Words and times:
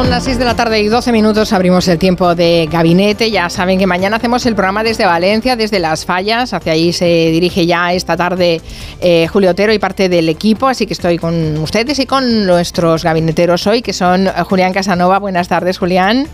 Son 0.00 0.08
las 0.08 0.24
6 0.24 0.38
de 0.38 0.46
la 0.46 0.56
tarde 0.56 0.80
y 0.80 0.88
12 0.88 1.12
minutos, 1.12 1.52
abrimos 1.52 1.86
el 1.86 1.98
tiempo 1.98 2.34
de 2.34 2.66
gabinete. 2.72 3.30
Ya 3.30 3.50
saben 3.50 3.78
que 3.78 3.86
mañana 3.86 4.16
hacemos 4.16 4.46
el 4.46 4.54
programa 4.54 4.82
desde 4.82 5.04
Valencia, 5.04 5.56
desde 5.56 5.78
Las 5.78 6.06
Fallas. 6.06 6.54
Hacia 6.54 6.72
ahí 6.72 6.94
se 6.94 7.04
dirige 7.04 7.66
ya 7.66 7.92
esta 7.92 8.16
tarde 8.16 8.62
eh, 9.02 9.26
Julio 9.26 9.50
Otero 9.50 9.74
y 9.74 9.78
parte 9.78 10.08
del 10.08 10.30
equipo. 10.30 10.68
Así 10.68 10.86
que 10.86 10.94
estoy 10.94 11.18
con 11.18 11.58
ustedes 11.58 11.98
y 11.98 12.06
con 12.06 12.46
nuestros 12.46 13.04
gabineteros 13.04 13.66
hoy, 13.66 13.82
que 13.82 13.92
son 13.92 14.26
Julián 14.48 14.72
Casanova. 14.72 15.18
Buenas 15.18 15.48
tardes, 15.48 15.76
Julián. 15.76 16.26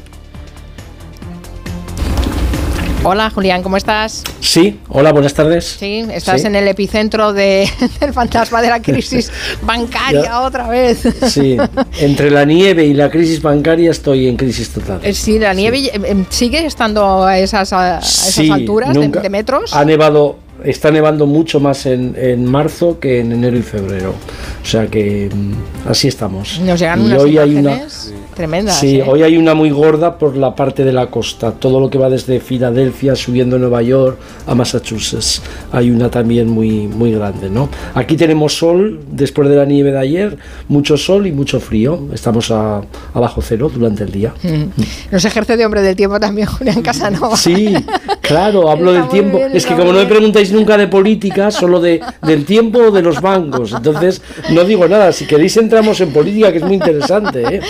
Hola 3.09 3.31
Julián, 3.31 3.63
¿cómo 3.63 3.77
estás? 3.77 4.25
Sí, 4.41 4.81
hola, 4.89 5.13
buenas 5.13 5.33
tardes. 5.33 5.77
Sí, 5.79 6.05
estás 6.11 6.45
en 6.45 6.57
el 6.57 6.67
epicentro 6.67 7.33
de, 7.33 7.71
del 8.01 8.13
fantasma 8.13 8.61
de 8.61 8.69
la 8.69 8.83
crisis 8.83 9.31
bancaria 9.63 10.41
otra 10.41 10.67
vez. 10.67 11.03
Sí, 11.29 11.57
entre 12.01 12.33
la 12.33 12.45
nieve 12.45 12.85
y 12.85 12.95
la 12.95 13.09
crisis 13.09 13.41
bancaria 13.41 13.93
estoy 13.93 14.27
en 14.27 14.37
crisis 14.37 14.71
total. 14.71 14.99
Eh, 15.05 15.15
sí, 15.15 15.39
la 15.39 15.55
nieve 15.55 15.89
em, 15.93 16.25
sigue 16.31 16.67
estando 16.67 17.25
a 17.25 17.39
esas, 17.39 17.73
alturas 17.73 18.93
de, 18.93 19.31
metros. 19.31 19.73
Ha 19.73 19.85
nevado 19.85 20.41
está 20.65 20.91
nevando 20.91 21.27
mucho 21.27 21.61
más 21.61 21.87
en, 21.87 22.45
marzo 22.45 22.99
que 22.99 23.21
en 23.21 23.31
enero 23.31 23.57
y 23.57 23.63
febrero. 23.63 24.17
O 24.61 24.67
sea 24.67 24.89
que 24.89 25.31
mm, 25.33 25.89
así 25.91 26.09
estamos. 26.09 26.59
Nos 26.59 26.81
llegan 26.81 27.07
y 27.07 27.13
hoy 27.13 27.39
hay 27.39 27.55
una 27.55 27.83
tremendas. 28.37 28.79
Sí, 28.79 29.01
¿eh? 29.01 29.05
hoy 29.05 29.23
hay 29.23 29.37
una 29.37 29.55
muy 29.55 29.71
gorda 29.71 30.19
por 30.19 30.37
la 30.37 30.55
parte 30.55 30.85
de 30.85 30.93
la 30.93 31.09
costa. 31.09 31.53
Todo 31.53 31.81
lo 31.81 31.91
que 31.91 31.99
va 31.99 32.09
desde 32.09 32.39
Filadelfia 32.39 33.17
subiendo 33.17 33.57
a 33.57 33.59
Nueva 33.59 33.83
York 33.83 34.19
a 34.47 34.55
Massachusetts. 34.55 35.43
Hay 35.73 35.91
una 35.91 36.11
también 36.11 36.49
muy, 36.49 36.87
muy 36.87 37.13
grande, 37.13 37.51
¿no? 37.51 37.69
Aquí 37.95 38.17
tenemos 38.17 38.57
sol 38.57 39.01
después 39.11 39.49
de 39.49 39.57
la 39.57 39.65
nieve 39.65 39.91
de 39.91 39.99
ayer, 39.99 40.39
mucho 40.69 40.97
sol 40.97 41.27
y 41.27 41.33
mucho 41.33 41.59
frío. 41.59 42.09
Estamos 42.13 42.51
a, 42.51 42.83
bajo 43.15 43.43
cero 43.43 43.71
durante 43.75 44.05
el 44.05 44.13
día. 44.13 44.35
Mm. 44.43 44.65
Nos 45.11 45.25
ejerce 45.25 45.57
de 45.57 45.65
hombre 45.65 45.83
del 45.83 45.97
tiempo 45.97 46.21
también 46.21 46.47
Julián 46.59 46.83
Casanova. 46.83 47.37
Sí, 47.37 47.75
claro, 48.21 48.71
hablo 48.71 48.93
del 48.93 49.09
tiempo. 49.09 49.41
es 49.53 49.65
que 49.65 49.75
como 49.75 49.93
no 49.93 49.99
me 49.99 50.07
preguntáis 50.07 50.53
nunca 50.53 50.77
de 50.77 50.87
política, 50.87 51.51
solo 51.51 51.81
de, 51.81 52.01
del 52.23 52.45
tiempo 52.45 52.79
o 52.79 52.91
de 52.91 53.03
los 53.03 53.21
bancos. 53.23 53.73
Entonces, 53.73 54.21
no 54.51 54.65
digo 54.65 54.87
nada. 54.87 55.11
Si 55.13 55.27
queréis 55.27 55.57
entramos 55.57 56.01
en 56.03 56.13
política, 56.13 56.53
que 56.53 56.59
es 56.59 56.65
muy 56.65 56.75
interesante. 56.75 57.43
¿eh? 57.57 57.61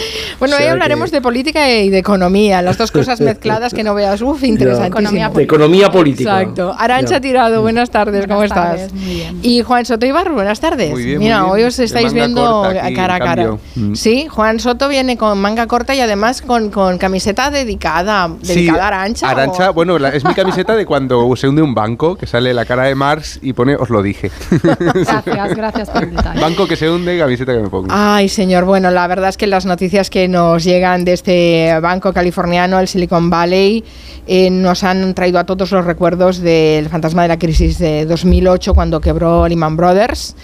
Bueno, 0.41 0.56
hoy 0.57 0.65
hablaremos 0.65 1.11
de 1.11 1.21
política 1.21 1.71
y 1.71 1.91
de 1.91 1.99
economía, 1.99 2.63
las 2.63 2.79
dos 2.79 2.91
cosas 2.91 3.21
mezcladas 3.27 3.75
que 3.75 3.85
no 3.85 3.95
veas. 3.95 4.21
Uf, 4.23 4.43
interesantísimo. 4.45 5.35
De 5.35 5.43
economía 5.43 5.91
política. 5.91 6.41
Exacto. 6.41 6.75
Arancha 6.79 7.21
Tirado, 7.21 7.63
buenas 7.63 7.91
tardes, 7.91 8.27
¿cómo 8.27 8.43
estás? 8.43 8.93
Muy 8.93 9.15
bien. 9.15 9.39
Y 9.43 9.63
Juan 9.63 9.85
Soto 9.85 10.07
Ibarro, 10.07 10.35
buenas 10.35 10.61
tardes. 10.61 10.91
Muy 10.91 11.05
bien, 11.05 11.19
Mira, 11.19 11.47
hoy 11.47 11.63
os 11.63 11.79
estáis 11.79 12.13
viendo 12.13 12.63
cara 12.95 13.15
a 13.15 13.19
cara. 13.19 13.57
Mm. 13.75 13.95
Sí, 13.95 14.27
Juan 14.29 14.61
Soto 14.61 14.89
viene 14.89 15.17
con 15.17 15.39
manga 15.39 15.67
corta 15.67 15.95
y 15.95 16.01
además 16.01 16.43
con, 16.43 16.71
con 16.71 16.99
camiseta 16.99 17.51
dedicada, 17.51 18.31
dedicada 18.41 18.85
a 18.85 18.87
Arancha. 18.89 19.31
Arancha, 19.31 19.71
bueno, 19.71 19.97
es 20.07 20.25
mi 20.25 20.35
camiseta 20.35 20.75
de 20.75 20.87
cuando 20.87 21.35
se 21.37 21.49
hunde 21.49 21.63
un 21.63 21.75
banco, 21.75 22.17
que 22.17 22.27
sale 22.27 22.55
la 22.55 22.65
cara 22.65 22.85
de 22.85 22.95
Marx 22.95 23.39
y 23.43 23.53
pone, 23.53 23.77
os 23.77 23.91
lo 23.91 24.03
dije. 24.03 24.31
Gracias, 24.63 25.55
gracias 25.57 25.91
por 25.91 26.03
invitar. 26.03 26.39
Banco 26.39 26.67
que 26.67 26.77
se 26.77 26.91
hunde, 26.91 27.19
camiseta 27.19 27.53
que 27.53 27.61
me 27.61 27.69
pongo. 27.69 27.89
Ay, 27.91 28.29
señor, 28.29 28.65
bueno, 28.65 28.91
la 28.91 29.07
verdad 29.07 29.29
es 29.29 29.37
que 29.37 29.47
las 29.47 29.67
noticias 29.67 30.11
que 30.11 30.29
nos 30.29 30.46
llegan 30.59 31.05
de 31.05 31.13
este 31.13 31.79
banco 31.81 32.13
californiano, 32.13 32.79
el 32.79 32.89
Silicon 32.89 33.31
Valley, 33.31 33.85
eh, 34.29 34.51
nos 34.51 34.83
han 34.83 35.15
traído 35.15 35.39
a 35.39 35.45
todos 35.45 35.71
los 35.71 35.85
recuerdos 35.85 36.39
del 36.39 36.89
fantasma 36.89 37.23
de 37.23 37.29
la 37.29 37.39
crisis 37.39 37.79
de 37.79 38.07
2008 38.07 38.75
cuando 38.75 39.01
quebró 39.01 39.47
Lehman 39.47 39.77
Brothers. 39.77 40.35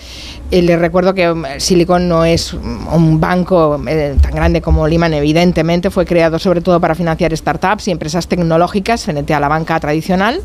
Eh, 0.53 0.63
les 0.63 0.79
recuerdo 0.79 1.15
que 1.15 1.31
um, 1.31 1.43
Silicon 1.59 2.09
no 2.09 2.25
es 2.25 2.53
un 2.53 3.19
banco 3.19 3.83
eh, 3.89 4.15
tan 4.21 4.35
grande 4.35 4.61
como 4.61 4.87
Lehman, 4.87 5.15
evidentemente, 5.15 5.91
fue 5.91 6.07
creado 6.07 6.39
sobre 6.39 6.61
todo 6.61 6.79
para 6.79 6.95
financiar 6.95 7.37
startups 7.37 7.89
y 7.89 7.91
empresas 7.91 8.29
tecnológicas 8.29 9.05
frente 9.05 9.35
a 9.35 9.41
la 9.41 9.49
banca 9.49 9.81
tradicional 9.81 10.41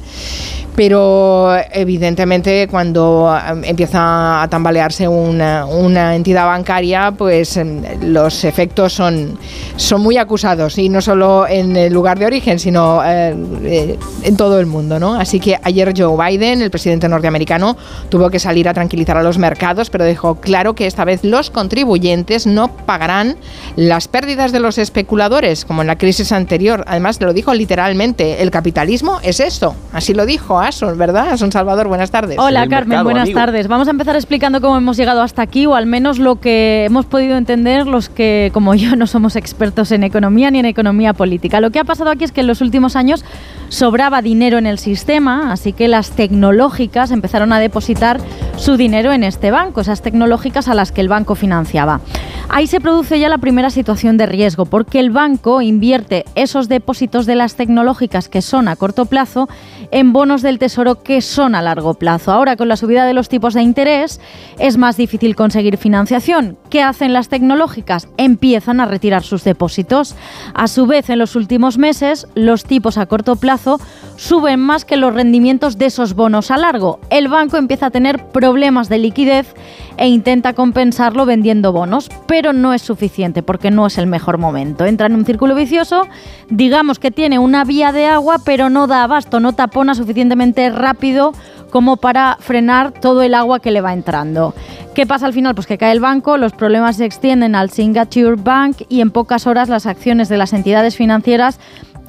pero 0.77 1.57
evidentemente 1.71 2.67
cuando 2.69 3.25
um, 3.51 3.63
empieza 3.63 4.43
a 4.43 4.47
tambalearse 4.47 5.07
una, 5.07 5.65
una, 5.65 6.15
entidad 6.15 6.45
bancaria, 6.45 7.11
pues 7.17 7.59
los 8.03 8.43
efectos 8.43 8.93
son, 8.93 9.39
son 9.75 10.01
muy 10.01 10.17
acusados 10.17 10.77
y 10.77 10.89
no 10.89 11.01
solo 11.01 11.47
en 11.47 11.75
el 11.75 11.93
lugar 11.93 12.19
de 12.19 12.25
origen, 12.25 12.59
sino 12.59 13.03
eh, 13.05 13.35
eh, 13.63 13.99
en 14.23 14.37
todo 14.37 14.59
el 14.59 14.65
mundo. 14.65 14.99
¿no? 14.99 15.15
Así 15.15 15.39
que 15.39 15.59
ayer 15.63 15.93
Joe 15.95 16.17
Biden, 16.17 16.61
el 16.61 16.71
presidente 16.71 17.07
norteamericano, 17.07 17.77
tuvo 18.09 18.29
que 18.29 18.39
salir 18.39 18.67
a 18.67 18.73
tranquilizar 18.73 19.17
a 19.17 19.23
los 19.23 19.37
mercados, 19.37 19.89
pero 19.89 20.03
dejó 20.03 20.35
claro 20.35 20.75
que 20.75 20.87
esta 20.87 21.05
vez 21.05 21.23
los 21.23 21.49
contribuyentes 21.49 22.47
no 22.47 22.67
pagarán 22.67 23.37
las 23.75 24.07
pérdidas 24.07 24.51
de 24.51 24.59
los 24.59 24.77
especuladores, 24.77 25.65
como 25.65 25.81
en 25.81 25.87
la 25.87 25.97
crisis 25.97 26.31
anterior. 26.31 26.83
Además, 26.87 27.21
lo 27.21 27.33
dijo 27.33 27.53
literalmente, 27.53 28.41
el 28.41 28.51
capitalismo 28.51 29.19
es 29.23 29.39
esto, 29.39 29.75
así 29.93 30.13
lo 30.13 30.25
dijo 30.25 30.57
¿verdad? 30.95 31.37
Son 31.37 31.51
Salvador, 31.51 31.87
buenas 31.87 32.11
tardes. 32.11 32.37
Hola 32.39 32.67
Carmen, 32.67 33.03
buenas 33.03 33.31
tardes. 33.31 33.67
Vamos 33.67 33.87
a 33.87 33.91
empezar 33.91 34.15
explicando 34.15 34.61
cómo 34.61 34.77
hemos 34.77 34.97
llegado 34.97 35.21
hasta 35.21 35.41
aquí, 35.41 35.65
o 35.65 35.75
al 35.75 35.85
menos 35.85 36.19
lo 36.19 36.39
que 36.39 36.85
hemos 36.85 37.05
podido 37.05 37.37
entender 37.37 37.87
los 37.87 38.09
que, 38.09 38.49
como 38.53 38.75
yo, 38.75 38.95
no 38.95 39.07
somos 39.07 39.35
expertos 39.37 39.91
en 39.91 40.03
economía 40.03 40.51
ni 40.51 40.59
en 40.59 40.65
economía 40.65 41.13
política. 41.13 41.61
Lo 41.61 41.71
que 41.71 41.79
ha 41.79 41.83
pasado 41.83 42.09
aquí 42.09 42.25
es 42.25 42.31
que 42.31 42.41
en 42.41 42.47
los 42.47 42.61
últimos 42.61 42.95
años 42.95 43.23
sobraba 43.69 44.21
dinero 44.21 44.57
en 44.57 44.65
el 44.65 44.79
sistema, 44.79 45.51
así 45.51 45.73
que 45.73 45.87
las 45.87 46.11
tecnológicas 46.11 47.11
empezaron 47.11 47.53
a 47.53 47.59
depositar 47.59 48.19
su 48.57 48.75
dinero 48.75 49.13
en 49.13 49.23
este 49.23 49.51
banco, 49.51 49.81
esas 49.81 50.01
tecnológicas 50.01 50.67
a 50.67 50.73
las 50.73 50.91
que 50.91 51.01
el 51.01 51.09
banco 51.09 51.35
financiaba. 51.35 52.01
Ahí 52.49 52.67
se 52.67 52.79
produce 52.79 53.19
ya 53.19 53.29
la 53.29 53.37
primera 53.37 53.69
situación 53.69 54.17
de 54.17 54.25
riesgo, 54.25 54.65
porque 54.65 54.99
el 54.99 55.11
banco 55.11 55.61
invierte 55.61 56.25
esos 56.35 56.69
depósitos 56.69 57.25
de 57.25 57.35
las 57.35 57.55
tecnológicas 57.55 58.29
que 58.29 58.41
son 58.41 58.67
a 58.67 58.75
corto 58.75 59.05
plazo 59.05 59.49
en 59.91 60.13
bonos 60.13 60.41
del 60.41 60.59
Tesoro 60.59 61.01
que 61.03 61.21
son 61.21 61.55
a 61.55 61.61
largo 61.61 61.93
plazo. 61.93 62.31
Ahora, 62.31 62.55
con 62.55 62.67
la 62.67 62.77
subida 62.77 63.05
de 63.05 63.13
los 63.13 63.29
tipos 63.29 63.53
de 63.53 63.61
interés, 63.61 64.19
es 64.59 64.77
más 64.77 64.97
difícil 64.97 65.35
conseguir 65.35 65.77
financiación. 65.77 66.57
¿Qué 66.69 66.81
hacen 66.81 67.13
las 67.13 67.29
tecnológicas? 67.29 68.07
Empiezan 68.17 68.79
a 68.79 68.85
retirar 68.85 69.23
sus 69.23 69.43
depósitos. 69.43 70.15
A 70.53 70.67
su 70.67 70.85
vez, 70.85 71.09
en 71.09 71.19
los 71.19 71.35
últimos 71.35 71.77
meses, 71.77 72.27
los 72.35 72.63
tipos 72.63 72.97
a 72.97 73.05
corto 73.05 73.35
plazo 73.35 73.79
suben 74.15 74.59
más 74.59 74.85
que 74.85 74.97
los 74.97 75.13
rendimientos 75.13 75.77
de 75.77 75.87
esos 75.87 76.13
bonos 76.13 76.51
a 76.51 76.57
largo. 76.57 76.99
El 77.09 77.27
banco 77.27 77.57
empieza 77.57 77.87
a 77.87 77.91
tener 77.91 78.25
problemas 78.27 78.89
de 78.89 78.97
liquidez 78.97 79.53
e 79.97 80.07
intenta 80.07 80.53
compensarlo 80.53 81.25
vendiendo 81.25 81.73
bonos, 81.73 82.09
pero 82.27 82.53
no 82.53 82.73
es 82.73 82.81
suficiente 82.81 83.43
porque 83.43 83.71
no 83.71 83.87
es 83.87 83.97
el 83.97 84.07
mejor 84.07 84.37
momento. 84.37 84.85
Entra 84.85 85.07
en 85.07 85.15
un 85.15 85.25
círculo 85.25 85.55
vicioso, 85.55 86.07
digamos 86.49 86.99
que 86.99 87.11
tiene 87.11 87.39
una 87.39 87.63
vía 87.65 87.91
de 87.91 88.05
agua, 88.05 88.37
pero 88.45 88.69
no 88.69 88.87
da 88.87 89.03
abasto, 89.03 89.39
no 89.39 89.53
tapona 89.53 89.95
suficientemente 89.95 90.69
rápido 90.69 91.33
como 91.69 91.97
para 91.97 92.37
frenar 92.39 92.91
todo 92.91 93.21
el 93.23 93.33
agua 93.33 93.59
que 93.59 93.71
le 93.71 93.81
va 93.81 93.93
entrando. 93.93 94.53
¿Qué 94.93 95.05
pasa 95.05 95.25
al 95.25 95.33
final? 95.33 95.53
Pues 95.53 95.67
que 95.67 95.77
cae 95.77 95.91
el 95.91 95.99
banco, 95.99 96.37
los 96.37 96.53
problemas 96.53 96.97
se 96.97 97.05
extienden 97.05 97.55
al 97.55 97.69
Singapore 97.69 98.35
Bank 98.35 98.77
y 98.89 99.01
en 99.01 99.11
pocas 99.11 99.45
horas 99.45 99.69
las 99.69 99.85
acciones 99.85 100.29
de 100.29 100.37
las 100.37 100.53
entidades 100.53 100.95
financieras 100.95 101.59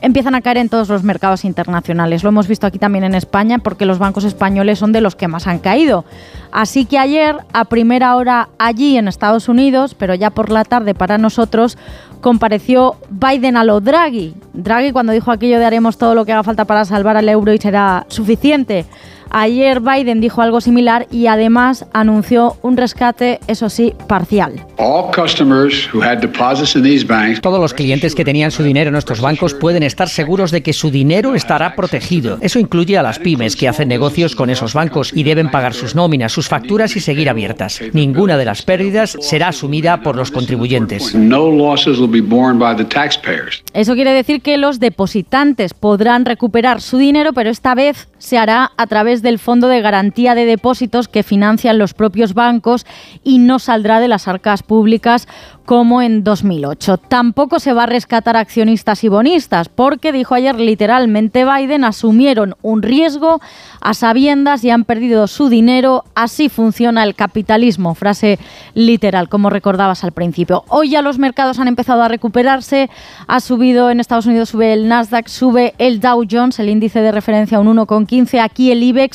empiezan 0.00 0.34
a 0.34 0.40
caer 0.40 0.58
en 0.58 0.68
todos 0.68 0.88
los 0.88 1.02
mercados 1.02 1.44
internacionales. 1.44 2.22
Lo 2.22 2.28
hemos 2.28 2.48
visto 2.48 2.66
aquí 2.66 2.78
también 2.78 3.04
en 3.04 3.14
España 3.14 3.58
porque 3.58 3.86
los 3.86 3.98
bancos 3.98 4.24
españoles 4.24 4.78
son 4.78 4.92
de 4.92 5.00
los 5.00 5.16
que 5.16 5.28
más 5.28 5.46
han 5.46 5.58
caído. 5.58 6.04
Así 6.52 6.84
que 6.84 6.98
ayer, 6.98 7.36
a 7.52 7.64
primera 7.64 8.16
hora 8.16 8.48
allí 8.58 8.96
en 8.96 9.08
Estados 9.08 9.48
Unidos, 9.48 9.94
pero 9.94 10.14
ya 10.14 10.30
por 10.30 10.50
la 10.50 10.64
tarde 10.64 10.94
para 10.94 11.18
nosotros, 11.18 11.76
compareció 12.20 12.96
Biden 13.10 13.56
a 13.56 13.64
lo 13.64 13.80
Draghi. 13.80 14.34
Draghi 14.52 14.92
cuando 14.92 15.12
dijo 15.12 15.30
aquello 15.30 15.58
de 15.58 15.66
haremos 15.66 15.98
todo 15.98 16.14
lo 16.14 16.24
que 16.24 16.32
haga 16.32 16.42
falta 16.42 16.64
para 16.64 16.84
salvar 16.84 17.16
al 17.16 17.28
euro 17.28 17.52
y 17.52 17.58
será 17.58 18.06
suficiente. 18.08 18.86
Ayer 19.30 19.80
Biden 19.80 20.20
dijo 20.20 20.42
algo 20.42 20.60
similar 20.60 21.06
y 21.10 21.26
además 21.26 21.86
anunció 21.92 22.56
un 22.62 22.76
rescate, 22.76 23.40
eso 23.46 23.68
sí, 23.68 23.92
parcial. 24.06 24.64
Todos 27.42 27.60
los 27.60 27.74
clientes 27.74 28.14
que 28.14 28.24
tenían 28.24 28.50
su 28.50 28.62
dinero 28.62 28.88
en 28.88 28.92
nuestros 28.92 29.20
bancos 29.20 29.54
pueden 29.54 29.82
estar 29.82 30.08
seguros 30.08 30.50
de 30.50 30.62
que 30.62 30.72
su 30.72 30.90
dinero 30.90 31.34
estará 31.34 31.74
protegido. 31.74 32.38
Eso 32.40 32.58
incluye 32.58 32.96
a 32.96 33.02
las 33.02 33.18
pymes 33.18 33.56
que 33.56 33.68
hacen 33.68 33.88
negocios 33.88 34.34
con 34.34 34.50
esos 34.50 34.74
bancos 34.74 35.12
y 35.14 35.24
deben 35.24 35.50
pagar 35.50 35.74
sus 35.74 35.94
nóminas, 35.94 36.32
sus 36.32 36.48
facturas 36.48 36.96
y 36.96 37.00
seguir 37.00 37.28
abiertas. 37.28 37.80
Ninguna 37.92 38.36
de 38.36 38.44
las 38.44 38.62
pérdidas 38.62 39.16
será 39.20 39.48
asumida 39.48 40.02
por 40.02 40.16
los 40.16 40.30
contribuyentes. 40.30 41.14
Eso 43.74 43.94
quiere 43.94 44.12
decir 44.12 44.40
que 44.42 44.56
los 44.56 44.80
depositantes 44.80 45.74
podrán 45.74 46.24
recuperar 46.24 46.80
su 46.80 46.98
dinero, 46.98 47.32
pero 47.32 47.50
esta 47.50 47.74
vez 47.74 48.08
se 48.18 48.38
hará 48.38 48.72
a 48.76 48.86
través 48.86 49.17
del 49.22 49.38
Fondo 49.38 49.68
de 49.68 49.80
Garantía 49.80 50.34
de 50.34 50.46
Depósitos 50.46 51.08
que 51.08 51.22
financian 51.22 51.78
los 51.78 51.94
propios 51.94 52.34
bancos 52.34 52.86
y 53.24 53.38
no 53.38 53.58
saldrá 53.58 54.00
de 54.00 54.08
las 54.08 54.28
arcas 54.28 54.62
públicas 54.62 55.28
como 55.68 56.00
en 56.00 56.24
2008. 56.24 56.96
Tampoco 56.96 57.60
se 57.60 57.74
va 57.74 57.82
a 57.82 57.86
rescatar 57.86 58.38
accionistas 58.38 59.04
y 59.04 59.08
bonistas, 59.08 59.68
porque 59.68 60.12
dijo 60.12 60.34
ayer 60.34 60.58
literalmente 60.58 61.44
Biden, 61.44 61.84
asumieron 61.84 62.54
un 62.62 62.80
riesgo 62.80 63.42
a 63.82 63.92
sabiendas 63.92 64.64
y 64.64 64.70
han 64.70 64.84
perdido 64.84 65.26
su 65.26 65.50
dinero. 65.50 66.04
Así 66.14 66.48
funciona 66.48 67.04
el 67.04 67.14
capitalismo, 67.14 67.94
frase 67.94 68.38
literal, 68.72 69.28
como 69.28 69.50
recordabas 69.50 70.04
al 70.04 70.12
principio. 70.12 70.64
Hoy 70.68 70.88
ya 70.88 71.02
los 71.02 71.18
mercados 71.18 71.58
han 71.58 71.68
empezado 71.68 72.02
a 72.02 72.08
recuperarse, 72.08 72.88
ha 73.26 73.40
subido 73.40 73.90
en 73.90 74.00
Estados 74.00 74.24
Unidos, 74.24 74.48
sube 74.48 74.72
el 74.72 74.88
Nasdaq, 74.88 75.28
sube 75.28 75.74
el 75.76 76.00
Dow 76.00 76.24
Jones, 76.30 76.58
el 76.60 76.70
índice 76.70 77.00
de 77.00 77.12
referencia 77.12 77.60
un 77.60 77.76
1,15. 77.76 78.40
Aquí 78.40 78.72
el 78.72 78.82
IBEX 78.82 79.07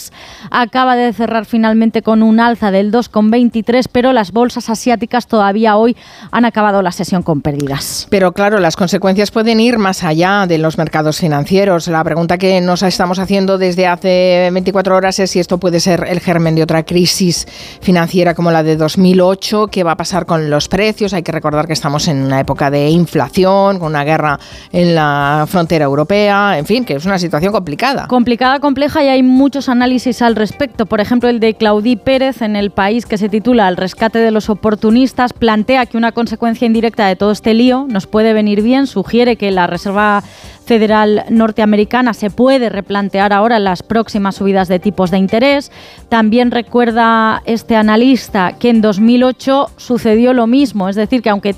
acaba 0.51 0.95
de 0.95 1.11
cerrar 1.13 1.45
finalmente 1.45 2.01
con 2.01 2.23
un 2.23 2.39
alza 2.39 2.71
del 2.71 2.91
2,23, 2.91 3.87
pero 3.91 4.13
las 4.13 4.31
bolsas 4.31 4.69
asiáticas 4.69 5.27
todavía 5.27 5.77
hoy 5.77 5.95
han 6.31 6.45
acabado 6.45 6.81
la 6.81 6.91
sesión 6.91 7.23
con 7.23 7.41
pérdidas. 7.41 8.07
Pero 8.09 8.31
claro, 8.31 8.59
las 8.59 8.75
consecuencias 8.75 9.31
pueden 9.31 9.59
ir 9.59 9.77
más 9.77 10.03
allá 10.03 10.45
de 10.47 10.57
los 10.57 10.77
mercados 10.77 11.19
financieros. 11.19 11.87
La 11.87 12.03
pregunta 12.03 12.37
que 12.37 12.61
nos 12.61 12.83
estamos 12.83 13.19
haciendo 13.19 13.57
desde 13.57 13.87
hace 13.87 14.49
24 14.51 14.95
horas 14.95 15.19
es 15.19 15.31
si 15.31 15.39
esto 15.39 15.57
puede 15.57 15.79
ser 15.79 16.05
el 16.07 16.19
germen 16.19 16.55
de 16.55 16.63
otra 16.63 16.83
crisis 16.83 17.47
financiera 17.81 18.33
como 18.33 18.51
la 18.51 18.63
de 18.63 18.75
2008. 18.75 19.67
¿Qué 19.67 19.83
va 19.83 19.91
a 19.91 19.97
pasar 19.97 20.25
con 20.25 20.49
los 20.49 20.67
precios? 20.67 21.13
Hay 21.13 21.23
que 21.23 21.31
recordar 21.31 21.67
que 21.67 21.73
estamos 21.73 22.07
en 22.07 22.23
una 22.23 22.39
época 22.39 22.69
de 22.69 22.89
inflación, 22.89 23.79
con 23.79 23.89
una 23.89 24.03
guerra 24.03 24.39
en 24.71 24.95
la 24.95 25.45
frontera 25.47 25.85
europea. 25.85 26.57
En 26.57 26.65
fin, 26.65 26.85
que 26.85 26.95
es 26.95 27.05
una 27.05 27.19
situación 27.19 27.51
complicada. 27.51 28.07
Complicada, 28.07 28.59
compleja 28.59 29.03
y 29.03 29.07
hay 29.07 29.23
muchos 29.23 29.69
análisis 29.69 29.82
al 29.83 30.37
respecto. 30.37 30.85
Por 30.85 31.01
ejemplo, 31.01 31.27
el 31.27 31.41
de 31.41 31.55
Claudí 31.55 31.97
Pérez 31.97 32.41
en 32.41 32.55
el 32.55 32.71
país 32.71 33.05
que 33.05 33.17
se 33.17 33.27
titula 33.27 33.67
El 33.67 33.75
rescate 33.75 34.19
de 34.19 34.31
los 34.31 34.49
oportunistas 34.49 35.33
plantea 35.33 35.85
que 35.87 35.97
una 35.97 36.13
consecuencia 36.13 36.65
indirecta 36.65 37.05
de 37.05 37.17
todo 37.17 37.31
este 37.31 37.53
lío 37.53 37.85
nos 37.89 38.07
puede 38.07 38.31
venir 38.31 38.61
bien. 38.61 38.87
Sugiere 38.87 39.35
que 39.35 39.51
la 39.51 39.67
Reserva 39.67 40.23
Federal 40.65 41.25
norteamericana 41.29 42.13
se 42.13 42.29
puede 42.29 42.69
replantear 42.69 43.33
ahora 43.33 43.59
las 43.59 43.83
próximas 43.83 44.35
subidas 44.35 44.69
de 44.69 44.79
tipos 44.79 45.11
de 45.11 45.17
interés. 45.17 45.69
También 46.07 46.51
recuerda 46.51 47.41
este 47.45 47.75
analista 47.75 48.53
que 48.57 48.69
en 48.69 48.79
2008 48.79 49.71
sucedió 49.75 50.31
lo 50.31 50.47
mismo, 50.47 50.87
es 50.87 50.95
decir, 50.95 51.21
que 51.21 51.29
aunque 51.29 51.55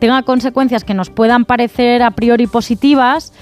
tenga 0.00 0.22
consecuencias 0.22 0.82
que 0.82 0.94
nos 0.94 1.10
puedan 1.10 1.44
parecer 1.44 2.02
a 2.02 2.12
priori 2.12 2.46
positivas, 2.46 3.34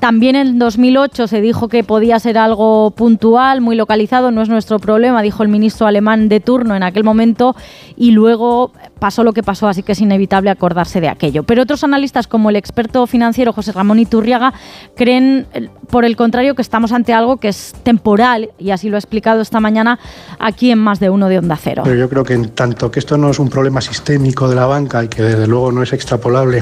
también 0.00 0.36
en 0.36 0.58
2008 0.58 1.26
se 1.26 1.40
dijo 1.40 1.68
que 1.68 1.84
podía 1.84 2.18
ser 2.18 2.38
algo 2.38 2.90
puntual, 2.92 3.60
muy 3.60 3.76
localizado, 3.76 4.30
no 4.30 4.42
es 4.42 4.48
nuestro 4.48 4.78
problema, 4.78 5.22
dijo 5.22 5.42
el 5.42 5.48
ministro 5.48 5.86
alemán 5.86 6.28
de 6.28 6.40
turno 6.40 6.76
en 6.76 6.82
aquel 6.82 7.04
momento, 7.04 7.56
y 7.96 8.12
luego 8.12 8.72
pasó 8.98 9.24
lo 9.24 9.32
que 9.32 9.42
pasó, 9.42 9.68
así 9.68 9.82
que 9.82 9.92
es 9.92 10.00
inevitable 10.00 10.50
acordarse 10.50 11.00
de 11.00 11.08
aquello. 11.08 11.42
Pero 11.42 11.62
otros 11.62 11.84
analistas, 11.84 12.26
como 12.26 12.50
el 12.50 12.56
experto 12.56 13.06
financiero 13.06 13.52
José 13.52 13.72
Ramón 13.72 13.98
Iturriaga, 13.98 14.52
creen, 14.96 15.46
eh, 15.52 15.68
por 15.90 16.04
el 16.04 16.16
contrario, 16.16 16.54
que 16.54 16.62
estamos 16.62 16.92
ante 16.92 17.12
algo 17.12 17.38
que 17.38 17.48
es 17.48 17.74
temporal, 17.82 18.50
y 18.58 18.70
así 18.70 18.88
lo 18.88 18.96
ha 18.96 18.98
explicado 19.00 19.40
esta 19.40 19.60
mañana 19.60 19.98
aquí 20.38 20.70
en 20.70 20.78
más 20.78 21.00
de 21.00 21.10
uno 21.10 21.28
de 21.28 21.38
Onda 21.38 21.56
Cero. 21.56 21.82
Pero 21.84 21.96
yo 21.96 22.08
creo 22.08 22.24
que 22.24 22.34
en 22.34 22.50
tanto 22.50 22.90
que 22.90 23.00
esto 23.00 23.16
no 23.18 23.30
es 23.30 23.38
un 23.38 23.48
problema 23.48 23.80
sistémico 23.80 24.48
de 24.48 24.54
la 24.54 24.66
banca 24.66 25.02
y 25.02 25.08
que 25.08 25.22
desde 25.22 25.46
luego 25.46 25.72
no 25.72 25.82
es 25.82 25.92
extrapolable 25.92 26.60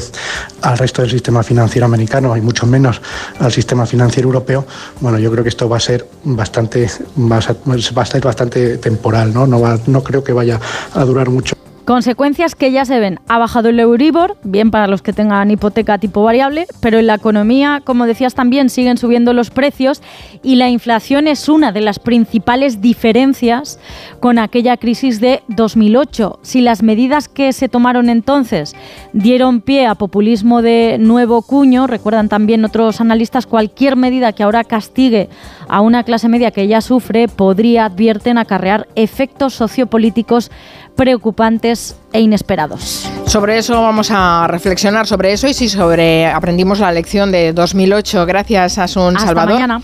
al 0.62 0.78
resto 0.78 1.02
del 1.02 1.10
sistema 1.10 1.42
financiero 1.42 1.86
americano, 1.86 2.36
y 2.36 2.40
mucho 2.40 2.66
menos 2.66 3.00
al 3.38 3.52
sistema 3.52 3.86
financiero 3.86 4.28
europeo, 4.28 4.64
bueno, 5.00 5.18
yo 5.18 5.30
creo 5.30 5.42
que 5.42 5.50
esto 5.50 5.68
va 5.68 5.76
a 5.76 5.80
ser 5.80 6.06
bastante, 6.24 6.88
va 7.16 7.38
a 7.38 8.06
ser 8.06 8.22
bastante 8.22 8.78
temporal, 8.78 9.32
¿no? 9.32 9.46
No, 9.46 9.60
va, 9.60 9.78
no 9.86 10.02
creo 10.02 10.22
que 10.22 10.32
vaya 10.32 10.60
a 10.94 11.04
durar 11.04 11.30
mucho. 11.30 11.56
Consecuencias 11.86 12.56
que 12.56 12.72
ya 12.72 12.84
se 12.84 12.98
ven. 12.98 13.20
Ha 13.28 13.38
bajado 13.38 13.68
el 13.68 13.78
Euribor, 13.78 14.36
bien 14.42 14.72
para 14.72 14.88
los 14.88 15.02
que 15.02 15.12
tengan 15.12 15.52
hipoteca 15.52 15.98
tipo 15.98 16.24
variable, 16.24 16.66
pero 16.80 16.98
en 16.98 17.06
la 17.06 17.14
economía, 17.14 17.80
como 17.84 18.06
decías 18.06 18.34
también, 18.34 18.70
siguen 18.70 18.98
subiendo 18.98 19.32
los 19.32 19.50
precios 19.50 20.02
y 20.42 20.56
la 20.56 20.68
inflación 20.68 21.28
es 21.28 21.48
una 21.48 21.70
de 21.70 21.82
las 21.82 22.00
principales 22.00 22.80
diferencias 22.80 23.78
con 24.18 24.40
aquella 24.40 24.76
crisis 24.78 25.20
de 25.20 25.44
2008. 25.46 26.40
Si 26.42 26.60
las 26.60 26.82
medidas 26.82 27.28
que 27.28 27.52
se 27.52 27.68
tomaron 27.68 28.08
entonces 28.08 28.74
dieron 29.12 29.60
pie 29.60 29.86
a 29.86 29.94
populismo 29.94 30.62
de 30.62 30.96
nuevo 30.98 31.42
cuño, 31.42 31.86
recuerdan 31.86 32.28
también 32.28 32.64
otros 32.64 33.00
analistas, 33.00 33.46
cualquier 33.46 33.94
medida 33.94 34.32
que 34.32 34.42
ahora 34.42 34.64
castigue 34.64 35.28
a 35.68 35.82
una 35.82 36.02
clase 36.02 36.28
media 36.28 36.50
que 36.50 36.66
ya 36.66 36.80
sufre 36.80 37.28
podría, 37.28 37.84
advierten, 37.84 38.38
acarrear 38.38 38.88
efectos 38.96 39.54
sociopolíticos 39.54 40.50
preocupantes 40.96 41.96
e 42.12 42.20
inesperados. 42.20 43.08
Sobre 43.26 43.58
eso 43.58 43.80
vamos 43.82 44.10
a 44.10 44.46
reflexionar 44.48 45.06
sobre 45.06 45.32
eso 45.32 45.46
y 45.46 45.54
si 45.54 45.68
sobre 45.68 46.26
aprendimos 46.26 46.80
la 46.80 46.90
lección 46.90 47.30
de 47.30 47.52
2008 47.52 48.24
gracias 48.24 48.78
a 48.78 48.88
Sun 48.88 49.18
Salvador. 49.18 49.54
Mañana. 49.54 49.82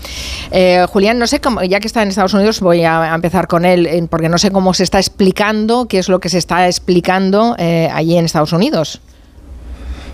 Eh, 0.51 0.85
Julián, 0.89 1.19
no 1.19 1.27
sé 1.27 1.39
cómo, 1.39 1.61
ya 1.63 1.79
que 1.79 1.87
está 1.87 2.01
en 2.01 2.09
Estados 2.09 2.33
Unidos 2.33 2.59
voy 2.59 2.83
a 2.83 3.13
empezar 3.13 3.47
con 3.47 3.63
él 3.65 4.07
porque 4.09 4.29
no 4.29 4.37
sé 4.37 4.51
cómo 4.51 4.73
se 4.73 4.83
está 4.83 4.97
explicando, 4.97 5.87
qué 5.87 5.99
es 5.99 6.09
lo 6.09 6.19
que 6.19 6.29
se 6.29 6.39
está 6.39 6.67
explicando 6.67 7.55
eh, 7.59 7.89
allí 7.93 8.17
en 8.17 8.25
Estados 8.25 8.53
Unidos. 8.53 9.01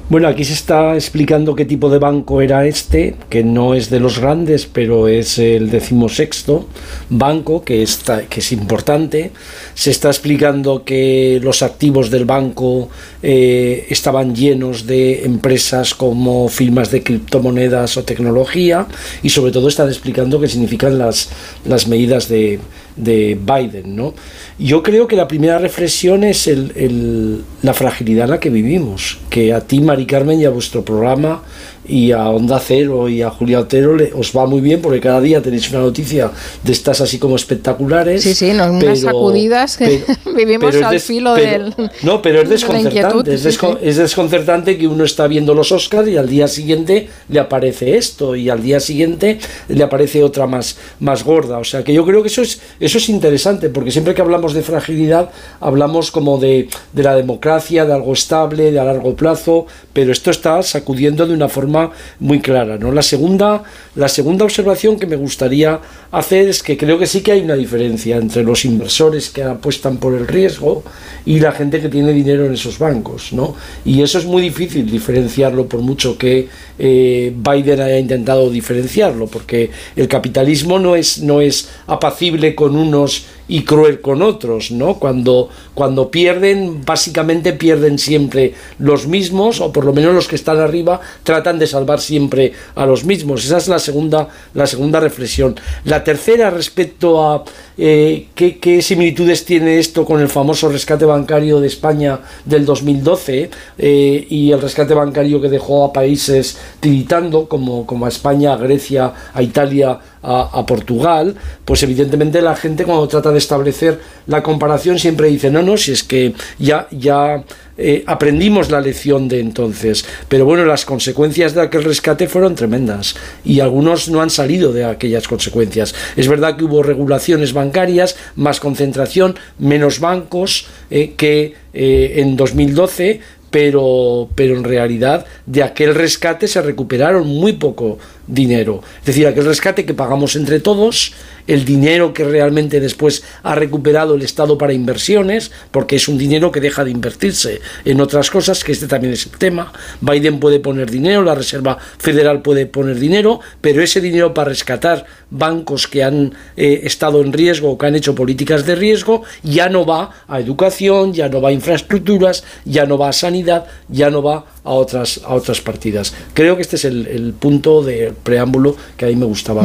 Bueno, 0.10 0.28
aquí 0.28 0.44
se 0.44 0.54
está 0.54 0.96
explicando 0.96 1.54
qué 1.54 1.66
tipo 1.66 1.88
de 1.92 2.00
banco 2.00 2.42
era 2.42 2.66
este, 2.66 3.14
que 3.30 3.44
no 3.44 3.76
es 3.76 3.92
de 3.92 4.00
los 4.00 4.18
grandes, 4.18 4.66
pero 4.66 5.08
es 5.08 5.38
el 5.38 5.70
decimosexto 5.70 6.68
banco, 7.12 7.64
que, 7.64 7.84
está, 7.84 8.24
que 8.24 8.40
es 8.40 8.52
importante. 8.52 9.30
Se 9.76 9.92
está 9.92 10.08
explicando 10.08 10.84
que 10.84 11.40
los 11.44 11.62
activos 11.62 12.10
del 12.10 12.26
banco 12.26 12.90
eh, 13.22 13.86
estaban 13.90 14.34
llenos 14.34 14.88
de 14.88 15.26
empresas 15.26 15.94
como 15.94 16.50
firmas 16.50 16.90
de 16.90 17.04
criptomonedas 17.04 17.96
o 17.96 18.04
tecnología, 18.04 18.88
y 19.22 19.30
sobre 19.30 19.52
todo 19.52 19.68
están 19.68 19.90
explicando 19.90 20.42
qué 20.42 20.48
significan 20.48 20.98
las, 20.98 21.30
las 21.66 21.88
medidas 21.88 22.28
de, 22.28 22.60
de 23.00 23.38
Biden, 23.40 23.96
¿no? 23.96 24.14
Yo 24.58 24.84
creo 24.84 25.08
que 25.08 25.16
la 25.16 25.28
primera 25.28 25.58
reflexión 25.58 26.24
es 26.24 26.48
el, 26.48 27.44
la 27.62 27.74
fragilidad 27.74 28.26
en 28.26 28.32
la 28.32 28.40
que 28.40 28.50
vivimos, 28.50 29.18
que 29.30 29.54
a 29.54 29.62
ti, 29.62 29.82
Mari 29.82 30.06
Carmen, 30.06 30.40
y 30.40 30.46
a 30.46 30.50
vuestro 30.50 30.84
programa 30.84 31.42
y 31.90 32.12
a 32.12 32.30
Onda 32.30 32.60
Cero 32.60 33.10
y 33.10 33.22
a 33.24 33.32
Julia 33.32 33.60
Otero 33.60 33.98
os 34.14 34.32
va 34.36 34.46
muy 34.46 34.62
bien 34.62 34.82
porque 34.82 35.00
cada 35.00 35.20
día 35.20 35.42
tenéis 35.42 35.70
una 35.72 35.80
noticia 35.80 36.32
de 36.64 36.72
estas 36.72 37.02
así 37.02 37.18
como 37.18 37.36
espectaculares. 37.36 38.24
Sí, 38.24 38.36
sí, 38.36 38.54
no, 38.54 38.72
unas 38.72 39.02
sacudidas 39.02 39.76
que 39.76 40.04
vivimos 40.36 40.76
al 40.76 41.00
filo 41.00 41.34
del. 41.34 41.74
No, 42.04 42.22
pero 42.22 42.42
es 42.42 42.50
desconcertante. 42.50 43.34
es, 43.34 43.46
es, 43.82 43.98
desconcertante 43.98 44.78
que 44.78 44.88
uno 44.88 45.04
está 45.04 45.28
viendo 45.28 45.54
los 45.54 45.72
Oscars 45.72 46.08
y 46.08 46.18
al 46.18 46.30
día 46.30 46.48
siguiente 46.48 47.10
le 47.28 47.40
aparece 47.40 47.98
esto 47.98 48.36
y 48.36 48.50
al 48.50 48.62
día 48.62 48.80
siguiente 48.80 49.40
le 49.68 49.84
aparece 49.84 50.24
otra 50.24 50.46
más, 50.46 50.78
más 51.00 51.24
gorda. 51.24 51.58
O 51.58 51.64
sea 51.64 51.84
que 51.84 51.94
yo 51.94 52.06
creo 52.06 52.22
que 52.22 52.28
eso 52.28 52.44
es, 52.44 52.62
eso 52.80 53.00
es 53.00 53.10
interesante 53.10 53.70
porque 53.70 53.92
siempre 53.92 54.14
que 54.14 54.22
hablamos 54.22 54.54
de 54.54 54.62
fragilidad 54.62 55.32
hablamos 55.60 56.12
como 56.12 56.38
de, 56.38 56.70
de 56.94 57.04
la 57.04 57.16
democracia, 57.16 57.86
de 57.86 57.94
algo 57.94 58.14
estable, 58.14 58.72
de 58.72 58.80
a 58.80 58.84
largo 58.84 59.16
plazo, 59.16 59.66
pero 59.94 60.12
esto 60.12 60.30
está 60.30 60.62
sacudiendo 60.62 61.26
de 61.26 61.34
una 61.34 61.50
forma 61.50 61.79
muy 62.20 62.40
clara. 62.40 62.78
¿no? 62.78 62.92
La, 62.92 63.02
segunda, 63.02 63.64
la 63.96 64.08
segunda 64.08 64.46
observación 64.46 65.00
que 65.00 65.08
me 65.08 65.16
gustaría 65.16 65.80
hacer 66.12 66.48
es 66.50 66.64
que 66.64 66.78
creo 66.78 66.98
que 66.98 67.08
sí 67.08 67.22
que 67.22 67.32
hay 67.32 67.42
una 67.42 67.56
diferencia 67.56 68.18
entre 68.18 68.44
los 68.44 68.66
inversores 68.66 69.30
que 69.30 69.44
apuestan 69.44 69.98
por 69.98 70.14
el 70.14 70.28
riesgo 70.28 70.84
y 71.26 71.40
la 71.40 71.52
gente 71.52 71.82
que 71.82 71.90
tiene 71.90 72.12
dinero 72.14 72.46
en 72.46 72.54
esos 72.54 72.80
bancos. 72.80 73.34
¿no? 73.34 73.56
Y 73.86 74.02
eso 74.02 74.18
es 74.18 74.26
muy 74.26 74.42
difícil 74.42 74.90
diferenciarlo 74.90 75.68
por 75.68 75.82
mucho 75.82 76.18
que 76.18 76.48
eh, 76.78 77.34
Biden 77.36 77.82
haya 77.82 78.00
intentado 78.00 78.50
diferenciarlo, 78.50 79.28
porque 79.28 79.70
el 79.96 80.08
capitalismo 80.08 80.80
no 80.80 80.96
es, 80.96 81.22
no 81.22 81.42
es 81.42 81.70
apacible 81.88 82.56
con 82.56 82.76
unos 82.76 83.26
y 83.50 83.64
cruel 83.64 84.00
con 84.00 84.22
otros, 84.22 84.72
¿no? 84.72 85.00
Cuando, 85.00 85.50
cuando 85.74 86.10
pierden, 86.10 86.86
básicamente 86.86 87.52
pierden 87.52 87.98
siempre 87.98 88.54
los 88.78 89.08
mismos, 89.08 89.60
o 89.60 89.74
por 89.74 89.84
lo 89.84 89.92
menos 89.92 90.14
los 90.14 90.28
que 90.28 90.36
están 90.36 90.60
arriba 90.60 91.02
tratan 91.24 91.60
de 91.60 91.68
salvar 91.68 92.00
siempre 92.00 92.54
a 92.76 92.86
los 92.86 93.04
mismos. 93.04 93.44
Esa 93.44 93.58
es 93.58 93.68
la 93.68 93.80
segunda, 93.80 94.30
la 94.54 94.68
segunda 94.68 95.00
reflexión. 95.00 95.60
La 95.84 96.04
tercera 96.04 96.52
respecto 96.52 97.28
a 97.28 97.44
eh, 97.82 98.28
¿qué, 98.36 98.82
similitudes 98.82 99.46
tiene 99.46 99.80
esto 99.80 100.06
con 100.06 100.20
el 100.20 100.30
famoso 100.30 100.70
rescate 100.70 101.06
bancario 101.06 101.60
de 101.60 101.68
España 101.68 102.20
del 102.46 102.66
2012 102.66 103.50
eh, 103.78 104.28
y 104.30 104.52
el 104.52 104.62
rescate 104.62 104.94
bancario 104.94 105.42
que 105.42 105.50
dejó 105.50 105.86
a 105.86 105.94
países 105.94 106.58
tiritando 106.80 107.48
como, 107.48 107.88
como 107.88 108.06
a 108.06 108.10
España, 108.10 108.54
a 108.54 108.58
Grecia, 108.58 109.14
a 109.34 109.42
Italia, 109.42 109.98
a, 110.22 110.66
Portugal, 110.66 111.36
pues 111.66 111.84
evidentemente 111.84 112.42
la 112.42 112.56
gente 112.56 112.84
cuando 112.84 113.08
trata 113.08 113.32
de 113.32 113.38
establecer 113.38 114.00
la 114.28 114.44
comparación 114.44 115.00
siempre 115.00 115.30
dice, 115.30 115.50
no, 115.50 115.62
no, 115.62 115.78
si 115.78 115.94
es 115.94 116.04
que 116.04 116.34
ya, 116.58 116.88
ya 116.92 117.44
eh, 117.78 118.04
aprendimos 118.06 118.70
la 118.70 118.82
lección 118.82 119.30
de 119.30 119.40
entonces. 119.40 120.06
Pero 120.28 120.44
bueno, 120.44 120.66
las 120.66 120.84
consecuencias 120.84 121.56
de 121.56 121.62
aquel 121.62 121.86
rescate 121.86 122.28
fueron 122.28 122.56
tremendas 122.56 123.16
y 123.46 123.62
algunos 123.62 124.10
no 124.10 124.22
han 124.22 124.30
salido 124.30 124.74
de 124.74 124.84
aquellas 124.84 125.28
consecuencias. 125.28 125.96
Es 126.18 126.28
verdad 126.28 126.58
que 126.58 126.66
hubo 126.66 126.84
regulaciones 126.84 127.54
bancarias, 127.54 128.18
más 128.36 128.60
concentración, 128.60 129.36
menos 129.58 130.02
bancos 130.02 130.68
eh, 130.92 131.14
que 131.16 131.54
eh, 131.74 132.14
en 132.18 132.36
2012, 132.36 133.22
pero, 133.50 134.30
pero 134.36 134.58
en 134.58 134.64
realidad 134.64 135.26
de 135.46 135.64
aquel 135.64 135.96
rescate 135.96 136.48
se 136.48 136.62
recuperaron 136.62 137.28
muy 137.28 137.54
poco 137.54 137.98
dinero. 138.30 138.82
Es 139.00 139.08
decir, 139.08 139.28
aquel 139.28 139.46
rescate 139.46 139.86
que 139.86 139.94
pagamos 139.94 140.36
entre 140.36 140.60
todos, 140.60 141.14
el 141.48 141.66
dinero 141.66 142.14
que 142.14 142.24
realmente 142.24 142.80
después 142.80 143.24
ha 143.44 143.56
recuperado 143.56 144.16
el 144.16 144.22
Estado 144.22 144.58
para 144.58 144.72
inversiones, 144.74 145.52
porque 145.72 145.96
es 145.96 146.08
un 146.08 146.18
dinero 146.18 146.52
que 146.52 146.62
deja 146.62 146.84
de 146.84 146.92
invertirse 146.92 147.60
en 147.86 148.00
otras 148.02 148.30
cosas, 148.30 148.64
que 148.64 148.72
este 148.72 148.88
también 148.88 149.14
es 149.14 149.26
el 149.26 149.32
tema. 149.32 149.74
Biden 150.02 150.40
puede 150.40 150.60
poner 150.60 150.92
dinero, 150.92 151.24
la 151.24 151.36
Reserva 151.36 151.78
Federal 151.98 152.42
puede 152.42 152.68
poner 152.68 153.00
dinero, 153.00 153.40
pero 153.62 153.82
ese 153.82 154.00
dinero 154.00 154.34
para 154.34 154.50
rescatar 154.50 155.06
bancos 155.32 155.88
que 155.88 156.04
han 156.04 156.34
eh, 156.56 156.82
estado 156.84 157.22
en 157.22 157.34
riesgo 157.34 157.72
o 157.72 157.78
que 157.78 157.88
han 157.88 157.96
hecho 157.96 158.16
políticas 158.16 158.66
de 158.66 158.76
riesgo 158.76 159.24
ya 159.44 159.70
no 159.70 159.86
va 159.86 160.12
a 160.28 160.40
educación, 160.40 161.14
ya 161.14 161.30
no 161.30 161.42
va 161.42 161.50
a 161.50 161.52
infraestructuras, 161.52 162.44
ya 162.66 162.86
no 162.86 162.98
va 162.98 163.10
a 163.10 163.14
sanidad, 163.14 163.66
ya 163.88 164.10
no 164.10 164.22
va 164.22 164.46
a 164.64 164.72
otras, 164.72 165.22
a 165.24 165.34
otras 165.34 165.62
partidas. 165.62 166.14
Creo 166.34 166.56
que 166.56 166.62
este 166.62 166.76
es 166.76 166.86
el, 166.86 167.34
punto 167.40 167.84
de 167.84 168.14
preámbulo 168.20 168.76
que 168.98 169.06
a 169.06 169.08
mí 169.08 169.16
me 169.16 169.26
gustaba 169.26 169.64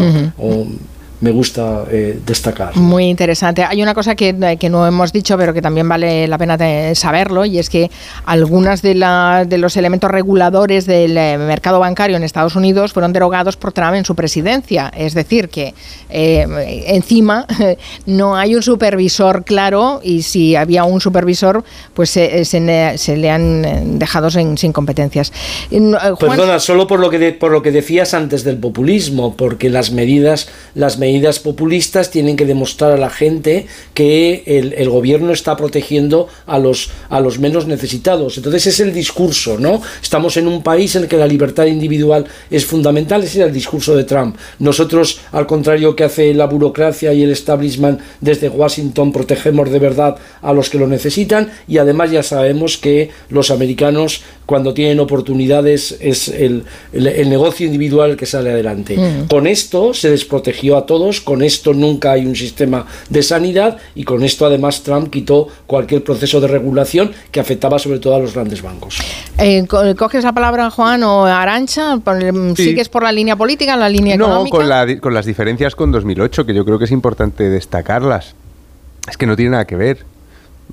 me 1.25 1.31
gusta 1.31 1.87
eh, 1.91 2.21
destacar. 2.27 2.77
Muy 2.77 3.07
interesante. 3.07 3.65
Hay 3.65 3.83
una 3.83 3.95
cosa 3.95 4.15
que, 4.15 4.57
que, 4.61 4.69
no 4.69 4.87
hemos 4.87 5.11
dicho, 5.11 5.39
pero 5.39 5.55
que 5.55 5.63
también 5.63 5.89
vale 5.89 6.29
la 6.29 6.37
pena 6.37 6.59
saberlo, 6.95 7.47
y 7.47 7.59
es 7.59 7.71
que 7.71 7.91
algunos 8.27 8.83
de, 8.83 8.95
la, 8.95 9.47
de 9.49 9.57
los 9.57 9.79
elementos 9.79 10.11
reguladores 10.11 10.85
del 10.85 11.17
eh, 11.17 11.39
mercado 11.39 11.81
bancario 11.81 12.19
en 12.19 12.25
Estados 12.25 12.57
Unidos 12.57 12.93
fueron 12.93 13.15
derogados 13.15 13.57
por 13.57 13.73
Trump 13.73 13.95
en 13.95 14.05
su 14.05 14.15
presidencia. 14.15 14.93
Es 14.95 15.15
decir, 15.15 15.49
que 15.49 15.75
eh, 16.11 16.85
encima 16.89 17.47
no 18.07 18.37
hay 18.37 18.55
un 18.55 18.63
supervisor 18.63 19.45
claro, 19.45 20.01
y 20.05 20.23
si 20.23 20.57
había 20.57 20.85
un 20.85 21.01
supervisor, 21.01 21.65
pues 21.95 22.11
se, 22.11 22.45
se, 22.45 23.17
le 23.17 23.31
han 23.31 23.99
dejado 23.99 24.31
sin, 24.31 24.59
sin 24.59 24.75
competencias. 24.75 25.33
Perdona, 25.71 26.61
solo 26.61 26.87
por 26.87 27.01
lo, 27.01 27.09
que 27.09 27.33
por 27.33 27.51
lo 27.51 27.63
que 27.63 27.71
decías 27.71 28.13
antes 28.13 28.45
del 28.45 28.59
populismo, 28.59 29.35
porque 29.39 29.71
las 29.71 29.91
medidas, 29.91 30.51
las 30.75 30.99
medidas 30.99 31.14
medidas 31.15 31.39
populistas 31.39 32.11
tienen 32.11 32.37
que 32.37 32.45
demostrar 32.45 32.91
a 32.91 32.97
la 32.97 33.09
gente 33.09 33.67
que 33.95 34.43
el, 34.47 34.91
gobierno 34.91 35.33
está 35.33 35.57
protegiendo 35.57 36.29
a 36.47 36.59
los, 36.59 36.91
a 37.09 37.21
los 37.21 37.39
menos 37.39 37.67
necesitados. 37.67 38.37
Entonces 38.37 38.67
es 38.67 38.81
el 38.81 38.93
discurso, 38.93 39.59
¿no? 39.59 39.81
Estamos 40.03 40.37
en 40.37 40.49
un 40.49 40.63
país 40.63 40.97
en 40.97 41.03
el 41.03 41.09
que 41.09 41.17
la 41.17 41.27
libertad 41.27 41.67
individual 41.67 42.27
es 42.51 42.67
fundamental, 42.67 43.23
ese 43.23 43.41
es 43.41 43.47
el 43.47 43.53
discurso 43.53 43.97
de 43.97 44.05
Trump. 44.05 44.37
Nosotros, 44.59 45.21
al 45.33 45.47
contrario 45.47 45.95
que 45.95 46.05
hace 46.05 46.35
la 46.35 46.47
burocracia 46.47 47.13
y 47.13 47.23
el 47.23 47.31
establishment 47.31 48.01
desde 48.21 48.49
Washington, 48.49 49.13
protegemos 49.13 49.71
de 49.71 49.79
verdad 49.79 50.17
a 50.43 50.53
los 50.53 50.69
que 50.69 50.79
lo 50.79 50.89
necesitan 50.89 51.51
y 51.69 51.79
además 51.79 52.11
ya 52.11 52.23
sabemos 52.23 52.77
que 52.77 53.11
los 53.29 53.51
americanos 53.51 54.23
cuando 54.47 54.75
tienen 54.75 55.01
oportunidades 55.01 55.97
es 56.01 56.29
el, 56.29 56.65
el, 56.93 57.29
negocio 57.29 57.67
individual 57.67 58.11
el 58.11 58.17
que 58.17 58.27
sale 58.27 58.51
adelante. 58.51 58.97
Mm. 58.97 59.29
Con 59.29 59.47
esto 59.47 59.95
se 59.95 60.11
desprotegió 60.11 60.77
a 60.77 60.87
todos, 60.87 61.21
con 61.21 61.43
esto 61.43 61.73
nunca 61.73 62.13
hay 62.13 62.27
un 62.27 62.37
sistema 62.37 62.87
de 63.09 63.23
sanidad 63.23 63.79
y 63.95 64.05
con 64.05 64.23
esto 64.23 64.45
además 64.47 64.83
Trump 64.83 65.11
quitó 65.11 65.49
cualquier 65.67 66.05
proceso 66.05 66.41
de 66.41 66.49
regulación 66.49 67.13
que 67.31 67.41
afectaba 67.41 67.79
sobre 67.79 67.99
todo 67.99 68.17
a 68.17 68.19
los 68.19 68.35
grandes 68.35 68.63
bancos. 68.63 68.99
Eh, 69.39 69.67
¿Coges 69.97 70.25
la 70.25 70.33
palabra 70.33 70.71
Juan 70.71 71.03
o 71.03 71.25
Arancha? 71.25 71.99
¿Sigues 72.55 72.89
por 72.89 73.03
la 73.03 73.13
línea 73.13 73.37
política, 73.37 73.77
la 73.77 73.89
línea 73.89 74.17
económica? 74.17 74.57
No, 74.57 74.61
con, 74.61 74.69
la, 74.69 75.01
con 75.01 75.15
las 75.15 75.27
diferencias 75.27 75.75
con 75.75 75.91
2008, 75.91 76.45
que 76.45 76.55
yo 76.55 76.65
creo 76.65 76.79
que 76.79 76.85
es 76.85 76.93
importante 76.93 77.49
destacarlas. 77.49 78.35
Es 79.09 79.17
que 79.17 79.27
no 79.27 79.37
tiene 79.37 79.53
nada 79.53 79.67
que 79.67 79.77
ver. 79.77 80.05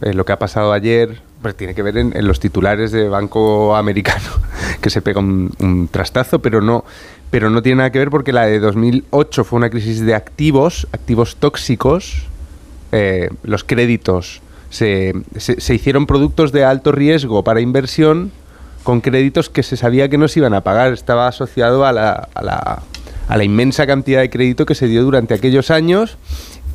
Eh, 0.01 0.13
lo 0.13 0.25
que 0.25 0.31
ha 0.31 0.39
pasado 0.39 0.73
ayer 0.73 1.21
pues 1.41 1.55
tiene 1.55 1.73
que 1.73 1.81
ver 1.81 1.97
en, 1.97 2.27
los 2.27 2.39
titulares 2.39 2.91
de 2.91 3.09
Banco 3.09 3.75
Americano, 3.75 4.29
que 4.81 4.89
se 4.89 5.01
pega 5.01 5.19
un, 5.19 5.89
trastazo, 5.91 6.39
pero 6.39 6.61
no, 6.61 6.85
pero 7.29 7.49
no 7.49 7.61
tiene 7.61 7.77
nada 7.77 7.91
que 7.91 7.99
ver 7.99 8.09
porque 8.09 8.31
la 8.31 8.45
de 8.45 8.59
2008 8.59 9.43
fue 9.43 9.57
una 9.57 9.69
crisis 9.69 10.01
de 10.01 10.13
activos, 10.13 10.87
activos 10.91 11.37
tóxicos, 11.37 12.25
eh, 12.91 13.29
los 13.43 13.63
créditos, 13.63 14.41
se, 14.69 15.13
se, 15.37 15.73
hicieron 15.73 16.05
productos 16.05 16.51
de 16.51 16.63
alto 16.63 16.91
riesgo 16.91 17.43
para 17.43 17.59
inversión 17.59 18.31
con 18.83 19.01
créditos 19.01 19.49
que 19.49 19.63
se 19.63 19.75
sabía 19.75 20.09
que 20.09 20.17
no 20.17 20.27
se 20.27 20.39
iban 20.39 20.53
a 20.53 20.61
pagar, 20.61 20.93
estaba 20.93 21.27
asociado 21.27 21.85
a 21.85 21.91
la, 21.91 22.29
a 22.33 22.41
la, 22.41 22.83
a 23.27 23.37
la 23.37 23.43
inmensa 23.43 23.85
cantidad 23.85 24.21
de 24.21 24.29
crédito 24.29 24.65
que 24.65 24.75
se 24.75 24.87
dio 24.87 25.03
durante 25.03 25.33
aquellos 25.33 25.71
años 25.71 26.17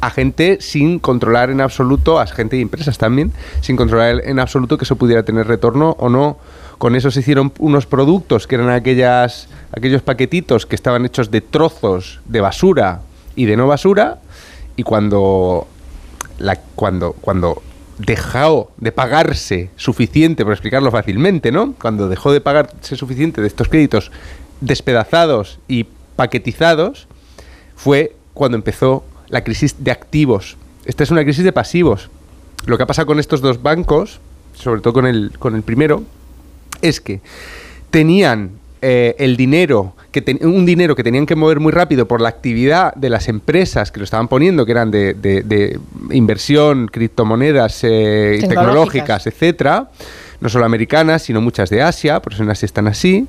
a 0.00 0.10
gente 0.10 0.58
sin 0.60 0.98
controlar 0.98 1.50
en 1.50 1.60
absoluto, 1.60 2.20
a 2.20 2.26
gente 2.26 2.56
y 2.56 2.62
empresas 2.62 2.98
también, 2.98 3.32
sin 3.60 3.76
controlar 3.76 4.22
en 4.24 4.38
absoluto 4.38 4.78
que 4.78 4.84
eso 4.84 4.96
pudiera 4.96 5.22
tener 5.22 5.46
retorno 5.46 5.96
o 5.98 6.08
no. 6.08 6.38
Con 6.78 6.94
eso 6.94 7.10
se 7.10 7.20
hicieron 7.20 7.52
unos 7.58 7.86
productos 7.86 8.46
que 8.46 8.56
eran 8.56 8.68
aquellas, 8.68 9.48
aquellos 9.72 10.02
paquetitos 10.02 10.66
que 10.66 10.74
estaban 10.74 11.06
hechos 11.06 11.30
de 11.30 11.40
trozos 11.40 12.20
de 12.26 12.40
basura 12.40 13.00
y 13.34 13.46
de 13.46 13.56
no 13.56 13.66
basura, 13.66 14.18
y 14.76 14.82
cuando, 14.82 15.66
la, 16.38 16.56
cuando, 16.74 17.12
cuando 17.12 17.62
dejó 17.98 18.70
de 18.76 18.92
pagarse 18.92 19.70
suficiente, 19.76 20.44
por 20.44 20.52
explicarlo 20.52 20.90
fácilmente, 20.90 21.50
¿no? 21.50 21.74
Cuando 21.80 22.08
dejó 22.08 22.32
de 22.32 22.42
pagarse 22.42 22.96
suficiente 22.96 23.40
de 23.40 23.46
estos 23.46 23.68
créditos 23.68 24.10
despedazados 24.60 25.58
y 25.66 25.86
paquetizados, 26.16 27.08
fue 27.74 28.16
cuando 28.34 28.56
empezó 28.56 29.04
la 29.28 29.44
crisis 29.44 29.76
de 29.78 29.90
activos. 29.90 30.56
Esta 30.84 31.02
es 31.02 31.10
una 31.10 31.22
crisis 31.24 31.44
de 31.44 31.52
pasivos. 31.52 32.10
Lo 32.66 32.76
que 32.76 32.82
ha 32.82 32.86
pasado 32.86 33.06
con 33.06 33.18
estos 33.18 33.40
dos 33.40 33.62
bancos, 33.62 34.20
sobre 34.54 34.80
todo 34.80 34.92
con 34.92 35.06
el, 35.06 35.32
con 35.38 35.54
el 35.54 35.62
primero, 35.62 36.02
es 36.82 37.00
que 37.00 37.20
tenían 37.90 38.50
eh, 38.82 39.16
el 39.18 39.36
dinero, 39.36 39.94
que 40.12 40.38
un 40.42 40.66
dinero 40.66 40.94
que 40.94 41.02
tenían 41.02 41.26
que 41.26 41.34
mover 41.34 41.60
muy 41.60 41.72
rápido 41.72 42.06
por 42.06 42.20
la 42.20 42.28
actividad 42.28 42.94
de 42.94 43.10
las 43.10 43.28
empresas 43.28 43.90
que 43.90 44.00
lo 44.00 44.04
estaban 44.04 44.28
poniendo, 44.28 44.66
que 44.66 44.72
eran 44.72 44.90
de, 44.90 45.80
inversión, 46.10 46.86
criptomonedas 46.86 47.82
eh, 47.84 48.38
tecnológicas, 48.46 49.26
etcétera, 49.26 49.90
no 50.40 50.48
solo 50.48 50.66
americanas, 50.66 51.22
sino 51.22 51.40
muchas 51.40 51.70
de 51.70 51.82
Asia, 51.82 52.20
por 52.20 52.34
eso 52.34 52.42
en 52.42 52.50
Asia 52.50 52.66
están 52.66 52.86
así, 52.86 53.26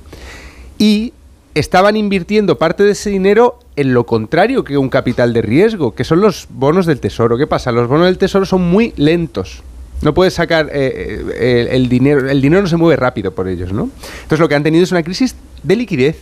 y 0.78 1.12
estaban 1.58 1.96
invirtiendo 1.96 2.58
parte 2.58 2.82
de 2.82 2.92
ese 2.92 3.10
dinero 3.10 3.58
en 3.76 3.94
lo 3.94 4.06
contrario 4.06 4.64
que 4.64 4.78
un 4.78 4.88
capital 4.88 5.32
de 5.32 5.42
riesgo, 5.42 5.94
que 5.94 6.04
son 6.04 6.20
los 6.20 6.46
bonos 6.50 6.86
del 6.86 7.00
tesoro. 7.00 7.36
¿Qué 7.36 7.46
pasa? 7.46 7.72
Los 7.72 7.88
bonos 7.88 8.06
del 8.06 8.18
tesoro 8.18 8.46
son 8.46 8.62
muy 8.62 8.92
lentos. 8.96 9.62
No 10.02 10.14
puedes 10.14 10.34
sacar 10.34 10.68
eh, 10.72 11.24
eh, 11.34 11.68
el 11.72 11.88
dinero, 11.88 12.30
el 12.30 12.40
dinero 12.40 12.62
no 12.62 12.68
se 12.68 12.76
mueve 12.76 12.96
rápido 12.96 13.32
por 13.32 13.48
ellos, 13.48 13.72
¿no? 13.72 13.90
Entonces 14.22 14.38
lo 14.38 14.48
que 14.48 14.54
han 14.54 14.62
tenido 14.62 14.84
es 14.84 14.92
una 14.92 15.02
crisis 15.02 15.34
de 15.62 15.76
liquidez. 15.76 16.18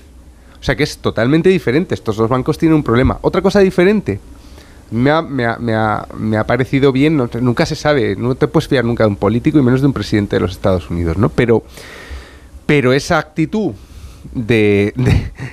O 0.59 0.65
sea 0.65 0.75
que 0.75 0.83
es 0.83 0.99
totalmente 0.99 1.51
diferente. 1.51 1.95
Estos 1.95 2.17
dos 2.17 2.29
bancos 2.29 2.57
tienen 2.57 2.77
un 2.77 2.83
problema. 2.83 3.19
Otra 3.21 3.43
cosa 3.43 3.61
diferente. 3.61 4.19
Me 4.91 5.11
ha, 5.11 5.21
me 5.21 5.45
ha, 5.45 5.59
me 5.59 5.75
ha, 5.75 6.07
me 6.17 6.37
ha 6.37 6.45
parecido 6.45 6.93
bien, 6.93 7.17
nunca 7.41 7.67
se 7.67 7.75
sabe, 7.75 8.15
no 8.15 8.37
te 8.37 8.47
puedes 8.47 8.69
fiar 8.69 8.85
nunca 8.85 9.03
de 9.03 9.09
un 9.09 9.17
político 9.17 9.59
y 9.59 9.63
menos 9.63 9.81
de 9.81 9.89
un 9.89 9.93
presidente 9.93 10.37
de 10.37 10.41
los 10.41 10.53
Estados 10.53 10.89
Unidos, 10.91 11.17
¿no? 11.17 11.29
Pero, 11.29 11.65
pero 12.67 12.93
esa 12.93 13.19
actitud 13.19 13.73
de, 14.33 14.95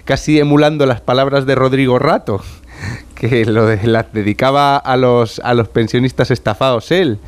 casi 0.06 0.40
emulando 0.40 0.86
las 0.86 1.02
palabras 1.02 1.46
de 1.46 1.56
Rodrigo 1.56 2.00
Rato, 2.00 2.42
que 3.16 3.46
lo 3.46 3.66
de, 3.66 3.86
las 3.88 4.12
dedicaba 4.14 4.78
a 4.78 4.98
los, 4.98 5.40
a 5.40 5.54
los 5.54 5.70
pensionistas 5.70 6.32
estafados 6.32 6.92
él, 6.92 7.20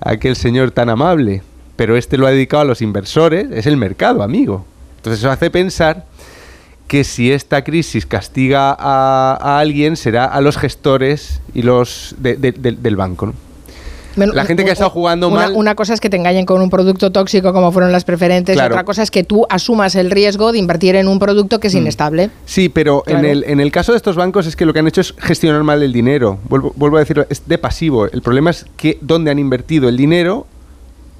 aquel 0.00 0.36
señor 0.36 0.70
tan 0.70 0.88
amable, 0.88 1.42
pero 1.76 1.96
este 1.96 2.16
lo 2.16 2.26
ha 2.26 2.30
dedicado 2.30 2.62
a 2.62 2.66
los 2.66 2.82
inversores, 2.82 3.48
es 3.50 3.66
el 3.66 3.76
mercado, 3.76 4.22
amigo. 4.22 4.64
Entonces 4.96 5.20
eso 5.20 5.30
hace 5.30 5.50
pensar 5.50 6.04
que 6.86 7.04
si 7.04 7.32
esta 7.32 7.62
crisis 7.62 8.04
castiga 8.04 8.76
a, 8.78 9.58
alguien 9.60 9.96
será 9.96 10.24
a 10.24 10.40
los 10.40 10.58
gestores 10.58 11.40
y 11.54 11.62
los 11.62 12.16
del 12.18 12.96
banco. 12.96 13.26
¿no? 13.26 13.49
La 14.26 14.44
gente 14.44 14.64
que 14.64 14.70
ha 14.70 14.72
estado 14.72 14.90
jugando 14.90 15.28
una, 15.28 15.36
mal. 15.36 15.52
Una 15.54 15.74
cosa 15.74 15.94
es 15.94 16.00
que 16.00 16.10
te 16.10 16.16
engañen 16.16 16.46
con 16.46 16.60
un 16.60 16.70
producto 16.70 17.10
tóxico 17.12 17.52
como 17.52 17.72
fueron 17.72 17.92
las 17.92 18.04
preferentes, 18.04 18.56
y 18.56 18.60
otra 18.60 18.84
cosa 18.84 19.02
es 19.02 19.10
que 19.10 19.24
tú 19.24 19.46
asumas 19.48 19.94
el 19.94 20.10
riesgo 20.10 20.52
de 20.52 20.58
invertir 20.58 20.96
en 20.96 21.08
un 21.08 21.18
producto 21.18 21.60
que 21.60 21.68
es 21.68 21.74
mm. 21.74 21.78
inestable. 21.78 22.30
Sí, 22.44 22.68
pero 22.68 23.02
en, 23.06 23.24
el, 23.24 23.44
en 23.46 23.60
el 23.60 23.72
caso 23.72 23.92
de 23.92 23.96
estos 23.96 24.16
bancos 24.16 24.46
es 24.46 24.56
que 24.56 24.66
lo 24.66 24.72
que 24.72 24.80
han 24.80 24.88
hecho 24.88 25.00
es 25.00 25.14
gestionar 25.18 25.62
mal 25.62 25.82
el 25.82 25.92
dinero. 25.92 26.38
Vuelvo, 26.48 26.72
vuelvo 26.76 26.96
a 26.96 27.00
decirlo, 27.00 27.26
es 27.28 27.46
de 27.46 27.58
pasivo. 27.58 28.06
El 28.06 28.22
problema 28.22 28.50
es 28.50 28.66
que 28.76 28.98
donde 29.00 29.30
han 29.30 29.38
invertido 29.38 29.88
el 29.88 29.96
dinero 29.96 30.46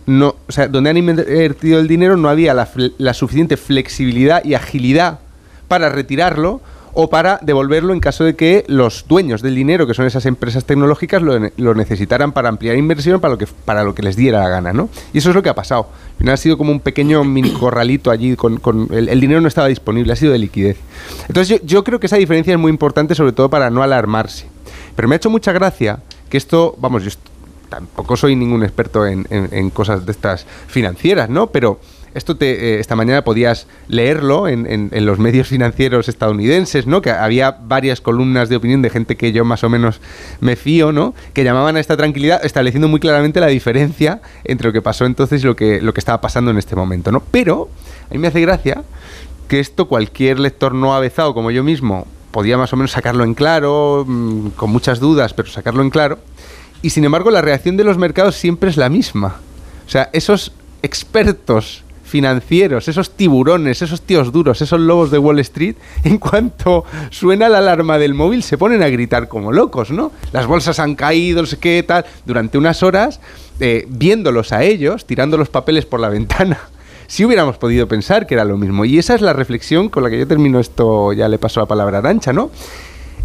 no, 0.06 0.34
o 0.48 0.52
sea, 0.52 0.66
donde 0.66 0.90
han 0.90 0.96
invertido 0.96 1.78
el 1.78 1.86
dinero 1.86 2.16
no 2.16 2.28
había 2.28 2.52
la, 2.54 2.68
la, 2.98 3.14
suficiente 3.14 3.56
flexibilidad 3.56 4.44
y 4.44 4.54
agilidad 4.54 5.20
para 5.68 5.88
retirarlo 5.88 6.60
o 6.92 7.10
para 7.10 7.38
devolverlo 7.42 7.92
en 7.92 8.00
caso 8.00 8.24
de 8.24 8.36
que 8.36 8.64
los 8.66 9.06
dueños 9.08 9.42
del 9.42 9.54
dinero, 9.54 9.86
que 9.86 9.94
son 9.94 10.06
esas 10.06 10.26
empresas 10.26 10.64
tecnológicas, 10.64 11.22
lo, 11.22 11.74
necesitaran 11.74 12.32
para 12.32 12.48
ampliar 12.48 12.76
inversión 12.76 13.20
para 13.20 13.32
lo, 13.32 13.38
que, 13.38 13.46
para 13.64 13.84
lo 13.84 13.94
que 13.94 14.02
les 14.02 14.16
diera 14.16 14.40
la 14.40 14.48
gana, 14.48 14.72
¿no? 14.72 14.88
Y 15.12 15.18
eso 15.18 15.30
es 15.30 15.36
lo 15.36 15.42
que 15.42 15.48
ha 15.48 15.54
pasado. 15.54 15.88
Al 16.12 16.18
final 16.18 16.34
ha 16.34 16.36
sido 16.36 16.58
como 16.58 16.72
un 16.72 16.80
pequeño 16.80 17.24
mini 17.24 17.50
corralito 17.52 18.10
allí, 18.10 18.36
con, 18.36 18.58
con 18.58 18.88
el, 18.90 19.20
dinero 19.20 19.40
no 19.40 19.48
estaba 19.48 19.68
disponible, 19.68 20.12
ha 20.12 20.16
sido 20.16 20.32
de 20.32 20.38
liquidez. 20.38 20.78
Entonces 21.28 21.60
yo, 21.60 21.66
yo 21.66 21.84
creo 21.84 22.00
que 22.00 22.06
esa 22.06 22.16
diferencia 22.16 22.52
es 22.52 22.58
muy 22.58 22.70
importante, 22.70 23.14
sobre 23.14 23.32
todo 23.32 23.48
para 23.50 23.70
no 23.70 23.82
alarmarse. 23.82 24.46
Pero 24.96 25.08
me 25.08 25.14
ha 25.14 25.16
hecho 25.16 25.30
mucha 25.30 25.52
gracia 25.52 26.00
que 26.28 26.36
esto, 26.36 26.74
vamos, 26.78 27.04
yo 27.04 27.10
tampoco 27.68 28.16
soy 28.16 28.34
ningún 28.34 28.64
experto 28.64 29.06
en, 29.06 29.26
en 29.30 29.70
cosas 29.70 30.04
de 30.04 30.10
estas 30.10 30.44
financieras, 30.66 31.30
¿no? 31.30 31.46
Pero 31.48 31.78
esto 32.14 32.36
te, 32.36 32.74
eh, 32.74 32.80
esta 32.80 32.96
mañana 32.96 33.22
podías 33.22 33.66
leerlo 33.88 34.48
en, 34.48 34.90
los 34.92 35.18
medios 35.18 35.48
financieros 35.48 36.08
estadounidenses, 36.08 36.86
¿no? 36.86 37.02
Que 37.02 37.10
había 37.10 37.52
varias 37.52 38.00
columnas 38.00 38.48
de 38.48 38.56
opinión 38.56 38.82
de 38.82 38.90
gente 38.90 39.16
que 39.16 39.32
yo 39.32 39.44
más 39.44 39.64
o 39.64 39.68
menos 39.68 40.00
me 40.40 40.56
fío, 40.56 40.92
¿no? 40.92 41.14
Que 41.32 41.44
llamaban 41.44 41.76
a 41.76 41.80
esta 41.80 41.96
tranquilidad, 41.96 42.44
estableciendo 42.44 42.88
muy 42.88 43.00
claramente 43.00 43.40
la 43.40 43.46
diferencia 43.46 44.20
entre 44.44 44.68
lo 44.68 44.72
que 44.72 44.82
pasó 44.82 45.06
entonces 45.06 45.42
y 45.42 45.46
lo 45.46 45.56
que, 45.56 45.80
lo 45.80 45.94
que 45.94 46.00
estaba 46.00 46.20
pasando 46.20 46.50
en 46.50 46.58
este 46.58 46.76
momento, 46.76 47.12
¿no? 47.12 47.22
Pero 47.30 47.68
a 48.10 48.14
mí 48.14 48.18
me 48.18 48.28
hace 48.28 48.40
gracia 48.40 48.82
que 49.48 49.60
esto 49.60 49.86
cualquier 49.86 50.38
lector 50.38 50.74
no 50.74 50.94
avezado 50.94 51.34
como 51.34 51.50
yo 51.50 51.64
mismo 51.64 52.06
podía 52.30 52.56
más 52.56 52.72
o 52.72 52.76
menos 52.76 52.92
sacarlo 52.92 53.24
en 53.24 53.34
claro, 53.34 54.04
mm, 54.06 54.50
con 54.50 54.70
muchas 54.70 55.00
dudas, 55.00 55.34
pero 55.34 55.48
sacarlo 55.48 55.82
en 55.82 55.90
claro. 55.90 56.18
Y 56.82 56.90
sin 56.90 57.04
embargo, 57.04 57.30
la 57.30 57.42
reacción 57.42 57.76
de 57.76 57.84
los 57.84 57.98
mercados 57.98 58.36
siempre 58.36 58.70
es 58.70 58.76
la 58.76 58.88
misma. 58.88 59.36
O 59.86 59.90
sea, 59.90 60.08
esos 60.12 60.52
expertos 60.82 61.84
financieros, 62.10 62.88
esos 62.88 63.12
tiburones, 63.12 63.80
esos 63.80 64.02
tíos 64.02 64.32
duros, 64.32 64.60
esos 64.60 64.80
lobos 64.80 65.10
de 65.10 65.18
Wall 65.18 65.38
Street, 65.38 65.76
en 66.04 66.18
cuanto 66.18 66.84
suena 67.10 67.48
la 67.48 67.58
alarma 67.58 67.98
del 67.98 68.14
móvil 68.14 68.42
se 68.42 68.58
ponen 68.58 68.82
a 68.82 68.88
gritar 68.88 69.28
como 69.28 69.52
locos, 69.52 69.90
¿no? 69.90 70.12
Las 70.32 70.46
bolsas 70.46 70.78
han 70.80 70.96
caído, 70.96 71.40
no 71.40 71.46
sé 71.46 71.58
qué, 71.58 71.82
tal, 71.86 72.04
durante 72.26 72.58
unas 72.58 72.82
horas, 72.82 73.20
eh, 73.60 73.86
viéndolos 73.88 74.52
a 74.52 74.64
ellos, 74.64 75.06
tirando 75.06 75.38
los 75.38 75.48
papeles 75.48 75.86
por 75.86 76.00
la 76.00 76.08
ventana. 76.08 76.58
Si 77.10 77.24
hubiéramos 77.24 77.58
podido 77.58 77.88
pensar 77.88 78.24
que 78.24 78.34
era 78.34 78.44
lo 78.44 78.56
mismo. 78.56 78.84
Y 78.84 78.96
esa 78.96 79.16
es 79.16 79.20
la 79.20 79.32
reflexión 79.32 79.88
con 79.88 80.04
la 80.04 80.10
que 80.10 80.18
yo 80.20 80.28
termino 80.28 80.60
esto, 80.60 81.12
ya 81.12 81.28
le 81.28 81.38
paso 81.38 81.58
la 81.58 81.66
palabra 81.66 81.98
a 81.98 82.02
Arancha, 82.02 82.32
¿no? 82.32 82.52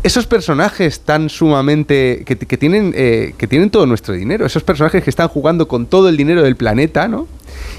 Esos 0.06 0.28
personajes 0.28 1.00
tan 1.00 1.30
sumamente 1.32 2.24
que, 2.28 2.36
tienen 2.36 2.94
eh, 2.96 3.34
que 3.40 3.48
tienen 3.48 3.72
todo 3.72 3.88
nuestro 3.88 4.14
dinero, 4.14 4.46
esos 4.46 4.62
personajes 4.62 5.04
que 5.04 5.10
están 5.10 5.28
jugando 5.30 5.68
con 5.68 5.88
todo 5.88 6.10
el 6.10 6.16
dinero 6.16 6.44
del 6.44 6.56
planeta, 6.56 7.08
¿no? 7.08 7.28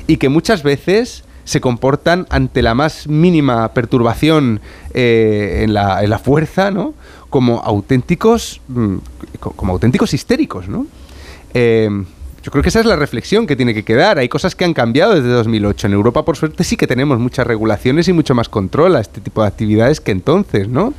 Y 0.09 0.17
que 0.17 0.29
muchas 0.29 0.65
veces 0.65 1.23
se 1.45 1.61
comportan 1.61 2.27
ante 2.29 2.63
la 2.63 2.75
más 2.75 3.07
mínima 3.07 3.73
perturbación 3.75 4.61
eh, 4.93 5.61
en, 5.63 5.73
la, 5.73 6.03
en, 6.03 6.11
la, 6.11 6.19
fuerza, 6.19 6.73
¿no? 6.73 6.95
Como 7.31 7.61
auténticos, 7.61 8.61
mm, 8.67 8.97
como 9.39 9.75
auténticos 9.75 10.13
histéricos, 10.13 10.69
¿no? 10.69 10.89
Eh, 11.55 11.89
yo 12.47 12.53
creo 12.53 12.63
que 12.63 12.69
esa 12.69 12.79
es 12.79 12.87
la 12.87 12.95
reflexión 12.95 13.45
que 13.45 13.57
tiene 13.57 13.75
que 13.75 13.83
quedar. 13.83 14.21
Hay 14.21 14.29
cosas 14.29 14.55
que 14.55 14.65
han 14.65 14.73
cambiado 14.73 15.17
desde 15.17 15.31
2008. 15.31 15.89
En 15.89 15.95
Europa, 15.95 16.25
por 16.25 16.37
suerte, 16.37 16.63
sí 16.63 16.77
que 16.77 16.87
tenemos 16.87 17.19
muchas 17.19 17.45
regulaciones 17.45 18.07
y 18.07 18.13
mucho 18.13 18.37
más 18.37 18.49
control 18.49 18.95
a 18.95 19.01
este 19.01 19.21
tipo 19.21 19.43
de 19.43 19.49
actividades 19.49 20.01
que 20.01 20.13
entonces, 20.13 20.69
¿no? 20.69 20.95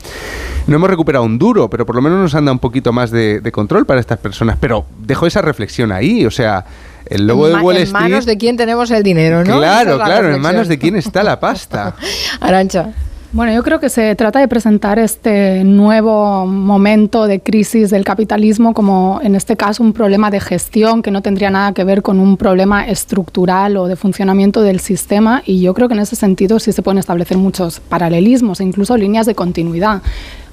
No 0.67 0.75
hemos 0.75 0.89
recuperado 0.89 1.23
un 1.23 1.39
duro, 1.39 1.69
pero 1.69 1.85
por 1.85 1.95
lo 1.95 2.01
menos 2.01 2.19
nos 2.19 2.35
han 2.35 2.43
dado 2.43 2.51
un 2.51 2.59
poquito 2.59 2.91
más 2.91 3.11
de, 3.11 3.41
control 3.53 3.85
para 3.85 4.01
estas 4.01 4.19
personas. 4.19 4.57
Pero 4.59 4.87
dejo 4.99 5.25
esa 5.25 5.41
reflexión 5.41 5.93
ahí, 5.93 6.25
o 6.25 6.31
sea... 6.31 6.65
El 7.05 7.25
lobo 7.25 7.47
de 7.47 7.55
Wall 7.55 7.77
Street. 7.77 7.87
En 7.87 8.09
manos 8.11 8.25
de 8.25 8.37
quién 8.37 8.57
tenemos 8.57 8.91
el 8.91 9.01
dinero, 9.01 9.45
¿no? 9.45 9.59
Claro, 9.59 9.95
claro, 9.95 10.35
en 10.35 10.41
manos 10.41 10.67
de 10.67 10.77
quién 10.77 10.97
está 10.97 11.23
la 11.23 11.39
pasta. 11.39 11.95
Arancha. 12.41 12.91
Bueno, 13.37 13.53
yo 13.53 13.61
creo 13.61 13.79
que 13.79 13.89
se 13.89 14.15
trata 14.15 14.39
de 14.39 14.47
presentar 14.47 14.97
este 14.97 15.63
nuevo 15.63 16.47
momento 16.47 17.27
de 17.27 17.39
crisis 17.39 17.91
del 17.91 18.03
capitalismo 18.03 18.73
como, 18.73 19.19
en 19.21 19.35
este 19.35 19.55
caso, 19.55 19.83
un 19.83 19.93
problema 19.93 20.31
de 20.31 20.39
gestión 20.39 21.03
que 21.03 21.11
no 21.11 21.21
tendría 21.21 21.51
nada 21.51 21.71
que 21.71 21.83
ver 21.83 22.01
con 22.01 22.19
un 22.19 22.35
problema 22.35 22.87
estructural 22.87 23.77
o 23.77 23.85
de 23.85 23.95
funcionamiento 23.95 24.63
del 24.63 24.79
sistema. 24.79 25.43
Y 25.45 25.61
yo 25.61 25.75
creo 25.75 25.87
que 25.87 25.93
en 25.93 25.99
ese 25.99 26.15
sentido 26.15 26.57
sí 26.57 26.71
se 26.71 26.81
pueden 26.81 26.97
establecer 26.97 27.37
muchos 27.37 27.79
paralelismos 27.79 28.59
e 28.59 28.63
incluso 28.63 28.97
líneas 28.97 29.27
de 29.27 29.35
continuidad. 29.35 30.01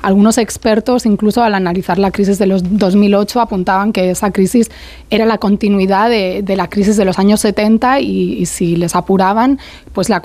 Algunos 0.05 0.37
expertos, 0.37 1.07
incluso 1.07 1.43
al 1.43 1.55
analizar 1.55 1.99
la 1.99 2.11
crisis 2.11 2.39
de 2.39 2.47
los 2.47 2.63
2008, 2.79 3.41
apuntaban 3.41 3.91
que 3.91 4.11
esa 4.11 4.31
crisis 4.33 4.71
era 5.09 5.25
la 5.25 5.39
continuidad 5.39 6.11
de, 6.11 6.45
la 6.57 6.69
crisis 6.69 6.99
de 6.99 7.07
los 7.07 7.19
años 7.19 7.41
70 7.41 8.01
y, 8.01 8.45
si 8.45 8.77
les 8.77 8.95
apuraban, 8.95 9.59
pues 9.95 10.11
la, 10.11 10.21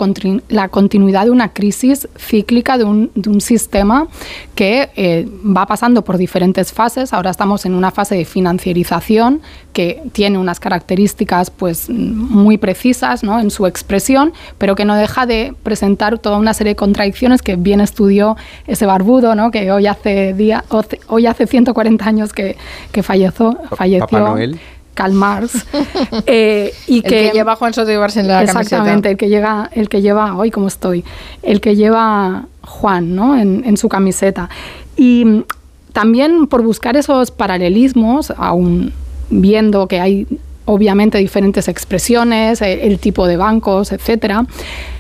la, 0.50 0.68
continuidad 0.68 1.24
de 1.26 1.32
una 1.32 1.54
crisis 1.54 2.10
cíclica 2.18 2.78
de 2.78 2.84
un, 2.84 3.12
de 3.16 3.30
un 3.30 3.40
sistema 3.40 4.08
que 4.54 4.90
eh, 4.98 5.26
va 5.46 5.66
pasando 5.66 6.04
por 6.04 6.18
diferentes 6.18 6.74
fases. 6.74 7.14
Ahora 7.14 7.32
estamos 7.32 7.66
en 7.66 7.74
una 7.74 7.92
fase 7.92 8.16
de 8.16 8.26
financiarización 8.26 9.42
que 9.72 10.04
tiene 10.12 10.38
unas 10.38 10.60
características 10.60 11.52
pues 11.52 11.90
muy 11.90 12.58
precisas 12.58 13.24
¿no? 13.24 13.40
en 13.40 13.52
su 13.52 13.66
expresión, 13.66 14.34
pero 14.58 14.76
que 14.76 14.84
no 14.84 14.96
deja 14.96 15.26
de 15.26 15.54
presentar 15.64 16.20
toda 16.20 16.38
una 16.38 16.54
serie 16.54 16.72
de 16.72 16.76
contradicciones 16.76 17.42
que 17.42 17.56
bien 17.56 17.80
estudió 17.80 18.36
ese 18.68 18.86
barbudo, 18.86 19.36
¿no? 19.36 19.52
que 19.52 19.69
hoy 19.72 19.88
hace, 19.88 20.34
día, 20.34 20.64
hoy 21.08 21.26
hace 21.26 21.48
140 21.48 22.06
años 22.06 22.34
que, 22.34 22.58
que 22.92 23.04
falleció. 23.04 23.58
falleció 23.76 24.20
Noel. 24.20 24.60
Karl 25.00 25.14
Marx 25.14 25.66
eh, 26.26 26.74
y 26.86 26.98
el 26.98 27.04
que, 27.04 27.32
lleva 27.34 27.56
Juan 27.56 27.74
Soto 27.74 27.90
en 27.90 28.28
la 28.28 28.44
exactamente 28.44 29.10
el 29.10 29.16
que 29.16 29.30
llega 29.30 29.70
el 29.72 29.88
que 29.88 30.02
lleva 30.02 30.36
hoy 30.36 30.52
como 30.52 30.68
estoy 30.68 31.06
el 31.42 31.62
que 31.62 31.78
lleva 31.78 32.48
Juan 32.64 33.16
¿no? 33.16 33.38
en, 33.38 33.64
en 33.66 33.78
su 33.78 33.88
camiseta 33.88 34.50
y 34.98 35.46
también 35.94 36.48
por 36.48 36.64
buscar 36.64 36.98
esos 36.98 37.32
paralelismos 37.32 38.34
aún 38.36 38.92
viendo 39.30 39.88
que 39.88 40.02
hay 40.02 40.28
obviamente 40.70 41.18
diferentes 41.18 41.68
expresiones, 41.68 42.62
eh, 42.62 42.86
el 42.86 43.00
tipo 43.00 43.26
de 43.26 43.38
bancos, 43.38 43.92
etcétera. 43.92 44.46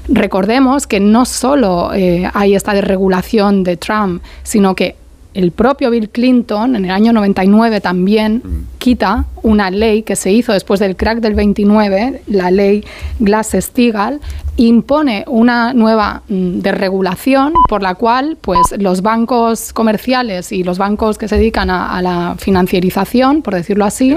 Recordemos 0.08 0.88
que 0.88 1.00
no 1.00 1.26
solo 1.26 1.94
eh, 1.94 2.30
hay 2.34 2.56
esta 2.56 2.74
desregulación 2.74 3.64
de 3.64 3.78
Trump, 3.78 4.24
sino 4.42 4.74
que 4.74 4.96
el 5.36 5.52
propio 5.52 5.92
Bill 5.92 6.10
Clinton 6.10 6.76
en 6.76 6.86
el 6.86 6.92
año 6.92 7.14
99 7.14 7.82
también 7.82 8.42
mm. 8.44 8.78
quita 8.80 9.26
una 9.44 9.72
ley 9.72 10.04
que 10.04 10.16
se 10.16 10.32
hizo 10.32 10.54
después 10.54 10.80
del 10.80 10.96
crack 10.96 11.20
del 11.20 11.36
29, 11.36 12.22
la 12.28 12.52
ley 12.52 12.84
Glass-Steagall, 13.20 14.20
impone 14.58 15.24
una 15.28 15.74
nueva 15.74 16.24
mm, 16.28 16.60
desregulación 16.60 17.54
por 17.70 17.82
la 17.82 17.96
cual 17.96 18.38
pues, 18.42 18.76
los 18.78 19.02
bancos 19.02 19.72
comerciales 19.72 20.52
y 20.52 20.64
los 20.64 20.78
bancos 20.78 21.18
que 21.18 21.30
se 21.30 21.38
dedican 21.38 21.70
a, 21.70 22.02
la 22.02 22.36
financiarización, 22.38 23.42
por 23.42 23.56
decirlo 23.56 23.86
así, 23.86 24.14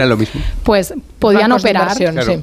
pues 0.65 0.95
podían 1.19 1.53
operar 1.53 1.97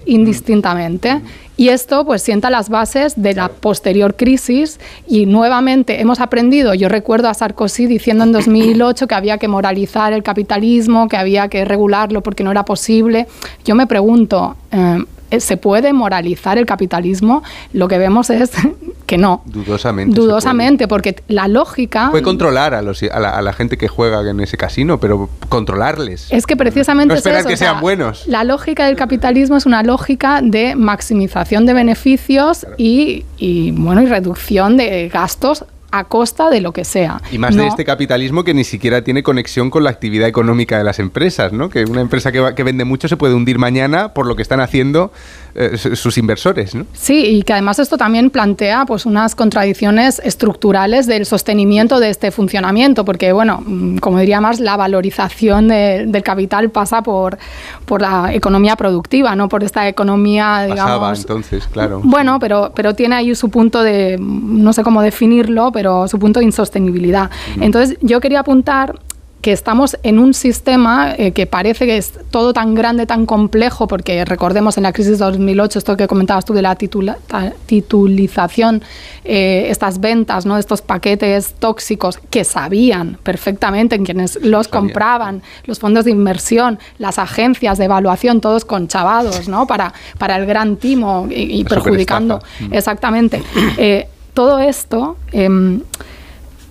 indistintamente. 0.06 1.22
Y 1.60 1.68
esto 1.68 2.06
pues 2.06 2.22
sienta 2.22 2.50
las 2.50 2.70
bases 2.70 3.22
de 3.22 3.34
la 3.34 3.50
posterior 3.50 4.16
crisis 4.16 4.80
y 5.06 5.26
nuevamente 5.26 6.00
hemos 6.00 6.22
aprendido, 6.22 6.74
yo 6.74 6.88
recuerdo 6.88 7.28
a 7.28 7.34
Sarkozy 7.34 7.86
diciendo 7.86 8.24
en 8.24 8.32
2008 8.32 9.08
que 9.08 9.16
había 9.16 9.38
que 9.40 9.50
moralizar 9.50 10.14
el 10.14 10.24
capitalismo, 10.24 11.10
que 11.10 11.18
había 11.18 11.50
que 11.50 11.66
regularlo 11.66 12.24
porque 12.24 12.46
no 12.46 12.52
era 12.52 12.64
posible. 12.70 13.26
Yo 13.66 13.74
me 13.74 13.88
pregunto, 13.88 14.56
eh, 14.70 15.40
¿se 15.40 15.58
puede 15.58 15.92
moralizar 15.92 16.60
el 16.60 16.68
capitalismo? 16.68 17.42
Lo 17.74 17.88
que 17.88 17.98
vemos 17.98 18.30
es 18.30 18.52
que 19.08 19.18
no. 19.18 19.42
Dudosamente. 19.46 20.14
Dudosamente, 20.16 20.88
porque 20.88 21.16
la 21.28 21.48
lógica... 21.48 22.12
Puede 22.12 22.22
controlar 22.22 22.76
a, 22.76 22.84
los, 22.84 23.02
a, 23.02 23.42
la, 23.42 23.54
gente 23.54 23.76
que 23.80 23.88
juega 23.88 24.22
en 24.30 24.40
ese 24.40 24.56
casino, 24.56 25.00
pero 25.00 25.32
controlarles. 25.50 26.28
Es 26.30 26.46
que 26.46 26.56
precisamente... 26.56 27.16
No 27.16 27.18
esperar 27.18 27.44
que 27.44 27.58
sean 27.58 27.82
buenos. 27.82 28.28
La 28.28 28.44
lógica 28.44 28.86
del 28.86 28.96
capitalismo 28.96 29.58
es 29.58 29.66
una 29.66 29.82
lógica 29.82 30.42
de 30.44 30.76
maximización 30.76 31.66
de 31.66 31.74
beneficios 31.74 32.68
y, 32.78 33.26
y, 33.40 33.72
bueno, 33.72 34.04
y 34.04 34.06
reducción 34.06 34.78
de 34.78 35.10
gastos 35.10 35.66
a 35.92 36.04
costa 36.06 36.50
de 36.50 36.62
lo 36.62 36.72
que 36.72 36.86
sea. 36.86 37.22
Y 37.32 37.38
más 37.38 37.56
de 37.56 37.68
este 37.68 37.86
capitalismo 37.86 38.44
que 38.44 38.54
ni 38.54 38.64
siquiera 38.64 39.04
tiene 39.04 39.24
conexión 39.24 39.70
con 39.70 39.84
la 39.84 39.90
actividad 39.90 40.28
económica 40.28 40.78
de 40.78 40.84
las 40.84 41.00
empresas, 41.00 41.54
¿no? 41.54 41.70
Que 41.70 41.86
una 41.86 42.02
empresa 42.02 42.32
que, 42.32 42.54
que 42.56 42.64
vende 42.64 42.86
mucho 42.86 43.08
se 43.08 43.18
puede 43.18 43.34
hundir 43.34 43.58
mañana 43.58 44.14
por 44.14 44.26
lo 44.26 44.36
que 44.36 44.42
están 44.42 44.60
haciendo 44.60 45.12
eh, 45.56 45.78
sus 45.78 46.18
inversores, 46.18 46.76
¿no? 46.76 46.86
Sí, 46.94 47.26
y 47.26 47.42
que 47.44 47.54
además 47.54 47.80
esto 47.80 47.98
también 47.98 48.30
plantea 48.30 48.86
pues 48.86 49.06
unas 49.06 49.36
contradicciones 49.36 50.22
estructurales 50.24 51.08
del 51.08 51.26
sostenimiento 51.26 52.00
de 52.00 52.10
este 52.10 52.32
funcionamiento, 52.32 53.06
porque 53.06 53.32
bueno, 53.32 53.62
mm, 53.66 53.98
como 53.98 54.20
diría 54.20 54.42
más, 54.42 54.60
la 54.60 54.78
valorización 54.78 55.68
del 55.68 56.24
capital 56.24 56.70
pasa 56.70 57.02
por, 57.02 57.38
por 57.86 58.02
la 58.02 58.34
economía 58.34 58.76
productiva, 58.76 59.36
no 59.36 59.50
por 59.50 59.64
esta 59.64 59.88
economía, 59.88 60.64
digamos. 60.64 60.84
Pasaba 60.84 61.14
entonces, 61.16 61.68
claro. 61.68 62.02
Bueno, 62.04 62.38
pero, 62.40 62.72
pero 62.76 62.94
tiene 62.94 63.16
ahí 63.16 63.36
su 63.36 63.50
punto 63.50 63.82
de, 63.84 64.18
no 64.20 64.74
sé 64.74 64.84
cómo 64.84 65.02
definirlo, 65.02 65.72
pero 65.72 66.08
su 66.08 66.20
punto 66.20 66.40
de 66.40 66.46
insostenibilidad. 66.46 67.30
Entonces, 67.60 67.98
yo 68.02 68.20
quería 68.20 68.42
apuntar 68.42 69.00
que 69.42 69.54
estamos 69.54 69.98
en 70.04 70.20
un 70.20 70.34
sistema 70.34 71.14
eh, 71.18 71.32
que 71.32 71.46
parece 71.46 71.86
que 71.86 71.98
es 71.98 72.14
todo 72.30 72.52
tan 72.52 72.76
grande, 72.76 73.06
tan 73.06 73.26
complejo, 73.26 73.88
porque 73.88 74.26
recordemos 74.26 74.76
en 74.78 74.84
la 74.84 74.92
crisis 74.92 75.18
de 75.18 75.26
2008, 75.26 75.80
esto 75.80 75.96
que 75.96 76.08
comentabas 76.08 76.44
tú 76.44 76.54
de 76.54 76.62
la 76.62 76.76
titulización, 76.76 78.84
eh, 79.24 79.68
estas 79.70 80.02
ventas, 80.02 80.46
¿no? 80.46 80.58
estos 80.58 80.82
paquetes 80.82 81.56
tóxicos 81.58 82.20
que 82.30 82.44
sabían 82.44 83.18
perfectamente 83.24 83.96
en 83.96 84.04
quienes 84.04 84.38
los 84.42 84.68
compraban, 84.68 85.42
los 85.66 85.80
fondos 85.80 86.04
de 86.04 86.12
inversión, 86.12 86.78
las 86.98 87.18
agencias 87.18 87.78
de 87.78 87.86
evaluación, 87.86 88.42
todos 88.42 88.66
conchavados 88.66 89.48
¿no? 89.48 89.68
para, 89.68 89.94
para 90.18 90.36
el 90.36 90.46
gran 90.46 90.76
timo 90.76 91.28
y, 91.30 91.64
perjudicando. 91.64 92.42
Mm. 92.60 92.74
Exactamente. 92.74 93.42
Eh, 93.78 94.10
todo 94.34 94.60
esto 94.60 95.18
em, 95.32 95.82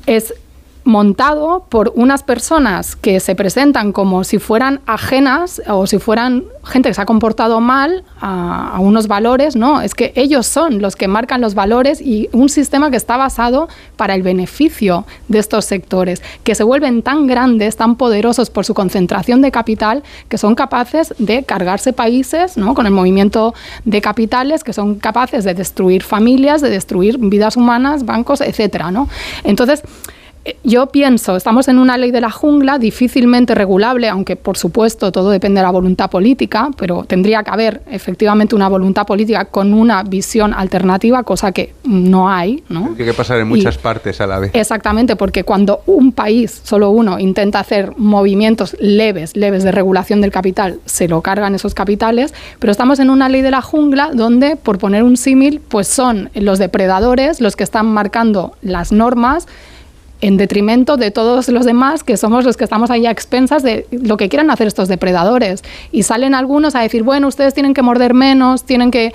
es 0.07 0.35
montado 0.89 1.67
por 1.69 1.93
unas 1.97 2.23
personas 2.23 2.97
que 2.97 3.21
se 3.21 3.35
presentan 3.35 3.93
como 3.93 4.25
si 4.25 4.39
fueran 4.39 4.81
ajenas 4.87 5.61
o 5.69 5.87
si 5.87 5.99
fueran 5.99 6.45
gente 6.65 6.89
que 6.89 6.95
se 6.95 7.03
ha 7.03 7.05
comportado 7.05 7.61
mal 7.61 8.05
a, 8.21 8.79
unos 8.81 9.07
valores, 9.07 9.55
no, 9.55 9.83
es 9.83 9.95
que 9.95 10.13
ellos 10.17 10.47
son 10.47 10.81
los 10.81 10.97
que 10.97 11.07
marcan 11.07 11.43
los 11.43 11.55
valores 11.55 12.01
y 12.01 12.31
un 12.33 12.49
sistema 12.49 12.91
que 12.91 12.97
está 12.97 13.19
basado 13.19 13.69
para 13.97 14.15
el 14.15 14.23
beneficio 14.23 15.05
de 15.29 15.39
estos 15.39 15.67
sectores, 15.67 16.23
que 16.43 16.55
se 16.55 16.65
vuelven 16.65 17.03
tan 17.03 17.27
grandes, 17.27 17.77
tan 17.77 17.97
poderosos 17.97 18.49
por 18.49 18.65
su 18.65 18.73
concentración 18.73 19.43
de 19.43 19.51
capital, 19.51 20.03
que 20.31 20.39
son 20.39 20.55
capaces 20.55 21.15
de 21.19 21.43
cargarse 21.43 21.93
países, 21.93 22.57
¿no? 22.57 22.75
con 22.75 22.87
el 22.87 22.93
movimiento 22.93 23.55
de 23.85 24.01
capitales, 24.01 24.65
que 24.65 24.73
son 24.73 24.95
capaces 24.95 25.45
de 25.45 25.53
destruir 25.53 26.03
familias, 26.03 26.63
de 26.63 26.71
destruir 26.71 27.19
vidas 27.19 27.59
humanas, 27.59 28.07
bancos, 28.07 28.41
etcétera, 28.41 28.91
¿no? 28.91 29.09
Entonces, 29.45 29.83
yo 30.65 30.87
pienso, 30.87 31.37
estamos 31.37 31.69
en 31.69 31.79
una 31.79 31.97
ley 31.97 32.11
de 32.11 32.21
la 32.21 32.31
jungla 32.31 32.79
difícilmente 32.79 33.55
regulable, 33.55 34.09
aunque 34.09 34.37
por 34.37 34.57
supuesto 34.57 35.13
todo 35.13 35.31
depende 35.31 35.61
de 35.61 35.65
la 35.65 35.71
voluntad 35.71 36.11
política, 36.11 36.71
pero 36.77 37.05
tendría 37.05 37.43
que 37.43 37.51
haber 37.51 37.83
efectivamente 37.91 38.55
una 38.55 38.69
voluntad 38.69 39.07
política 39.07 39.47
con 39.47 39.75
una 39.75 40.03
visión 40.03 40.55
alternativa, 40.55 41.23
cosa 41.23 41.53
que 41.53 41.75
no 41.85 42.29
hay. 42.29 42.63
¿no? 42.69 42.93
Tiene 42.97 43.13
que 43.13 43.17
pasar 43.17 43.39
en 43.39 43.49
muchas 43.49 43.79
partes 43.79 44.21
a 44.21 44.27
la 44.27 44.39
vez. 44.39 44.51
Exactamente, 44.55 45.17
porque 45.17 45.45
cuando 45.45 45.83
un 45.87 46.13
país, 46.13 46.61
solo 46.65 46.91
uno, 46.91 47.19
intenta 47.19 47.61
hacer 47.61 47.93
movimientos 47.97 48.77
leves, 48.79 49.37
leves 49.37 49.65
de 49.65 49.73
regulación 49.73 50.21
del 50.21 50.31
capital, 50.31 50.81
se 50.85 51.09
lo 51.09 51.23
cargan 51.23 51.55
esos 51.55 51.75
capitales, 51.75 52.35
pero 52.59 52.71
estamos 52.71 52.99
en 52.99 53.11
una 53.11 53.29
ley 53.29 53.43
de 53.43 53.51
la 53.51 53.63
jungla 53.63 54.11
donde, 54.13 54.57
por 54.57 54.79
poner 54.79 55.03
un 55.03 55.17
símil, 55.17 55.61
pues 55.69 55.89
son 55.89 56.31
los 56.35 56.59
depredadores 56.59 57.41
los 57.41 57.57
que 57.57 57.65
están 57.65 57.87
marcando 57.87 58.53
las 58.63 58.93
normas 58.93 59.47
en 60.21 60.37
detrimento 60.37 60.97
de 60.97 61.11
todos 61.11 61.49
los 61.49 61.65
demás 61.65 62.03
que 62.03 62.17
somos 62.17 62.45
los 62.45 62.57
que 62.57 62.65
estamos 62.65 62.91
ahí 62.91 63.07
a 63.07 63.11
expensas 63.11 63.63
de 63.63 63.87
lo 63.91 64.17
que 64.17 64.29
quieran 64.29 64.51
hacer 64.51 64.67
estos 64.67 64.89
depredadores. 64.89 65.63
Y 65.93 66.03
salen 66.03 66.35
algunos 66.35 66.75
a 66.75 66.81
decir, 66.81 67.03
bueno, 67.03 67.29
ustedes 67.29 67.55
tienen 67.55 67.75
que 67.75 67.83
morder 67.83 68.15
menos, 68.15 68.65
tienen 68.65 68.91
que, 68.91 69.13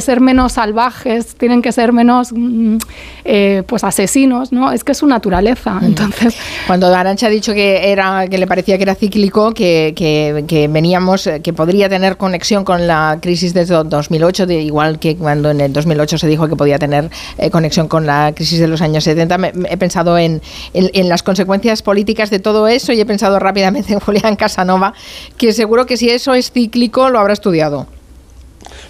ser 0.00 0.20
menos 0.20 0.52
salvajes, 0.52 1.36
tienen 1.36 1.62
que 1.62 1.72
ser 1.72 1.92
menos 1.92 2.32
mm, 2.32 2.78
eh, 3.24 3.62
pues 3.66 3.84
asesinos, 3.84 4.52
¿no? 4.52 4.72
Es 4.72 4.82
que 4.84 4.92
es 4.92 4.98
su 4.98 5.06
naturaleza. 5.06 5.74
Mm. 5.74 5.84
Entonces, 5.84 6.36
Cuando 6.66 6.88
Arancha 6.94 7.28
ha 7.28 7.30
dicho 7.30 7.54
que, 7.54 7.92
era, 7.92 8.26
que 8.28 8.38
le 8.38 8.46
parecía 8.46 8.76
que 8.76 8.82
era 8.82 8.94
cíclico, 8.94 9.52
que, 9.52 9.94
que, 9.96 10.68
veníamos, 10.68 11.28
que 11.42 11.52
podría 11.52 11.88
tener 11.88 12.16
conexión 12.16 12.64
con 12.64 12.86
la 12.86 13.18
crisis 13.20 13.54
de 13.54 13.64
2008, 13.64 14.46
de, 14.46 14.62
igual 14.62 14.98
que 14.98 15.16
cuando 15.16 15.50
en 15.50 15.60
el 15.60 15.72
2008 15.72 16.18
se 16.18 16.26
dijo 16.26 16.48
que 16.48 16.56
podía 16.56 16.78
tener 16.78 17.10
eh, 17.38 17.50
conexión 17.50 17.86
con 17.86 18.06
la 18.06 18.32
crisis 18.34 18.58
de 18.58 18.66
los 18.66 18.82
años 18.82 19.04
70, 19.04 19.36
he 19.68 19.76
pensado 19.76 20.07
en, 20.16 20.40
las 20.72 21.22
consecuencias 21.22 21.82
políticas 21.82 22.30
de 22.30 22.38
todo 22.38 22.68
eso 22.68 22.92
y 22.92 23.00
he 23.00 23.06
pensado 23.06 23.38
rápidamente 23.38 23.92
en 23.92 24.00
Julián 24.00 24.36
Casanova, 24.36 24.94
que 25.36 25.52
seguro 25.52 25.86
que 25.86 25.96
si 25.96 26.08
eso 26.08 26.34
es 26.34 26.52
cíclico 26.52 27.10
lo 27.10 27.18
habrá 27.18 27.32
estudiado. 27.32 27.86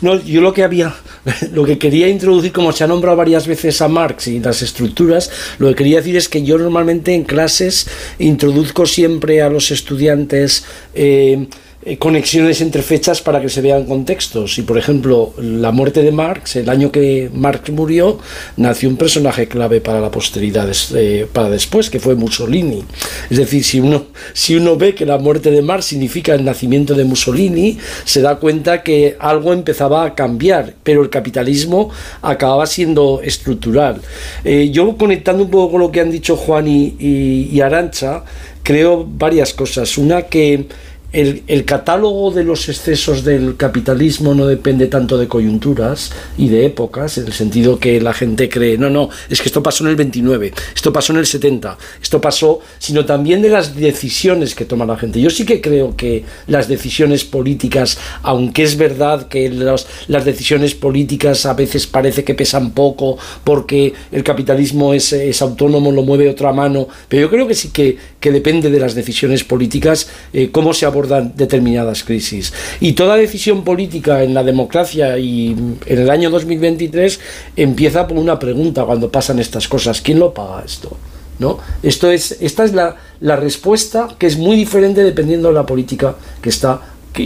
No, 0.01 0.21
yo 0.23 0.41
lo 0.41 0.53
que 0.53 0.63
había, 0.63 0.95
lo 1.53 1.65
que 1.65 1.79
quería 1.79 2.09
introducir, 2.09 2.53
como 2.53 2.73
se 2.73 2.85
ha 2.85 2.87
nombrado 2.87 3.17
varias 3.17 3.47
veces 3.47 3.81
a 3.83 3.89
Marx 3.89 4.29
y 4.29 4.39
las 4.39 4.63
estructuras, 4.63 5.31
lo 5.59 5.69
que 5.69 5.75
quería 5.75 5.99
decir 5.99 6.17
es 6.17 6.29
que 6.29 6.43
yo 6.43 6.59
normalmente 6.59 7.15
en 7.15 7.25
clases 7.25 7.89
introduzco 8.19 8.87
siempre 8.87 9.43
a 9.43 9.49
los 9.49 9.71
estudiantes 9.71 10.65
eh, 10.95 11.49
conexiones 11.97 12.61
entre 12.61 12.83
fechas 12.83 13.23
para 13.23 13.41
que 13.41 13.49
se 13.49 13.61
vean 13.61 13.85
contextos. 13.85 14.59
Y 14.59 14.63
por 14.63 14.77
ejemplo, 14.77 15.33
la 15.39 15.71
muerte 15.71 16.03
de 16.03 16.13
Marx, 16.13 16.57
el 16.57 16.69
año 16.69 16.93
que 16.93 17.31
Marx 17.33 17.71
murió, 17.71 18.19
nació 18.57 18.89
un 18.89 18.97
personaje 18.97 19.49
clave 19.49 19.81
para 19.81 20.01
la 20.01 20.11
posteridad, 20.11 20.69
eh, 20.95 21.27
para 21.33 21.49
después, 21.49 21.89
que 21.89 22.01
fue 22.01 22.15
Mussolini. 22.15 22.85
Es 23.31 23.39
decir, 23.39 23.65
si 23.65 23.81
uno, 23.81 24.07
si 24.33 24.57
uno 24.57 24.77
ve 24.77 24.95
que 24.95 25.07
la 25.07 25.19
muerte 25.19 25.51
de 25.51 25.63
Marx 25.63 25.87
significa 25.87 26.35
el 26.35 26.45
nacimiento 26.45 26.95
de 26.95 27.05
Mussolini, 27.05 27.79
se 28.05 28.21
da 28.21 28.37
cuenta 28.37 28.83
que 28.83 29.17
algo 29.19 29.53
empezaba 29.53 30.05
a 30.05 30.15
cambiar, 30.15 30.75
pero 30.83 31.03
el 31.03 31.11
capitalismo 31.11 31.91
acababa 32.23 32.67
siendo 32.67 33.21
estructural. 33.23 34.01
Eh, 34.45 34.71
yo 34.71 34.97
conectando 34.97 35.45
un 35.45 35.51
poco 35.51 35.73
con 35.73 35.81
lo 35.81 35.91
que 35.91 36.01
han 36.01 36.11
dicho 36.11 36.37
Juan 36.37 36.69
y, 36.69 36.97
y, 36.99 37.49
y 37.53 37.61
Arancha, 37.61 38.25
creo 38.63 39.07
varias 39.09 39.55
cosas. 39.55 39.97
Una 39.97 40.23
que 40.23 40.67
el, 41.13 41.65
catálogo 41.65 42.31
de 42.31 42.45
los 42.45 42.69
excesos 42.69 43.25
del 43.25 43.57
capitalismo 43.57 44.35
no 44.35 44.47
depende 44.47 44.89
tanto 44.89 45.17
de 45.17 45.27
coyunturas 45.27 46.13
y 46.37 46.49
de 46.49 46.67
épocas, 46.67 47.17
en 47.17 47.27
el 47.27 47.33
sentido 47.33 47.79
que 47.79 47.99
la 48.01 48.13
gente 48.13 48.51
cree, 48.51 48.77
no, 48.77 48.91
no, 48.91 49.09
es 49.31 49.41
que 49.41 49.49
esto 49.49 49.63
pasó 49.63 49.85
en 49.85 49.91
el 49.91 49.97
29, 49.97 50.53
esto 50.75 50.93
pasó 50.93 51.15
en 51.15 51.21
el 51.21 51.27
70, 51.27 51.79
esto 52.03 52.21
pasó, 52.21 52.61
sino 52.79 53.07
también 53.07 53.41
de 53.41 53.49
las 53.49 53.75
decisiones 53.75 54.55
que 54.55 54.67
toma 54.67 54.85
la 54.85 54.99
gente. 54.99 55.21
Yo 55.21 55.31
sí 55.31 55.47
que 55.47 55.63
creo 55.63 55.97
que 55.97 56.25
las 56.47 56.69
decisiones 56.69 57.25
políticas, 57.25 57.99
aunque 58.23 58.63
es 58.63 58.77
verdad 58.77 59.29
que 59.29 59.49
las 59.51 60.25
decisiones 60.25 60.75
políticas 60.75 61.47
a 61.47 61.55
veces 61.55 61.87
parece 61.87 62.23
que 62.23 62.35
pesan 62.35 62.73
poco 62.73 63.17
porque 63.45 63.95
el 64.13 64.23
capitalismo 64.23 64.93
es, 64.93 65.41
autónomo, 65.41 65.91
lo 65.91 66.03
mueve 66.03 66.29
otra 66.29 66.53
mano, 66.53 66.89
pero 67.09 67.23
yo 67.23 67.31
creo 67.31 67.49
que 67.49 67.55
sí 67.55 67.71
que, 67.71 67.97
depende 68.33 68.71
de 68.71 68.81
las 68.81 68.95
decisiones 68.95 69.45
políticas 69.45 70.09
eh, 70.33 70.51
cómo 70.51 70.75
se 70.75 70.87
aborda 70.87 71.21
determinadas 71.21 72.03
crisis. 72.03 72.53
Y 72.81 72.93
toda 72.93 73.17
decisión 73.17 73.65
política 73.65 74.23
en 74.23 74.35
la 74.35 74.43
democracia 74.43 75.19
y 75.19 75.51
en 75.87 75.99
el 75.99 76.11
año 76.11 76.31
2023 76.31 77.21
empieza 77.57 78.07
por 78.07 78.19
una 78.19 78.39
pregunta 78.39 78.85
cuando 78.85 79.11
pasan 79.11 79.39
estas 79.39 79.69
cosas. 79.69 80.01
¿Quién 80.01 80.19
lo 80.19 80.35
paga 80.35 80.63
esto? 80.65 80.97
¿No? 81.39 81.59
Esto 81.83 82.11
es, 82.11 82.37
esta 82.41 82.65
es 82.65 82.73
la, 82.75 82.97
la 83.21 83.37
respuesta 83.37 84.09
que 84.19 84.27
es 84.27 84.37
muy 84.37 84.57
diferente 84.57 85.05
dependiendo 85.05 85.49
de 85.49 85.55
la 85.55 85.67
política 85.67 86.17
que 86.43 86.49
está 86.49 86.81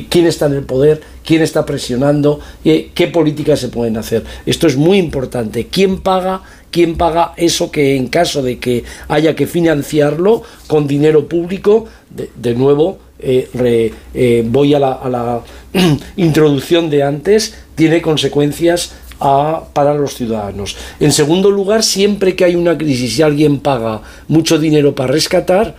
quién 0.08 0.26
está 0.26 0.46
en 0.46 0.54
el 0.54 0.62
poder, 0.64 1.02
quién 1.24 1.42
está 1.42 1.66
presionando, 1.66 2.40
qué 2.62 3.10
políticas 3.12 3.60
se 3.60 3.68
pueden 3.68 3.96
hacer. 3.96 4.24
Esto 4.46 4.66
es 4.66 4.76
muy 4.76 4.98
importante. 4.98 5.66
¿Quién 5.66 6.00
paga? 6.00 6.42
¿Quién 6.72 6.96
paga 6.96 7.34
eso 7.36 7.70
que 7.70 7.96
en 7.96 8.08
caso 8.08 8.42
de 8.42 8.58
que 8.58 8.82
haya 9.08 9.36
que 9.36 9.46
financiarlo 9.46 10.42
con 10.66 10.88
dinero 10.88 11.28
público, 11.28 11.84
de 12.10 12.54
nuevo, 12.54 12.98
eh, 13.18 13.92
eh, 14.14 14.42
voy 14.46 14.72
a 14.72 14.78
la, 14.80 15.42
introducción 16.16 16.88
de 16.88 17.02
antes, 17.02 17.54
tiene 17.74 18.00
consecuencias 18.00 18.94
para 19.18 19.94
los 19.94 20.14
ciudadanos. 20.14 20.76
En 20.98 21.12
segundo 21.12 21.50
lugar, 21.50 21.84
siempre 21.84 22.34
que 22.34 22.44
hay 22.44 22.56
una 22.56 22.76
crisis 22.76 23.18
y 23.18 23.22
alguien 23.22 23.60
paga 23.60 24.00
mucho 24.26 24.58
dinero 24.58 24.94
para 24.94 25.12
rescatar, 25.12 25.76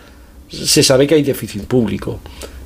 se 0.48 0.84
sabe 0.84 1.08
que 1.08 1.16
hay 1.16 1.24
déficit 1.24 1.64
público. 1.64 2.20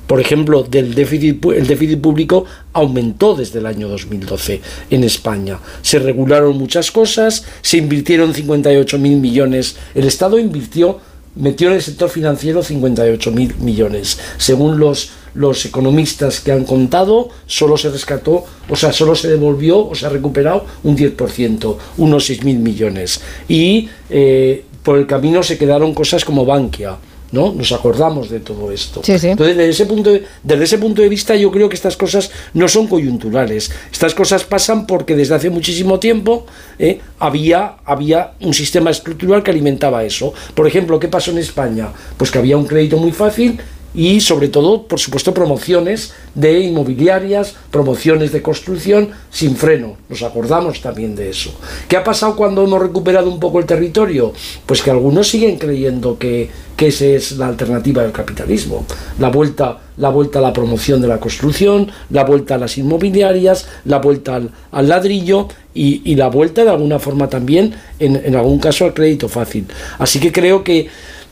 Por 0.08 0.20
ejemplo, 0.20 0.66
el 0.72 0.94
déficit 0.94 2.00
público 2.00 2.46
aumentó 2.72 3.36
desde 3.36 3.60
el 3.60 3.66
año 3.66 3.88
2012 3.88 4.60
en 4.90 5.04
España. 5.04 5.60
Se 5.82 5.98
regularon 5.98 6.56
muchas 6.56 6.90
cosas, 6.90 7.44
se 7.60 7.76
invirtieron 7.76 8.32
58.000 8.32 8.98
millones. 8.98 9.76
El 9.94 10.06
Estado 10.06 10.38
invirtió 10.38 10.98
metió 11.38 11.68
en 11.68 11.74
el 11.74 11.82
sector 11.82 12.08
financiero 12.10 12.62
58 12.62 13.30
mil 13.30 13.54
millones. 13.58 14.18
Según 14.38 14.78
los, 14.78 15.10
los 15.34 15.64
economistas 15.64 16.40
que 16.40 16.52
han 16.52 16.64
contado, 16.64 17.28
solo 17.46 17.76
se 17.76 17.90
rescató, 17.90 18.44
o 18.68 18.76
sea, 18.76 18.92
solo 18.92 19.14
se 19.14 19.28
devolvió 19.28 19.86
o 19.86 19.94
se 19.94 20.06
ha 20.06 20.08
recuperado 20.08 20.64
un 20.82 20.96
10%, 20.96 21.76
unos 21.98 22.26
6 22.26 22.44
mil 22.44 22.58
millones. 22.58 23.20
Y 23.48 23.88
eh, 24.10 24.64
por 24.82 24.98
el 24.98 25.06
camino 25.06 25.42
se 25.42 25.58
quedaron 25.58 25.94
cosas 25.94 26.24
como 26.24 26.44
Bankia 26.44 26.96
¿no? 27.32 27.52
Nos 27.52 27.72
acordamos 27.72 28.30
de 28.30 28.40
todo 28.40 28.72
esto. 28.72 29.00
Entonces, 29.06 29.36
desde 29.36 29.68
ese, 29.68 29.86
punto 29.86 30.12
de, 30.12 30.24
desde 30.42 30.64
ese 30.64 30.78
punto 30.78 31.02
de 31.02 31.08
vista, 31.08 31.36
yo 31.36 31.50
creo 31.50 31.68
que 31.68 31.76
estas 31.76 31.96
cosas 31.96 32.30
no 32.54 32.68
son 32.68 32.86
coyunturales. 32.86 33.70
Estas 33.92 34.14
cosas 34.14 34.44
pasan 34.44 34.86
porque 34.86 35.14
desde 35.14 35.34
hace 35.34 35.50
muchísimo 35.50 35.98
tiempo 35.98 36.46
¿eh? 36.78 37.00
había, 37.18 37.76
había 37.84 38.32
un 38.40 38.54
sistema 38.54 38.90
estructural 38.90 39.42
que 39.42 39.50
alimentaba 39.50 40.04
eso. 40.04 40.32
Por 40.54 40.66
ejemplo, 40.66 40.98
¿qué 40.98 41.08
pasó 41.08 41.30
en 41.30 41.38
España? 41.38 41.88
Pues 42.16 42.30
que 42.30 42.38
había 42.38 42.56
un 42.56 42.66
crédito 42.66 42.96
muy 42.96 43.12
fácil 43.12 43.60
y 43.98 44.20
sobre 44.20 44.46
todo, 44.46 44.84
por 44.84 45.00
supuesto, 45.00 45.34
promociones 45.34 46.12
de 46.32 46.60
inmobiliarias, 46.60 47.56
promociones 47.72 48.30
de 48.30 48.40
construcción 48.40 49.08
sin 49.28 49.56
freno. 49.56 49.96
Nos 50.08 50.22
acordamos 50.22 50.80
también 50.80 51.16
de 51.16 51.30
eso. 51.30 51.52
¿Qué 51.88 51.96
ha 51.96 52.04
pasado 52.04 52.36
cuando 52.36 52.62
hemos 52.62 52.80
recuperado 52.80 53.28
un 53.28 53.40
poco 53.40 53.58
el 53.58 53.66
territorio? 53.66 54.32
Pues 54.66 54.82
que 54.82 54.92
algunos 54.92 55.26
siguen 55.26 55.58
creyendo 55.58 56.16
que, 56.16 56.48
que 56.76 56.86
esa 56.86 57.06
es 57.06 57.32
la 57.32 57.48
alternativa 57.48 58.04
del 58.04 58.12
capitalismo. 58.12 58.86
La 59.18 59.30
vuelta, 59.30 59.80
la 59.96 60.10
vuelta 60.10 60.38
a 60.38 60.42
la 60.42 60.52
promoción 60.52 61.02
de 61.02 61.08
la 61.08 61.18
construcción, 61.18 61.90
la 62.10 62.22
vuelta 62.22 62.54
a 62.54 62.58
las 62.58 62.78
inmobiliarias, 62.78 63.66
la 63.84 63.98
vuelta 63.98 64.36
al, 64.36 64.88
ladrillo 64.88 65.48
y, 65.74 66.14
la 66.14 66.28
vuelta 66.28 66.62
de 66.62 66.70
alguna 66.70 67.00
forma 67.00 67.28
también, 67.28 67.74
en, 67.98 68.14
en 68.14 68.36
algún 68.36 68.60
caso, 68.60 68.84
al 68.84 68.94
crédito 68.94 69.28
fácil. 69.28 69.66
Así 69.98 70.20
que 70.20 70.30
creo 70.30 70.62
que 70.62 70.88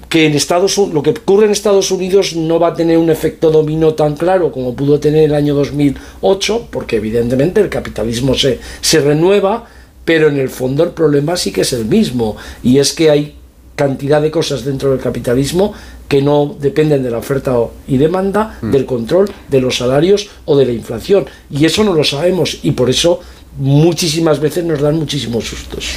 que 0.08 0.26
en 0.26 0.34
Estados 0.34 0.78
lo 0.78 1.02
que 1.02 1.10
ocurre 1.10 1.46
en 1.46 1.52
Estados 1.52 1.90
Unidos 1.90 2.36
no 2.36 2.58
va 2.60 2.68
a 2.68 2.74
tener 2.74 2.98
un 2.98 3.10
efecto 3.10 3.50
dominó 3.50 3.94
tan 3.94 4.16
claro 4.16 4.52
como 4.52 4.74
pudo 4.74 5.00
tener 5.00 5.24
el 5.24 5.34
año 5.34 5.54
2008, 5.54 6.68
porque 6.70 6.96
evidentemente 6.96 7.60
el 7.60 7.68
capitalismo 7.68 8.34
se, 8.34 8.60
se 8.80 9.00
renueva, 9.00 9.66
pero 10.04 10.28
en 10.28 10.38
el 10.38 10.48
fondo 10.48 10.84
el 10.84 10.90
problema 10.90 11.36
sí 11.36 11.52
que 11.52 11.62
es 11.62 11.72
el 11.72 11.86
mismo, 11.86 12.36
y 12.62 12.78
es 12.78 12.92
que 12.92 13.10
hay 13.10 13.34
cantidad 13.74 14.22
de 14.22 14.30
cosas 14.30 14.64
dentro 14.64 14.90
del 14.90 15.00
capitalismo 15.00 15.74
que 16.08 16.22
no 16.22 16.56
dependen 16.58 17.02
de 17.02 17.10
la 17.10 17.18
oferta 17.18 17.54
y 17.86 17.98
demanda, 17.98 18.58
mm. 18.62 18.70
del 18.70 18.86
control 18.86 19.30
de 19.48 19.60
los 19.60 19.76
salarios 19.76 20.30
o 20.44 20.56
de 20.56 20.66
la 20.66 20.72
inflación. 20.72 21.26
Y 21.50 21.64
eso 21.64 21.84
no 21.84 21.92
lo 21.92 22.04
sabemos 22.04 22.60
y 22.62 22.72
por 22.72 22.90
eso 22.90 23.20
muchísimas 23.58 24.40
veces 24.40 24.64
nos 24.64 24.80
dan 24.80 24.96
muchísimos 24.96 25.44
sustos. 25.44 25.94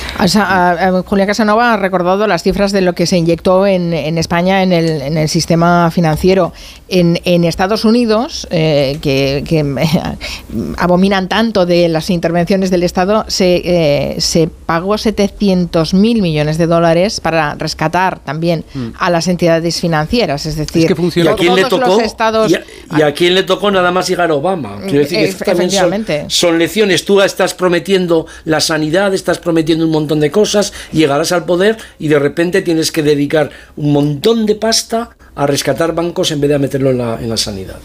Julia 1.05 1.25
Casanova 1.25 1.73
ha 1.73 1.77
recordado 1.77 2.27
las 2.27 2.43
cifras 2.43 2.71
de 2.71 2.81
lo 2.81 2.93
que 2.93 3.05
se 3.05 3.17
inyectó 3.17 3.67
en, 3.67 3.93
España 4.17 4.63
en 4.63 4.71
el, 4.71 5.01
en 5.01 5.17
el, 5.17 5.29
sistema 5.29 5.91
financiero. 5.91 6.53
En, 6.87 7.19
en 7.25 7.43
Estados 7.43 7.85
Unidos, 7.85 8.47
eh, 8.49 8.97
que, 9.01 9.43
abominan 10.77 11.27
tanto 11.27 11.65
de 11.65 11.87
las 11.89 12.09
intervenciones 12.09 12.71
del 12.71 12.83
Estado, 12.83 13.25
se, 13.27 13.61
eh, 13.63 14.21
se 14.21 14.47
pagó 14.47 14.97
700 14.97 15.93
mil 15.93 16.21
millones 16.21 16.57
de 16.57 16.67
dólares 16.67 17.19
para 17.19 17.55
rescatar 17.55 18.19
también 18.19 18.63
mm. 18.73 18.89
a 18.97 19.09
las 19.09 19.27
entidades 19.27 19.79
financieras. 19.79 20.45
Es 20.45 20.55
decir, 20.55 20.87
que 20.87 20.95
funciona. 20.95 21.31
¿Y 21.31 21.33
a 21.33 21.35
quién 21.35 21.55
le 21.55 21.65
tocó? 21.65 21.99
Estados, 21.99 22.51
y, 22.51 23.01
a, 23.01 23.13
quién 23.13 23.35
le 23.35 23.43
tocó 23.43 23.69
nada 23.69 23.91
más 23.91 24.07
llegar 24.07 24.31
Obama? 24.31 24.77
Quiero 24.87 24.99
decir 24.99 25.35
que 25.35 25.69
son, 25.69 26.05
son 26.29 26.59
lecciones. 26.59 27.05
Tú 27.05 27.21
estás 27.21 27.48
prometiendo 27.53 28.25
la 28.45 28.59
sanidad, 28.59 29.13
estás 29.13 29.39
prometiendo 29.39 29.85
un 29.85 29.91
montón 29.91 30.19
de 30.19 30.31
cosas, 30.31 30.73
llegarás 30.91 31.31
al 31.31 31.45
poder 31.45 31.77
y 31.99 32.07
de 32.07 32.19
repente 32.19 32.61
tienes 32.61 32.91
que 32.91 33.03
dedicar 33.03 33.49
un 33.75 33.93
montón 33.93 34.45
de 34.45 34.55
pasta 34.55 35.15
a 35.35 35.47
rescatar 35.47 35.95
bancos 35.95 36.31
en 36.31 36.41
vez 36.41 36.49
de 36.49 36.55
a 36.55 36.59
meterlo 36.59 36.91
en 36.91 36.97
la, 36.97 37.19
en 37.21 37.29
la 37.29 37.37
sanidad. 37.37 37.77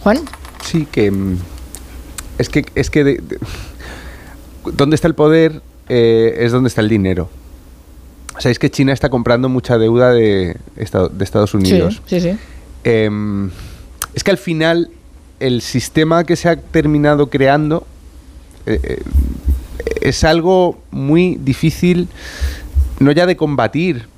Juan. 0.00 0.20
Sí, 0.64 0.86
que 0.90 1.10
mm, 1.10 1.38
es 2.38 2.48
que 2.48 2.64
es 2.74 2.90
que 2.90 3.20
donde 4.64 4.96
está 4.96 5.08
el 5.08 5.14
poder 5.14 5.62
eh, 5.88 6.36
es 6.38 6.52
donde 6.52 6.68
está 6.68 6.80
el 6.80 6.88
dinero. 6.88 7.28
Sabéis 8.38 8.58
que 8.58 8.70
China 8.70 8.92
está 8.92 9.08
comprando 9.08 9.48
mucha 9.48 9.78
deuda 9.78 10.12
de, 10.12 10.56
de 10.74 11.24
Estados 11.24 11.54
Unidos. 11.54 12.02
Sí, 12.06 12.20
sí, 12.20 12.32
sí. 12.32 12.38
Em, 12.84 13.50
es 14.14 14.22
que 14.22 14.30
al 14.30 14.38
final 14.38 14.90
el 15.40 15.62
sistema 15.62 16.24
que 16.24 16.36
se 16.36 16.48
ha 16.48 16.56
terminado 16.56 17.28
creando 17.30 17.86
eh, 18.66 18.80
eh, 18.82 19.02
es 20.00 20.24
algo 20.24 20.78
muy 20.90 21.36
difícil, 21.40 22.08
no 22.98 23.12
ya 23.12 23.24
de 23.26 23.36
combatir, 23.36 24.08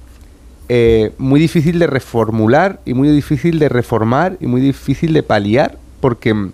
eh, 0.70 1.12
muy 1.18 1.38
difícil 1.38 1.78
de 1.78 1.87
reformular 1.87 2.80
y 2.84 2.94
muy 2.94 3.08
difícil 3.08 3.58
de 3.58 3.68
reformar 3.68 4.37
y 4.40 4.46
muy 4.46 4.61
difícil 4.61 5.12
de 5.12 5.22
paliar, 5.22 5.78
porque 6.00 6.50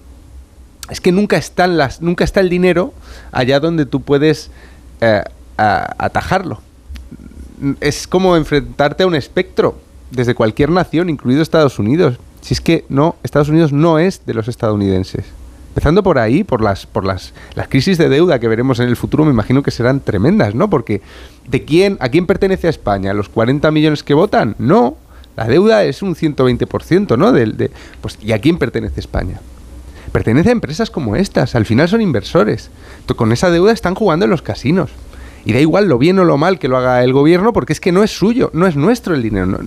es 0.91 1.01
que 1.01 1.13
nunca, 1.13 1.37
están 1.37 1.77
las, 1.77 2.03
nunca 2.03 2.25
está 2.25 2.41
el 2.41 2.49
dinero 2.49 2.93
allá 3.33 3.61
donde 3.61 3.87
tú 3.87 4.03
puedes 4.03 4.51
atajarlo. 5.57 6.61
Es 7.81 8.07
como 8.09 8.37
enfrentarte 8.37 9.03
a 9.03 9.07
un 9.07 9.15
espectro 9.15 9.79
desde 10.11 10.35
cualquier 10.35 10.71
nación, 10.71 11.11
incluido 11.11 11.43
Estados 11.43 11.79
Unidos. 11.79 12.19
Si 12.41 12.55
es 12.55 12.61
que 12.61 12.85
no, 12.89 13.17
Estados 13.23 13.49
Unidos 13.49 13.73
no 13.73 13.99
es 13.99 14.25
de 14.27 14.35
los 14.35 14.49
estadounidenses. 14.49 15.25
Empezando 15.75 16.05
por 16.05 16.21
ahí, 16.21 16.45
por 16.45 16.63
las, 16.63 16.87
por 16.87 17.05
las, 17.05 17.33
las 17.57 17.67
crisis 17.67 17.99
de 17.99 18.09
deuda 18.09 18.39
que 18.39 18.47
veremos 18.47 18.79
en 18.79 18.87
el 18.87 18.95
futuro, 18.95 19.25
me 19.25 19.33
imagino 19.33 19.65
que 19.65 19.73
serán 19.73 19.99
tremendas, 19.99 20.55
¿no? 20.55 20.71
Porque 20.71 21.03
¿de 21.49 21.65
quién, 21.65 21.97
a 21.99 22.11
quién 22.11 22.27
pertenece 22.27 22.69
a 22.69 22.71
España? 22.71 23.13
¿Los 23.13 23.29
40 23.29 23.73
millones 23.73 24.05
que 24.05 24.15
votan? 24.15 24.55
No, 24.61 24.97
la 25.37 25.49
deuda 25.49 25.83
es 25.83 26.01
un 26.01 26.15
120%, 26.15 27.19
¿no? 27.19 27.33
De, 27.33 27.73
pues, 28.01 28.19
¿Y 28.23 28.31
a 28.31 28.39
quién 28.39 28.57
pertenece 28.57 29.01
España? 29.01 29.41
Pertenece 30.13 30.51
a 30.51 30.53
empresas 30.53 30.91
como 30.91 31.17
estas, 31.17 31.57
al 31.57 31.67
final 31.67 31.89
son 31.89 32.01
inversores. 32.01 32.71
Con 33.17 33.33
esa 33.33 33.51
deuda 33.51 33.73
están 33.73 33.97
jugando 33.97 34.27
en 34.27 34.31
los 34.31 34.43
casinos. 34.43 34.91
Y 35.45 35.55
da 35.55 35.59
igual 35.59 35.89
lo 35.89 35.99
bien 35.99 36.21
o 36.21 36.25
lo 36.25 36.39
mal 36.39 36.61
que 36.61 36.69
lo 36.69 36.77
haga 36.77 37.03
el 37.03 37.13
gobierno, 37.13 37.53
porque 37.53 37.73
es 37.73 37.81
que 37.81 37.91
no 37.91 38.05
es 38.05 38.17
suyo, 38.17 38.51
no 38.55 38.69
es 38.69 38.77
nuestro 38.77 39.13
el 39.17 39.23
dinero. 39.23 39.59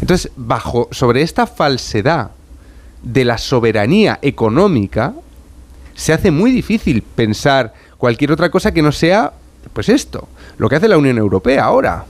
Entonces, 0.00 0.30
bajo, 0.36 0.86
sobre 0.92 1.22
esta 1.22 1.48
falsedad 1.48 2.30
de 3.02 3.24
la 3.24 3.38
soberanía 3.38 4.20
económica, 4.22 5.14
se 6.02 6.12
hace 6.12 6.32
muy 6.32 6.50
difícil 6.50 7.02
pensar 7.02 7.72
cualquier 7.96 8.32
otra 8.32 8.50
cosa 8.50 8.72
que 8.72 8.82
no 8.82 8.90
sea, 8.90 9.32
pues 9.72 9.88
esto, 9.88 10.28
lo 10.58 10.68
que 10.68 10.74
hace 10.74 10.88
la 10.88 10.98
Unión 10.98 11.16
Europea 11.16 11.64
ahora. 11.64 12.04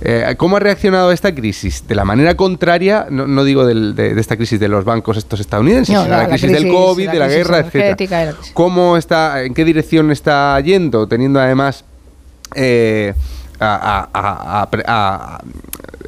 Eh, 0.00 0.34
¿Cómo 0.36 0.56
ha 0.56 0.60
reaccionado 0.60 1.10
a 1.10 1.14
esta 1.14 1.32
crisis? 1.32 1.86
De 1.86 1.94
la 1.94 2.04
manera 2.04 2.36
contraria, 2.36 3.06
no, 3.10 3.44
digo 3.44 3.64
de, 3.64 4.18
esta 4.18 4.36
crisis 4.36 4.58
de 4.58 4.66
los 4.66 4.84
bancos 4.84 5.16
estos 5.16 5.38
estadounidenses, 5.38 5.86
sino 5.86 6.08
la, 6.08 6.24
la, 6.24 6.28
crisis, 6.28 6.50
del 6.50 6.68
COVID, 6.68 7.10
de 7.10 7.18
la 7.18 7.28
guerra, 7.28 7.60
etc. 7.60 8.34
¿Cómo 8.54 8.96
está, 8.96 9.44
en 9.44 9.54
qué 9.54 9.64
dirección 9.64 10.10
está 10.10 10.58
yendo? 10.60 11.06
Teniendo 11.06 11.40
además 11.40 11.84
eh, 12.56 13.14
a, 13.60 15.38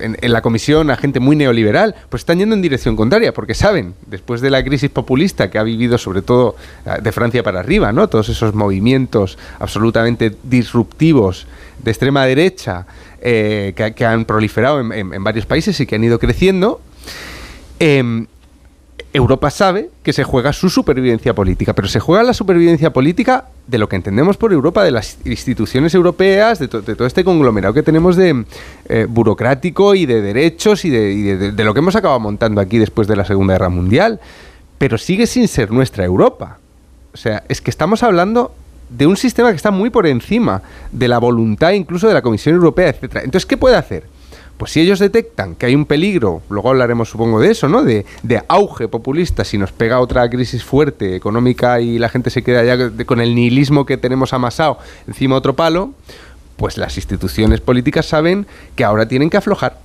en, 0.01 0.33
la 0.33 0.43
comisión 0.43 0.91
a 0.91 0.97
gente 0.97 1.21
muy 1.21 1.37
neoliberal, 1.37 1.95
pues 2.09 2.23
están 2.23 2.39
yendo 2.39 2.55
en 2.55 2.63
dirección 2.63 2.97
contraria, 2.97 3.33
porque 3.33 3.55
saben, 3.55 3.95
después 4.07 4.41
de 4.41 4.51
la 4.51 4.63
crisis 4.65 4.91
populista 4.91 5.51
que 5.51 5.59
ha 5.59 5.63
vivido 5.63 5.99
sobre 5.99 6.23
todo 6.23 6.57
eh, 6.87 6.97
de 7.03 7.13
Francia 7.13 7.43
para 7.43 7.61
arriba, 7.61 7.93
¿no? 7.93 8.09
Todos 8.09 8.29
esos 8.29 8.55
movimientos 8.55 9.39
absolutamente 9.59 10.37
disruptivos 10.43 11.47
de 11.83 11.91
extrema 11.91 12.25
derecha 12.27 12.87
eh, 13.21 13.75
que, 13.75 14.05
han 14.05 14.25
proliferado 14.25 14.81
en, 14.81 15.25
varios 15.25 15.47
países 15.47 15.79
y 15.81 15.87
que 15.87 15.97
han 15.97 16.05
ido 16.05 16.19
creciendo. 16.19 16.81
Em, 17.79 18.27
Europa 19.13 19.51
sabe 19.51 19.91
que 20.05 20.13
se 20.13 20.23
juega 20.23 20.53
su 20.53 20.71
supervivencia 20.71 21.35
política, 21.35 21.75
pero 21.75 21.89
se 21.89 21.99
juega 21.99 22.23
la 22.23 22.33
supervivencia 22.33 22.93
política 22.93 23.47
de 23.67 23.79
lo 23.79 23.89
que 23.89 23.97
entendemos 23.97 24.37
por 24.37 24.53
Europa, 24.53 24.85
de 24.85 24.93
las 24.93 25.19
instituciones 25.25 25.95
europeas, 25.95 26.61
de, 26.61 26.69
todo 26.69 27.07
este 27.07 27.25
conglomerado 27.25 27.75
que 27.75 27.83
tenemos 27.83 28.15
de 28.15 28.45
eh, 28.89 29.07
burocrático 29.09 29.97
y 29.97 30.07
de 30.07 30.23
derechos 30.23 30.85
y, 30.85 30.91
de, 30.91 31.65
lo 31.65 31.75
que 31.75 31.81
hemos 31.81 31.97
acabado 31.97 32.21
montando 32.21 32.61
aquí 32.61 32.79
después 32.79 33.09
de 33.09 33.17
la 33.17 33.25
Segunda 33.25 33.55
Guerra 33.55 33.69
Mundial. 33.69 34.21
Pero 34.79 34.97
sigue 34.97 35.27
sin 35.27 35.49
ser 35.49 35.73
nuestra 35.73 36.05
Europa. 36.05 36.59
O 37.13 37.17
sea, 37.17 37.43
es 37.49 37.61
que 37.61 37.71
estamos 37.71 38.05
hablando 38.05 38.55
de 38.89 39.07
un 39.07 39.17
sistema 39.17 39.51
que 39.51 39.57
está 39.57 39.73
muy 39.73 39.91
por 39.91 40.07
encima 40.07 40.63
de 40.93 41.09
la 41.09 41.19
voluntad 41.19 41.73
incluso 41.73 42.07
de 42.07 42.15
la 42.15 42.23
Comisión 42.23 42.55
Europea, 42.55 42.89
etcétera. 42.89 43.25
Entonces, 43.25 43.47
¿qué 43.47 43.57
puede 43.57 43.77
hacer? 43.77 44.05
Pues 44.61 44.73
si 44.73 44.81
ellos 44.83 44.99
detectan 44.99 45.55
que 45.55 45.65
hay 45.65 45.75
un 45.75 45.87
peligro, 45.87 46.43
luego 46.51 46.69
hablaremos 46.69 47.09
supongo 47.09 47.41
de 47.41 47.51
eso, 47.51 47.67
¿no? 47.67 47.83
De, 47.83 48.05
auge 48.47 48.89
populista, 48.89 49.43
si 49.43 49.57
nos 49.57 49.73
pega 49.73 50.01
otra 50.01 50.29
crisis 50.29 50.63
fuerte 50.63 51.17
económica 51.17 51.81
y 51.81 51.99
la 51.99 52.11
gente 52.11 52.29
se 52.29 52.43
queda 52.43 52.63
ya 52.63 53.07
con 53.07 53.23
el 53.23 53.35
nihilismo 53.35 53.87
que 53.87 53.97
tenemos 53.97 54.35
amasado 54.35 54.77
encima 55.09 55.37
otro 55.37 55.57
palo, 55.57 55.95
pues 56.59 56.77
las 56.77 56.99
instituciones 56.99 57.63
políticas 57.63 58.05
saben 58.05 58.47
que 58.77 58.85
ahora 58.85 59.09
tienen 59.09 59.31
que 59.31 59.39
aflojar 59.39 59.79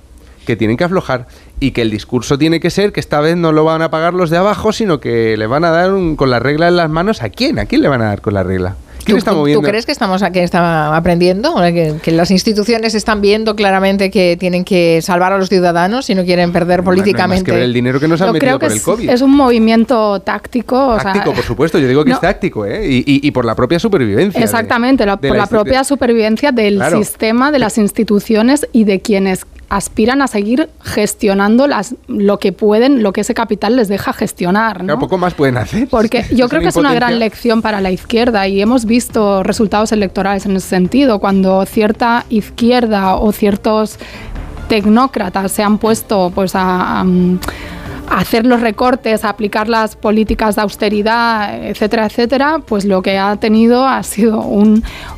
que 0.44 0.56
tienen 0.56 0.76
que 0.76 0.84
aflojar 0.84 1.26
y 1.58 1.70
que 1.70 1.80
el 1.80 1.90
discurso 1.90 2.36
tiene 2.36 2.60
que 2.60 2.68
ser 2.68 2.92
que 2.92 3.00
esta 3.00 3.20
vez 3.20 3.34
no 3.34 3.52
lo 3.52 3.64
van 3.64 3.80
a 3.80 3.90
pagar 3.90 4.12
los 4.12 4.28
de 4.28 4.36
abajo, 4.36 4.72
sino 4.72 5.00
que 5.00 5.38
le 5.38 5.46
van 5.46 5.64
a 5.64 5.70
dar 5.70 5.90
con 6.16 6.30
la 6.30 6.38
regla 6.38 6.68
en 6.68 6.76
las 6.76 6.88
manos. 6.88 7.22
¿A 7.22 7.30
quién? 7.30 7.58
¿A 7.58 7.66
quién 7.66 7.82
le 7.82 7.88
van 7.88 8.02
a 8.02 8.06
dar 8.06 8.20
con 8.20 8.34
la 8.34 8.44
regla? 8.44 8.76
¿Quién 9.06 9.18
está 9.18 9.32
moviendo? 9.32 9.62
¿Tú 9.62 9.68
crees 9.68 9.86
que 9.86 9.92
estamos 9.92 10.22
aquí 10.22 10.40
está 10.40 10.94
aprendiendo? 10.94 11.54
Que, 12.02 12.12
las 12.16 12.30
instituciones 12.30 12.94
están 12.94 13.20
viendo 13.20 13.54
claramente 13.54 14.10
que 14.10 14.36
tienen 14.38 14.64
que 14.64 15.00
salvar 15.00 15.32
a 15.32 15.38
los 15.38 15.48
ciudadanos 15.48 16.10
y 16.10 16.14
no 16.14 16.24
quieren 16.24 16.52
perder 16.52 16.82
políticamente. 16.82 17.52
que 17.52 17.62
el 17.62 17.72
dinero 17.72 18.00
que 18.00 18.08
nos 18.08 18.20
han 18.20 18.32
metido 18.32 18.58
por 18.58 18.72
el 18.72 18.82
COVID. 18.82 19.08
Es 19.08 19.22
un 19.22 19.34
movimiento 19.34 20.20
táctico. 20.20 20.98
Táctico, 21.00 21.32
por 21.32 21.44
supuesto. 21.44 21.78
Yo 21.78 21.86
digo 21.86 22.04
que 22.04 22.12
es 22.12 22.20
táctico, 22.20 22.66
¿eh? 22.66 22.82
Y, 22.84 23.30
por 23.30 23.44
la 23.44 23.54
propia 23.54 23.78
supervivencia. 23.78 24.42
Exactamente, 24.42 25.04
por 25.04 25.36
la, 25.36 25.46
propia 25.46 25.84
supervivencia 25.84 26.50
del 26.50 26.82
sistema, 26.90 27.52
de 27.52 27.60
las 27.60 27.78
instituciones 27.78 28.66
y 28.72 28.84
de 28.84 29.00
quienes 29.00 29.46
aspiran 29.68 30.22
a 30.22 30.26
seguir 30.26 30.70
gestionando 30.82 31.66
las, 31.66 31.94
lo 32.06 32.38
que 32.38 32.52
pueden, 32.52 33.02
lo 33.02 33.12
que 33.12 33.22
ese 33.22 33.34
capital 33.34 33.76
les 33.76 33.88
deja 33.88 34.12
gestionar. 34.12 34.84
¿no? 34.84 34.98
poco 34.98 35.18
más 35.18 35.34
pueden 35.34 35.56
hacer. 35.56 35.88
Porque 35.88 36.24
yo 36.32 36.48
creo 36.48 36.62
que 36.62 36.68
es 36.68 36.76
una 36.76 36.94
gran 36.94 37.18
lección 37.18 37.62
para 37.62 37.80
la 37.80 37.90
izquierda 37.90 38.46
y 38.48 38.60
hemos 38.60 38.84
visto 38.84 39.42
resultados 39.42 39.92
electorales 39.92 40.46
en 40.46 40.56
ese 40.56 40.68
sentido, 40.68 41.18
cuando 41.18 41.64
cierta 41.66 42.24
izquierda 42.28 43.16
o 43.16 43.32
ciertos 43.32 43.98
tecnócratas 44.68 45.52
se 45.52 45.62
han 45.62 45.78
puesto 45.78 46.32
pues 46.34 46.52
a 46.54 47.04
hacer 48.10 48.46
los 48.46 48.60
recortes, 48.60 49.24
aplicar 49.24 49.68
las 49.68 49.96
políticas 49.96 50.56
de 50.56 50.62
austeridad, 50.62 51.64
etcétera, 51.64 52.06
etcétera, 52.06 52.60
pues 52.66 52.84
lo 52.84 53.02
que 53.02 53.18
ha 53.18 53.36
tenido 53.36 53.86
ha 53.86 54.02
sido 54.02 54.40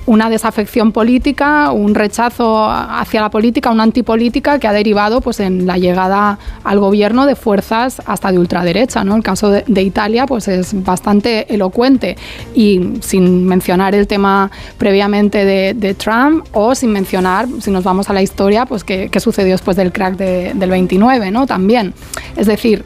una 0.07 0.31
desafección 0.31 0.93
política, 0.93 1.71
un 1.71 1.95
rechazo 1.95 2.69
hacia 2.69 3.21
la 3.21 3.31
política, 3.31 3.71
una 3.71 3.83
antipolítica 3.83 4.59
que 4.59 4.67
ha 4.67 4.73
derivado 4.73 5.21
pues 5.21 5.41
en 5.41 5.67
la 5.67 5.79
llegada 5.79 6.39
al 6.65 6.79
gobierno 6.81 7.27
de 7.27 7.37
fuerzas 7.37 8.03
hasta 8.07 8.33
de 8.33 8.39
ultraderecha. 8.39 9.05
¿no? 9.05 9.17
El 9.17 9.23
caso 9.23 9.51
de, 9.51 9.83
Italia 9.83 10.27
pues 10.27 10.49
es 10.49 10.83
bastante 10.85 11.53
elocuente 11.55 12.17
y 12.55 12.95
sin 13.01 13.47
mencionar 13.47 13.95
el 13.95 14.07
tema 14.07 14.51
previamente 14.77 15.45
de, 15.45 15.95
Trump 15.95 16.45
o 16.53 16.75
sin 16.75 16.93
mencionar, 16.93 17.49
si 17.61 17.71
nos 17.71 17.83
vamos 17.83 18.11
a 18.11 18.13
la 18.13 18.23
historia, 18.23 18.67
pues 18.67 18.85
qué, 18.85 19.11
sucedió 19.19 19.53
después 19.53 19.77
del 19.77 19.91
crack 19.91 20.17
del 20.17 20.71
29, 20.71 21.31
¿no? 21.31 21.47
También. 21.47 21.95
Es 22.37 22.47
decir, 22.47 22.78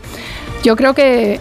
yo 0.62 0.76
creo 0.76 0.94
que, 0.94 1.40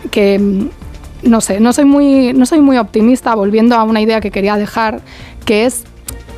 no 1.24 1.42
sé, 1.42 1.60
no 1.60 1.74
soy, 1.74 1.86
muy, 1.86 2.34
no 2.34 2.46
soy 2.46 2.62
muy 2.62 2.78
optimista, 2.78 3.36
volviendo 3.36 3.76
a 3.76 3.84
una 3.84 4.02
idea 4.02 4.22
que 4.22 4.32
quería 4.32 4.58
dejar, 4.58 5.02
que 5.46 5.66
es 5.66 5.84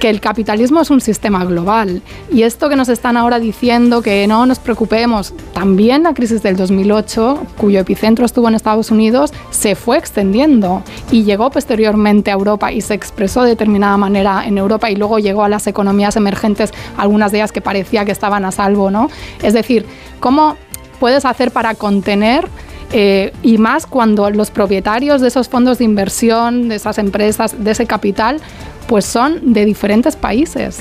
que 0.03 0.09
el 0.09 0.19
capitalismo 0.19 0.81
es 0.81 0.89
un 0.89 0.99
sistema 0.99 1.45
global. 1.45 2.01
Y 2.29 2.43
esto 2.43 2.67
que 2.67 2.75
nos 2.75 2.89
están 2.89 3.15
ahora 3.15 3.39
diciendo, 3.39 4.01
que 4.01 4.27
no 4.27 4.45
nos 4.45 4.59
preocupemos, 4.59 5.33
también 5.53 6.03
la 6.03 6.13
crisis 6.13 6.43
del 6.43 6.57
2008, 6.57 7.47
cuyo 7.57 7.79
epicentro 7.79 8.25
estuvo 8.25 8.49
en 8.49 8.55
Estados 8.55 8.91
Unidos, 8.91 9.31
se 9.49 9.75
fue 9.75 9.97
extendiendo 9.97 10.83
y 11.09 11.23
llegó 11.23 11.49
posteriormente 11.51 12.31
a 12.31 12.33
Europa 12.33 12.73
y 12.73 12.81
se 12.81 12.95
expresó 12.95 13.43
de 13.43 13.51
determinada 13.51 13.95
manera 13.95 14.45
en 14.45 14.57
Europa 14.57 14.91
y 14.91 14.97
luego 14.97 15.19
llegó 15.19 15.45
a 15.45 15.47
las 15.47 15.67
economías 15.67 16.17
emergentes, 16.17 16.73
algunas 16.97 17.31
de 17.31 17.37
ellas 17.37 17.53
que 17.53 17.61
parecía 17.61 18.03
que 18.03 18.11
estaban 18.11 18.43
a 18.43 18.51
salvo, 18.51 18.91
¿no? 18.91 19.09
Es 19.41 19.53
decir, 19.53 19.85
¿cómo 20.19 20.57
puedes 21.03 21.25
hacer 21.25 21.51
para 21.51 21.75
contener 21.75 22.47
eh, 22.93 23.33
y 23.41 23.57
más 23.57 23.85
cuando 23.85 24.29
los 24.29 24.51
propietarios 24.51 25.19
de 25.19 25.27
esos 25.27 25.49
fondos 25.49 25.79
de 25.79 25.83
inversión, 25.83 26.69
de 26.69 26.75
esas 26.75 26.97
empresas, 26.97 27.61
de 27.61 27.71
ese 27.71 27.85
capital, 27.85 28.39
pues 28.87 29.03
son 29.03 29.53
de 29.53 29.65
diferentes 29.65 30.15
países. 30.15 30.79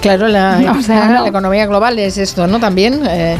Claro, 0.00 0.28
la, 0.28 0.60
economía 1.26 1.66
global 1.66 1.98
es 1.98 2.16
esto, 2.16 2.46
¿no? 2.46 2.60
También. 2.60 3.00
Eh, 3.08 3.36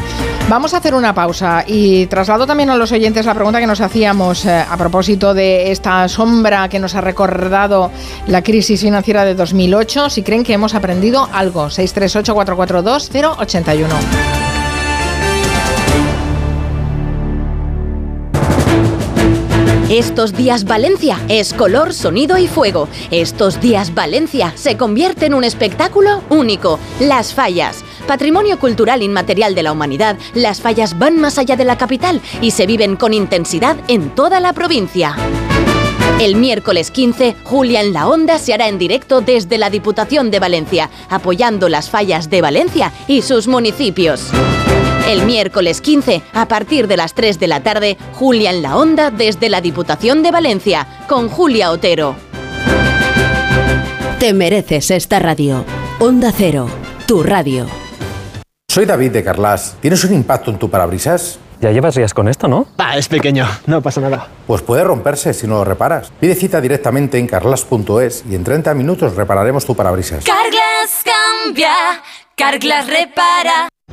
vamos 0.49 0.73
a 0.73 0.79
hacer 0.79 0.93
una 0.93 1.15
pausa 1.15 1.63
y 1.65 2.07
traslado 2.07 2.45
también 2.45 2.71
a 2.71 2.75
los 2.75 2.91
oyentes 2.91 3.25
la 3.25 3.33
pregunta 3.33 3.61
que 3.61 3.67
nos 3.67 3.79
hacíamos 3.79 4.43
eh, 4.43 4.65
a 4.69 4.75
propósito 4.75 5.33
de 5.33 5.71
esta 5.71 6.09
sombra 6.09 6.67
que 6.67 6.79
nos 6.79 6.93
ha 6.95 6.99
recordado 6.99 7.89
la 8.27 8.41
crisis 8.41 8.81
financiera 8.81 9.23
de 9.23 9.33
2008. 9.33 10.09
Si 10.09 10.23
creen 10.23 10.43
que 10.43 10.51
hemos 10.51 10.75
aprendido 10.75 11.29
algo, 11.31 11.67
638-442-081. 11.67 14.46
Estos 19.89 20.33
días 20.33 20.65
Valencia 20.65 21.17
es 21.29 21.53
color, 21.53 21.93
sonido 21.93 22.37
y 22.37 22.47
fuego. 22.47 22.89
Estos 23.09 23.61
días 23.61 23.95
Valencia 23.95 24.51
se 24.55 24.75
convierte 24.75 25.27
en 25.27 25.33
un 25.33 25.45
espectáculo 25.45 26.23
único, 26.29 26.77
Las 26.99 27.33
Fallas. 27.33 27.85
Patrimonio 28.05 28.59
cultural 28.59 29.01
inmaterial 29.01 29.55
de 29.55 29.63
la 29.63 29.71
humanidad, 29.71 30.17
las 30.33 30.59
fallas 30.59 30.99
van 30.99 31.17
más 31.21 31.37
allá 31.37 31.55
de 31.55 31.63
la 31.63 31.77
capital 31.77 32.21
y 32.41 32.51
se 32.51 32.65
viven 32.65 32.97
con 32.97 33.13
intensidad 33.13 33.77
en 33.87 34.13
toda 34.13 34.41
la 34.41 34.51
provincia. 34.51 35.15
El 36.19 36.35
miércoles 36.35 36.91
15, 36.91 37.37
Julia 37.45 37.79
en 37.79 37.93
la 37.93 38.09
Onda 38.09 38.39
se 38.39 38.53
hará 38.53 38.67
en 38.67 38.77
directo 38.77 39.21
desde 39.21 39.57
la 39.57 39.69
Diputación 39.69 40.31
de 40.31 40.39
Valencia, 40.39 40.89
apoyando 41.09 41.69
las 41.69 41.89
fallas 41.89 42.29
de 42.29 42.41
Valencia 42.41 42.91
y 43.07 43.21
sus 43.21 43.47
municipios. 43.47 44.31
El 45.07 45.25
miércoles 45.25 45.79
15, 45.79 46.21
a 46.33 46.49
partir 46.49 46.85
de 46.87 46.97
las 46.97 47.13
3 47.13 47.39
de 47.39 47.47
la 47.47 47.63
tarde, 47.63 47.97
Julia 48.15 48.49
en 48.49 48.61
la 48.61 48.75
Onda 48.75 49.09
desde 49.09 49.47
la 49.47 49.61
Diputación 49.61 50.21
de 50.21 50.31
Valencia, 50.31 50.85
con 51.07 51.29
Julia 51.29 51.71
Otero. 51.71 52.17
Te 54.19 54.33
mereces 54.33 54.91
esta 54.91 55.19
radio. 55.19 55.63
Onda 55.99 56.33
Cero, 56.35 56.67
tu 57.05 57.23
radio. 57.23 57.67
Soy 58.67 58.85
David 58.85 59.11
de 59.11 59.23
Carlas. 59.23 59.77
¿Tienes 59.79 60.03
un 60.03 60.13
impacto 60.13 60.51
en 60.51 60.59
tu 60.59 60.69
parabrisas? 60.69 61.39
Ya 61.61 61.71
llevas 61.71 61.95
días 61.95 62.13
con 62.13 62.27
esto, 62.27 62.49
¿no? 62.49 62.67
Ah, 62.77 62.97
es 62.97 63.07
pequeño, 63.07 63.47
no 63.65 63.81
pasa 63.81 64.01
nada. 64.01 64.27
Pues 64.45 64.61
puede 64.61 64.83
romperse 64.83 65.33
si 65.33 65.47
no 65.47 65.55
lo 65.55 65.63
reparas. 65.63 66.11
Pide 66.19 66.35
cita 66.35 66.59
directamente 66.59 67.17
en 67.17 67.27
carlas.es 67.27 68.25
y 68.29 68.35
en 68.35 68.43
30 68.43 68.73
minutos 68.73 69.15
repararemos 69.15 69.65
tu 69.65 69.73
parabrisas. 69.73 70.25
Carglass 70.25 71.03
cambia, 71.05 71.73
Carglass 72.35 72.87
repara. 72.87 73.69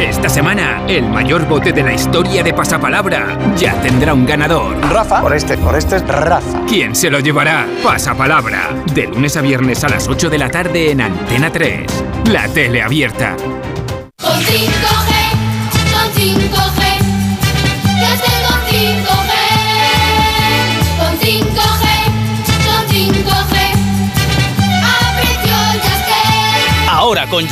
Esta 0.00 0.28
semana, 0.28 0.82
el 0.88 1.08
mayor 1.08 1.46
bote 1.46 1.72
de 1.72 1.82
la 1.82 1.92
historia 1.92 2.42
de 2.42 2.52
Pasapalabra 2.52 3.38
ya 3.56 3.80
tendrá 3.80 4.14
un 4.14 4.26
ganador. 4.26 4.76
Rafa. 4.90 5.20
Por 5.22 5.34
este, 5.34 5.56
por 5.58 5.76
este 5.76 5.96
es 5.96 6.06
Rafa. 6.06 6.62
¿Quién 6.68 6.94
se 6.94 7.10
lo 7.10 7.20
llevará? 7.20 7.66
Pasapalabra. 7.82 8.70
De 8.94 9.06
lunes 9.06 9.36
a 9.36 9.42
viernes 9.42 9.84
a 9.84 9.88
las 9.88 10.08
8 10.08 10.28
de 10.30 10.38
la 10.38 10.48
tarde 10.50 10.90
en 10.90 11.00
Antena 11.02 11.50
3. 11.50 11.86
La 12.30 12.48
tele 12.48 12.82
abierta. 12.82 13.36
Con 13.36 14.40
5G, 14.40 15.12
con 15.92 16.12
5G. 16.14 17.01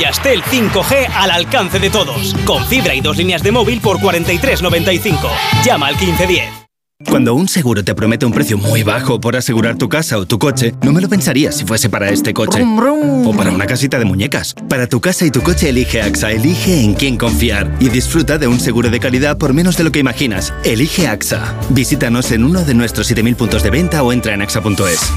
Yastel 0.01 0.41
5G 0.41 1.09
al 1.13 1.29
alcance 1.29 1.79
de 1.79 1.91
todos. 1.91 2.33
Con 2.45 2.65
fibra 2.65 2.95
y 2.95 3.01
dos 3.01 3.17
líneas 3.17 3.43
de 3.43 3.51
móvil 3.51 3.79
por 3.81 3.99
43.95. 3.99 5.29
Llama 5.63 5.87
al 5.87 5.95
1510. 5.95 6.61
Cuando 7.07 7.33
un 7.33 7.47
seguro 7.47 7.83
te 7.83 7.95
promete 7.95 8.25
un 8.25 8.31
precio 8.31 8.57
muy 8.57 8.83
bajo 8.83 9.19
por 9.19 9.35
asegurar 9.35 9.77
tu 9.77 9.89
casa 9.89 10.17
o 10.17 10.25
tu 10.25 10.39
coche, 10.39 10.73
no 10.83 10.91
me 10.91 11.01
lo 11.01 11.09
pensaría 11.09 11.51
si 11.51 11.65
fuese 11.65 11.89
para 11.89 12.09
este 12.09 12.33
coche. 12.33 12.63
O 12.63 13.33
para 13.35 13.51
una 13.51 13.65
casita 13.65 13.99
de 13.99 14.05
muñecas. 14.05 14.55
Para 14.69 14.87
tu 14.87 15.01
casa 15.01 15.25
y 15.25 15.31
tu 15.31 15.41
coche 15.41 15.69
elige 15.69 16.01
AXA, 16.01 16.31
elige 16.31 16.81
en 16.81 16.93
quién 16.93 17.17
confiar 17.17 17.75
y 17.79 17.89
disfruta 17.89 18.37
de 18.37 18.47
un 18.47 18.59
seguro 18.59 18.89
de 18.89 18.99
calidad 18.99 19.37
por 19.37 19.53
menos 19.53 19.77
de 19.77 19.83
lo 19.83 19.91
que 19.91 19.99
imaginas. 19.99 20.53
Elige 20.63 21.07
AXA. 21.07 21.55
Visítanos 21.69 22.31
en 22.31 22.43
uno 22.43 22.63
de 22.63 22.73
nuestros 22.73 23.11
7.000 23.11 23.35
puntos 23.35 23.63
de 23.63 23.69
venta 23.71 24.03
o 24.03 24.13
entra 24.13 24.33
en 24.33 24.41
axa.es. 24.41 25.11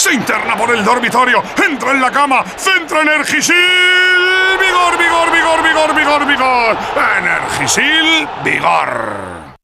Se 0.00 0.14
interna 0.14 0.56
por 0.56 0.74
el 0.74 0.82
dormitorio, 0.82 1.42
entra 1.62 1.90
en 1.90 2.00
la 2.00 2.10
cama, 2.10 2.42
centra 2.56 3.02
Energisil. 3.02 3.54
Vigor, 4.58 4.96
vigor, 4.98 5.30
vigor, 5.30 5.62
vigor, 5.62 5.94
vigor, 5.94 6.26
vigor. 6.26 6.78
Energisil, 7.18 8.26
vigor. 8.42 9.58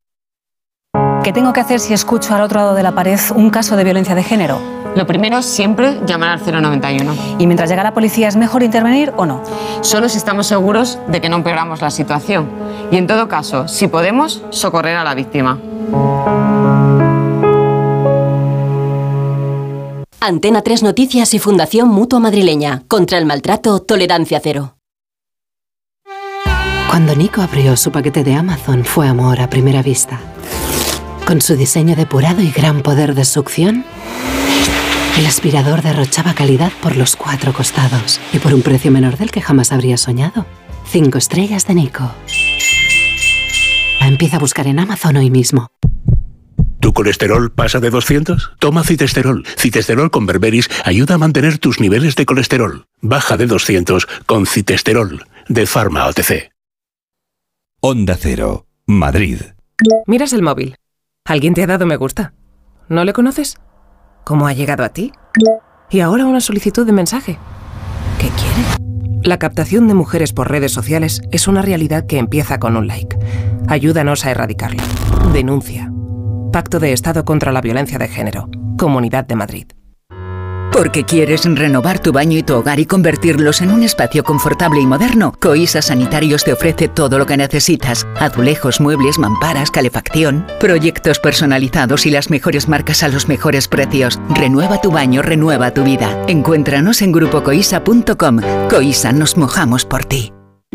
¿Qué 1.25 1.33
tengo 1.33 1.55
que 1.55 1.61
hacer 1.61 1.81
si 1.81 1.95
escucho 1.95 2.35
al 2.35 2.43
otro 2.43 2.61
lado 2.61 2.75
de 2.75 2.83
la 2.83 2.93
pared 2.93 3.19
un 3.35 3.49
caso 3.49 3.77
de 3.77 3.85
violencia 3.85 4.15
de 4.15 4.23
género? 4.23 4.61
Lo 4.95 5.07
primero 5.07 5.39
es 5.39 5.47
siempre 5.47 6.03
llamar 6.05 6.29
al 6.29 6.45
091. 6.45 7.15
¿Y 7.39 7.47
mientras 7.47 7.71
llega 7.71 7.83
la 7.83 7.95
policía 7.95 8.29
es 8.29 8.37
mejor 8.37 8.63
intervenir 8.63 9.15
o 9.17 9.25
no? 9.25 9.43
Solo 9.81 10.11
si 10.11 10.19
estamos 10.19 10.47
seguros 10.47 10.99
de 11.09 11.23
que 11.23 11.31
no 11.31 11.37
empeoramos 11.37 11.81
la 11.81 11.91
situación. 11.91 12.51
Y 12.91 12.99
en 12.99 13.07
todo 13.07 13.27
caso, 13.27 13.69
si 13.69 13.89
podemos, 13.89 14.43
socorrer 14.51 14.99
a 14.99 15.05
la 15.05 15.15
víctima. 15.15 15.59
Antena 20.27 20.63
3 20.63 20.83
Noticias 20.83 21.35
y 21.35 21.39
Fundación 21.39 21.89
Mutua 21.89 22.19
Madrileña. 22.19 22.83
Contra 22.89 23.17
el 23.19 23.27
maltrato, 23.27 23.79
tolerancia 23.79 24.41
cero. 24.43 24.77
Cuando 26.91 27.15
Nico 27.15 27.43
abrió 27.43 27.77
su 27.77 27.93
paquete 27.93 28.25
de 28.25 28.35
Amazon 28.35 28.85
fue 28.85 29.07
amor 29.07 29.41
a 29.41 29.49
primera 29.49 29.83
vista. 29.83 30.19
Con 31.29 31.41
su 31.41 31.55
diseño 31.55 31.95
depurado 31.95 32.43
y 32.43 32.51
gran 32.51 32.83
poder 32.83 33.15
de 33.15 33.25
succión, 33.25 33.85
el 35.17 35.27
aspirador 35.27 35.83
derrochaba 35.83 36.35
calidad 36.35 36.73
por 36.83 36.97
los 36.97 37.15
cuatro 37.15 37.53
costados 37.53 38.21
y 38.33 38.41
por 38.41 38.53
un 38.53 38.63
precio 38.63 38.91
menor 38.91 39.19
del 39.19 39.31
que 39.31 39.41
jamás 39.41 39.71
habría 39.71 39.97
soñado. 39.97 40.45
Cinco 40.91 41.19
estrellas 41.19 41.69
de 41.69 41.75
Nico. 41.75 42.11
empieza 44.01 44.39
a 44.39 44.41
buscar 44.41 44.67
en 44.67 44.81
Amazon 44.81 45.19
hoy 45.19 45.31
mismo. 45.31 45.69
¿Tu 46.97 47.03
colesterol 47.03 47.53
pasa 47.53 47.79
de 47.79 47.91
200? 47.91 48.53
Toma 48.59 48.83
citesterol. 48.83 49.45
Citesterol 49.59 50.11
con 50.11 50.25
berberis 50.25 50.71
ayuda 50.83 51.17
a 51.17 51.19
mantener 51.19 51.59
tus 51.59 51.79
niveles 51.79 52.17
de 52.17 52.25
colesterol. 52.25 52.87
Baja 53.03 53.37
de 53.37 53.47
200 53.47 54.07
con 54.25 54.47
citesterol. 54.47 55.27
De 55.47 55.67
Pharma 55.67 56.07
OTC. 56.07 56.53
Onda 57.81 58.17
Cero, 58.19 58.67
Madrid. 58.87 59.41
Miras 60.07 60.33
el 60.33 60.41
móvil. 60.41 60.77
¿Alguien 61.27 61.53
te 61.53 61.63
ha 61.63 61.67
dado 61.67 61.85
me 61.85 61.97
gusta? 61.97 62.33
¿No 62.89 63.05
le 63.05 63.13
conoces? 63.13 63.59
¿Cómo 64.25 64.47
ha 64.47 64.55
llegado 64.55 64.83
a 64.83 64.89
ti? 64.89 65.13
Y 65.91 66.01
ahora 66.01 66.25
una 66.25 66.41
solicitud 66.41 66.87
de 66.87 66.93
mensaje. 66.93 67.39
¿Qué 68.19 68.31
quiere? 68.31 69.21
La 69.23 69.39
captación 69.39 69.87
de 69.87 69.93
mujeres 69.93 70.33
por 70.33 70.51
redes 70.51 70.73
sociales 70.73 71.21
es 71.31 71.47
una 71.47 71.61
realidad 71.61 72.07
que 72.07 72.17
empieza 72.17 72.59
con 72.59 72.75
un 72.75 72.87
like. 72.87 73.19
Ayúdanos 73.69 74.25
a 74.25 74.31
erradicarlo. 74.31 74.83
Denuncia. 75.35 75.93
Pacto 76.53 76.79
de 76.79 76.93
Estado 76.93 77.25
contra 77.25 77.53
la 77.53 77.61
Violencia 77.61 77.99
de 77.99 78.09
Género. 78.09 78.49
Comunidad 78.79 79.25
de 79.25 79.37
Madrid. 79.37 79.67
Porque 80.73 81.05
quieres 81.05 81.45
renovar 81.45 82.01
tu 82.01 82.13
baño 82.13 82.37
y 82.37 82.43
tu 82.43 82.55
hogar 82.55 82.79
y 82.79 82.85
convertirlos 82.85 83.63
en 83.63 83.71
un 83.71 83.83
espacio 83.83 84.23
confortable 84.23 84.81
y 84.81 84.87
moderno, 84.87 85.33
Coisa 85.41 85.81
Sanitarios 85.81 86.45
te 86.45 86.53
ofrece 86.53 86.89
todo 86.89 87.19
lo 87.19 87.25
que 87.25 87.39
necesitas. 87.39 88.07
Azulejos, 88.19 88.81
muebles, 88.81 89.19
mamparas, 89.19 89.71
calefacción, 89.71 90.47
proyectos 90.61 91.19
personalizados 91.19 92.05
y 92.05 92.11
las 92.11 92.29
mejores 92.29 92.69
marcas 92.69 93.03
a 93.03 93.09
los 93.09 93.27
mejores 93.27 93.69
precios. 93.69 94.21
Renueva 94.29 94.81
tu 94.83 94.91
baño, 94.91 95.23
renueva 95.23 95.73
tu 95.73 95.83
vida. 95.83 96.25
Encuéntranos 96.29 97.01
en 97.01 97.13
grupocoisa.com. 97.13 98.41
Coisa, 98.69 99.13
nos 99.13 99.39
mojamos 99.39 99.87
por 99.87 100.05
ti. 100.05 100.35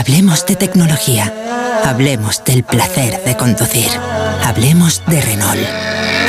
Hablemos 0.00 0.46
de 0.46 0.56
tecnología. 0.56 1.30
Hablemos 1.84 2.42
del 2.42 2.64
placer 2.64 3.22
de 3.22 3.36
conducir. 3.36 3.90
Hablemos 4.42 5.02
de 5.06 5.20
Renault. 5.20 5.60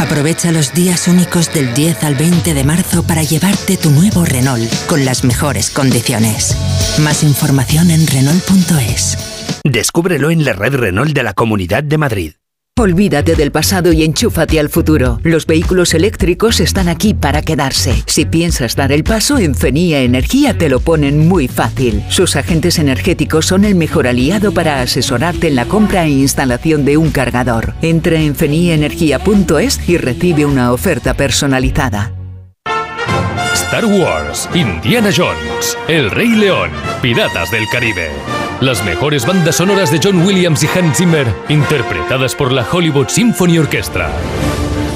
Aprovecha 0.02 0.52
los 0.52 0.74
días 0.74 1.08
únicos 1.08 1.54
del 1.54 1.74
10 1.74 2.04
al 2.04 2.16
20 2.16 2.54
de 2.54 2.64
marzo 2.66 3.04
para 3.04 3.24
llevarte 3.24 3.78
tu 3.78 3.90
nuevo 3.90 4.26
Renault 4.26 4.70
con 4.88 5.06
las 5.06 5.24
mejores 5.24 5.70
condiciones. 5.70 6.58
Más 7.00 7.24
información 7.24 7.92
en 7.92 8.06
Renault.es. 8.08 9.18
Descúbrelo 9.64 10.32
en 10.32 10.44
la 10.44 10.52
red 10.52 10.76
Renault 10.76 11.14
de 11.14 11.24
la 11.24 11.34
Comunidad 11.34 11.82
de 11.82 11.98
Madrid. 11.98 12.34
Olvídate 12.80 13.36
del 13.36 13.52
pasado 13.52 13.92
y 13.92 14.04
enchúfate 14.04 14.60
al 14.60 14.70
futuro. 14.70 15.20
Los 15.24 15.46
vehículos 15.46 15.94
eléctricos 15.94 16.60
están 16.62 16.88
aquí 16.88 17.14
para 17.14 17.42
quedarse. 17.42 18.02
Si 18.08 18.26
piensas 18.26 18.76
dar 18.76 18.92
el 18.92 19.04
paso, 19.04 19.38
en 19.38 19.56
Fenía 19.56 20.02
Energía 20.02 20.58
te 20.58 20.70
lo 20.70 20.80
ponen 20.80 21.28
muy 21.28 21.48
fácil. 21.48 22.02
Sus 22.10 22.36
agentes 22.36 22.80
energéticos 22.80 23.46
son 23.46 23.66
el 23.66 23.76
mejor 23.76 24.08
aliado 24.08 24.54
para 24.54 24.82
asesorarte 24.82 25.50
en 25.50 25.58
la 25.58 25.66
compra 25.66 26.06
e 26.06 26.10
instalación 26.10 26.86
de 26.86 26.98
un 26.98 27.12
cargador. 27.12 27.74
Entra 27.82 28.20
en 28.20 28.36
feniaenergia.es 28.36 29.90
y 29.90 29.98
recibe 29.98 30.46
una 30.46 30.72
oferta 30.72 31.14
personalizada. 31.14 32.14
Star 33.54 33.86
Wars, 33.86 34.50
Indiana 34.54 35.10
Jones, 35.16 35.78
El 35.88 36.10
Rey 36.10 36.30
León, 36.30 36.70
Piratas 37.02 37.52
del 37.52 37.68
Caribe. 37.68 38.10
Las 38.62 38.84
mejores 38.86 39.26
bandas 39.26 39.56
sonoras 39.56 39.92
de 39.92 40.00
John 40.02 40.26
Williams 40.26 40.64
y 40.64 40.68
Hans 40.68 40.98
Zimmer, 40.98 41.28
interpretadas 41.50 42.34
por 42.34 42.52
la 42.52 42.66
Hollywood 42.70 43.10
Symphony 43.10 43.60
Orchestra. 43.60 44.10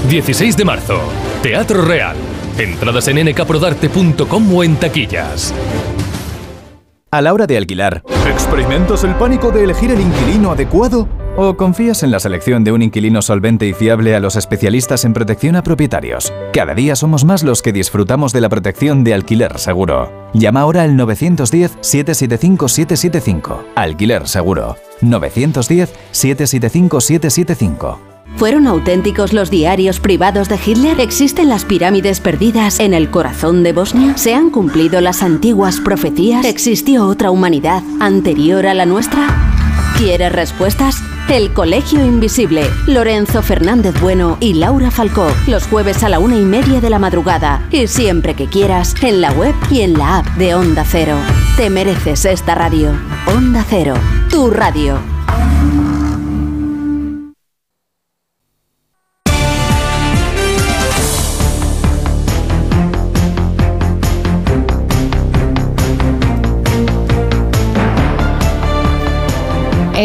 16 0.09 0.55
de 0.55 0.65
marzo, 0.65 0.99
Teatro 1.43 1.83
Real. 1.83 2.15
Entradas 2.57 3.07
en 3.09 3.25
nkprodarte.com 3.29 4.53
o 4.53 4.63
en 4.63 4.77
taquillas. 4.77 5.53
A 7.11 7.21
la 7.21 7.33
hora 7.33 7.47
de 7.47 7.57
alquilar, 7.57 8.03
¿experimentas 8.29 9.03
el 9.03 9.15
pánico 9.15 9.51
de 9.51 9.63
elegir 9.63 9.91
el 9.91 9.99
inquilino 9.99 10.51
adecuado? 10.51 11.07
¿O 11.38 11.57
confías 11.57 12.01
en 12.03 12.11
la 12.11 12.21
selección 12.21 12.63
de 12.63 12.71
un 12.71 12.81
inquilino 12.81 13.21
solvente 13.21 13.67
y 13.67 13.73
fiable 13.73 14.15
a 14.15 14.21
los 14.21 14.38
especialistas 14.38 15.03
en 15.03 15.11
protección 15.11 15.57
a 15.57 15.63
propietarios? 15.63 16.31
Cada 16.53 16.73
día 16.73 16.95
somos 16.95 17.25
más 17.25 17.43
los 17.43 17.61
que 17.61 17.73
disfrutamos 17.73 18.31
de 18.31 18.39
la 18.39 18.47
protección 18.47 19.03
de 19.03 19.13
alquiler 19.13 19.59
seguro. 19.59 20.29
Llama 20.33 20.61
ahora 20.61 20.83
al 20.83 20.91
910-775-775. 20.91 23.63
Alquiler 23.75 24.29
seguro. 24.29 24.77
910-775-775. 25.01 27.97
¿Fueron 28.38 28.67
auténticos 28.67 29.33
los 29.33 29.49
diarios 29.49 29.99
privados 29.99 30.47
de 30.47 30.57
Hitler? 30.65 31.01
¿Existen 31.01 31.49
las 31.49 31.65
pirámides 31.65 32.21
perdidas 32.21 32.79
en 32.79 32.93
el 32.93 33.11
corazón 33.11 33.61
de 33.63 33.73
Bosnia? 33.73 34.15
¿Se 34.15 34.33
han 34.33 34.51
cumplido 34.51 35.01
las 35.01 35.21
antiguas 35.21 35.81
profecías? 35.81 36.45
¿Existió 36.45 37.07
otra 37.07 37.29
humanidad 37.29 37.83
anterior 37.99 38.65
a 38.67 38.73
la 38.73 38.86
nuestra? 38.86 39.27
¿Quieres 39.97 40.31
respuestas? 40.31 41.03
El 41.30 41.53
Colegio 41.53 42.05
Invisible, 42.05 42.69
Lorenzo 42.86 43.41
Fernández 43.41 43.99
Bueno 43.99 44.38
y 44.39 44.53
Laura 44.53 44.91
Falcó, 44.91 45.28
los 45.47 45.65
jueves 45.65 46.03
a 46.03 46.09
la 46.09 46.19
una 46.19 46.38
y 46.38 46.45
media 46.45 46.80
de 46.82 46.91
la 46.91 46.99
madrugada 46.99 47.67
y 47.71 47.88
siempre 47.88 48.36
que 48.36 48.45
quieras, 48.45 48.93
en 49.01 49.21
la 49.21 49.32
web 49.32 49.55
y 49.71 49.82
en 49.82 49.93
la 49.93 50.19
app 50.19 50.28
de 50.38 50.53
Onda 50.53 50.86
Cero. 50.88 51.17
Te 51.57 51.71
mereces 51.71 52.26
esta 52.26 52.53
radio. 52.53 52.91
Onda 53.26 53.65
Cero, 53.67 53.95
tu 54.30 54.51
radio. 54.51 55.14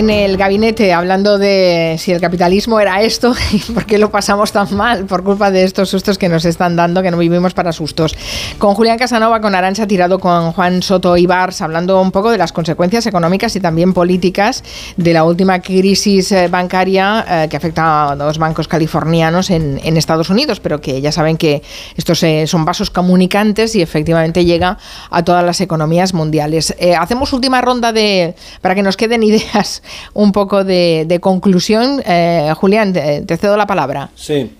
En 0.00 0.08
el 0.08 0.38
gabinete, 0.38 0.94
hablando 0.94 1.36
de 1.36 1.96
si 1.98 2.10
el 2.10 2.22
capitalismo 2.22 2.80
era 2.80 3.02
esto 3.02 3.34
y 3.52 3.58
por 3.58 3.84
qué 3.84 3.98
lo 3.98 4.10
pasamos 4.10 4.50
tan 4.50 4.74
mal 4.74 5.04
por 5.04 5.22
culpa 5.22 5.50
de 5.50 5.62
estos 5.62 5.90
sustos 5.90 6.16
que 6.16 6.30
nos 6.30 6.46
están 6.46 6.74
dando, 6.74 7.02
que 7.02 7.10
no 7.10 7.18
vivimos 7.18 7.52
para 7.52 7.70
sustos. 7.70 8.16
Con 8.56 8.74
Julián 8.74 8.96
Casanova, 8.96 9.42
con 9.42 9.54
Arancha 9.54 9.86
Tirado, 9.86 10.18
con 10.18 10.52
Juan 10.52 10.82
Soto 10.82 11.18
Ibars, 11.18 11.60
hablando 11.60 12.00
un 12.00 12.12
poco 12.12 12.30
de 12.30 12.38
las 12.38 12.50
consecuencias 12.50 13.04
económicas 13.04 13.54
y 13.56 13.60
también 13.60 13.92
políticas 13.92 14.64
de 14.96 15.12
la 15.12 15.22
última 15.22 15.60
crisis 15.60 16.32
eh, 16.32 16.48
bancaria 16.48 17.26
eh, 17.44 17.48
que 17.50 17.58
afecta 17.58 18.12
a 18.12 18.16
dos 18.16 18.38
bancos 18.38 18.68
californianos 18.68 19.50
en, 19.50 19.80
Estados 19.98 20.30
Unidos, 20.30 20.60
pero 20.60 20.80
que 20.80 21.02
ya 21.02 21.12
saben 21.12 21.36
que 21.36 21.62
estos 21.94 22.22
eh, 22.22 22.46
son 22.46 22.64
vasos 22.64 22.88
comunicantes 22.88 23.76
y 23.76 23.82
efectivamente 23.82 24.46
llega 24.46 24.78
a 25.10 25.22
todas 25.22 25.44
las 25.44 25.60
economías 25.60 26.14
mundiales. 26.14 26.74
Hacemos 26.98 27.34
última 27.34 27.60
ronda 27.60 27.92
de 27.92 28.34
para 28.62 28.74
que 28.74 28.82
nos 28.82 28.96
queden 28.96 29.22
ideas 29.30 29.82
un 30.14 30.32
poco 30.32 30.64
de, 30.64 31.18
conclusión. 31.20 32.02
Eh, 32.06 32.52
Julián, 32.56 32.92
te, 32.92 33.36
cedo 33.36 33.56
la 33.56 33.66
palabra. 33.66 34.10
Sí. 34.14 34.50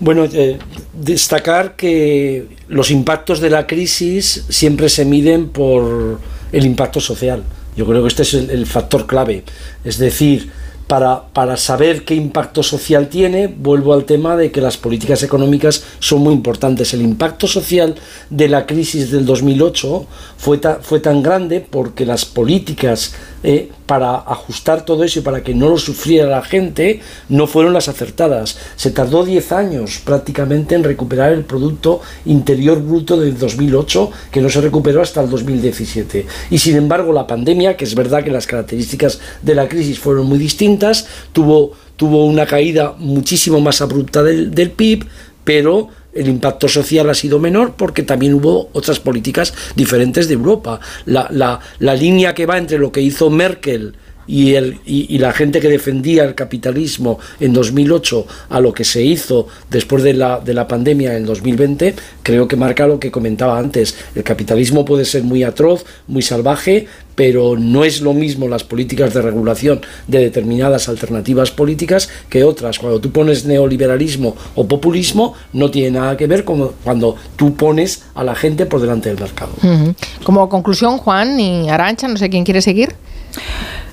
Bueno, 0.00 0.26
eh, 0.32 0.58
destacar 0.92 1.74
que 1.74 2.46
los 2.68 2.90
impactos 2.90 3.40
de 3.40 3.50
la 3.50 3.66
crisis 3.66 4.44
siempre 4.48 4.88
se 4.88 5.04
miden 5.04 5.48
por 5.48 6.20
el 6.52 6.66
impacto 6.66 7.00
social. 7.00 7.42
Yo 7.76 7.86
creo 7.86 8.02
que 8.02 8.08
este 8.08 8.22
es 8.22 8.34
el, 8.34 8.66
factor 8.66 9.06
clave. 9.06 9.44
Es 9.84 9.98
decir, 9.98 10.50
para, 10.86 11.28
para, 11.32 11.56
saber 11.56 12.04
qué 12.04 12.14
impacto 12.14 12.62
social 12.62 13.08
tiene, 13.08 13.46
vuelvo 13.46 13.92
al 13.92 14.04
tema 14.04 14.36
de 14.36 14.50
que 14.50 14.60
las 14.60 14.76
políticas 14.76 15.22
económicas 15.22 15.84
son 15.98 16.22
muy 16.22 16.32
importantes. 16.32 16.94
El 16.94 17.02
impacto 17.02 17.46
social 17.46 17.94
de 18.30 18.48
la 18.48 18.66
crisis 18.66 19.10
del 19.10 19.26
2008 19.26 20.06
fue, 20.36 20.60
fue 20.80 21.00
tan 21.00 21.22
grande 21.22 21.60
porque 21.60 22.06
las 22.06 22.24
políticas 22.24 23.14
eh, 23.42 23.70
para 23.86 24.16
ajustar 24.16 24.84
todo 24.84 25.04
eso 25.04 25.20
y 25.20 25.22
para 25.22 25.42
que 25.42 25.54
no 25.54 25.68
lo 25.68 25.78
sufriera 25.78 26.28
la 26.28 26.42
gente 26.42 27.00
no 27.28 27.46
fueron 27.46 27.72
las 27.72 27.88
acertadas. 27.88 28.58
Se 28.76 28.90
tardó 28.90 29.24
10 29.24 29.52
años 29.52 30.00
prácticamente 30.04 30.74
en 30.74 30.84
recuperar 30.84 31.32
el 31.32 31.44
Producto 31.44 32.00
Interior 32.26 32.82
Bruto 32.82 33.18
del 33.18 33.38
2008, 33.38 34.10
que 34.30 34.40
no 34.40 34.50
se 34.50 34.60
recuperó 34.60 35.02
hasta 35.02 35.22
el 35.22 35.30
2017. 35.30 36.26
Y 36.50 36.58
sin 36.58 36.76
embargo, 36.76 37.12
la 37.12 37.26
pandemia, 37.26 37.76
que 37.76 37.84
es 37.84 37.94
verdad 37.94 38.24
que 38.24 38.30
las 38.30 38.46
características 38.46 39.20
de 39.42 39.54
la 39.54 39.68
crisis 39.68 39.98
fueron 39.98 40.26
muy 40.26 40.38
distintas, 40.38 41.06
tuvo, 41.32 41.72
tuvo 41.96 42.26
una 42.26 42.46
caída 42.46 42.94
muchísimo 42.98 43.60
más 43.60 43.80
abrupta 43.80 44.22
del, 44.22 44.50
del 44.50 44.70
PIB, 44.72 45.06
pero 45.44 45.88
el 46.18 46.28
impacto 46.28 46.68
social 46.68 47.08
ha 47.10 47.14
sido 47.14 47.38
menor 47.38 47.74
porque 47.76 48.02
también 48.02 48.34
hubo 48.34 48.70
otras 48.72 49.00
políticas 49.00 49.54
diferentes 49.74 50.28
de 50.28 50.34
Europa. 50.34 50.80
La, 51.06 51.28
la, 51.30 51.60
la 51.78 51.94
línea 51.94 52.34
que 52.34 52.46
va 52.46 52.58
entre 52.58 52.78
lo 52.78 52.92
que 52.92 53.00
hizo 53.00 53.30
Merkel 53.30 53.94
y, 54.28 54.54
el, 54.54 54.78
y, 54.84 55.18
la 55.18 55.32
gente 55.32 55.58
que 55.58 55.68
defendía 55.68 56.22
el 56.22 56.34
capitalismo 56.34 57.18
en 57.40 57.54
2008 57.54 58.26
a 58.50 58.60
lo 58.60 58.72
que 58.72 58.84
se 58.84 59.02
hizo 59.02 59.48
después 59.70 60.02
de 60.02 60.12
la, 60.12 60.38
de 60.38 60.52
la 60.52 60.68
pandemia 60.68 61.16
en 61.16 61.24
2020, 61.24 61.94
creo 62.22 62.46
que 62.46 62.54
marca 62.54 62.86
lo 62.86 63.00
que 63.00 63.10
comentaba 63.10 63.58
antes. 63.58 63.96
El 64.14 64.22
capitalismo 64.22 64.84
puede 64.84 65.06
ser 65.06 65.24
muy 65.24 65.42
atroz, 65.42 65.86
muy 66.06 66.20
salvaje, 66.20 66.86
pero 67.14 67.56
no 67.56 67.84
es 67.84 68.00
lo 68.00 68.12
mismo 68.12 68.46
las 68.46 68.62
políticas 68.62 69.12
de 69.12 69.22
regulación 69.22 69.80
de 70.06 70.20
determinadas 70.20 70.88
alternativas 70.88 71.50
políticas 71.50 72.08
que 72.28 72.44
otras. 72.44 72.78
Cuando 72.78 73.00
tú 73.00 73.10
pones 73.10 73.44
neoliberalismo 73.46 74.36
o 74.54 74.68
populismo, 74.68 75.34
no 75.54 75.70
tiene 75.70 75.98
nada 75.98 76.16
que 76.16 76.26
ver 76.26 76.44
con 76.44 76.72
cuando 76.84 77.16
tú 77.34 77.56
pones 77.56 78.04
a 78.14 78.22
la 78.22 78.34
gente 78.34 78.66
por 78.66 78.80
delante 78.80 79.08
del 79.08 79.18
mercado. 79.18 79.52
Como 80.22 80.48
conclusión, 80.48 80.98
Juan 80.98 81.40
y 81.40 81.70
Arancha, 81.70 82.06
no 82.06 82.16
sé 82.18 82.28
quién 82.28 82.44
quiere 82.44 82.60
seguir. 82.60 82.94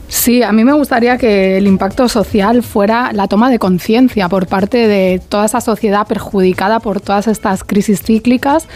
Sí, 0.07 0.43
a 0.43 0.51
mí 0.51 0.63
me 0.63 0.73
gustaría 0.73 1.17
que 1.17 1.57
el 1.57 1.65
impacto 1.65 2.07
social 2.07 2.61
fuera 2.61 3.11
la 3.11 3.27
toma 3.27 3.49
de 3.49 3.57
conciencia 3.57 4.29
por 4.29 4.47
parte 4.47 4.87
de 4.87 5.19
toda 5.29 5.45
esa 5.45 5.61
sociedad 5.61 6.07
perjudicada 6.07 6.79
por 6.79 7.01
todas 7.01 7.27
estas 7.27 7.63
crisis 7.63 8.03
cíclicas 8.03 8.67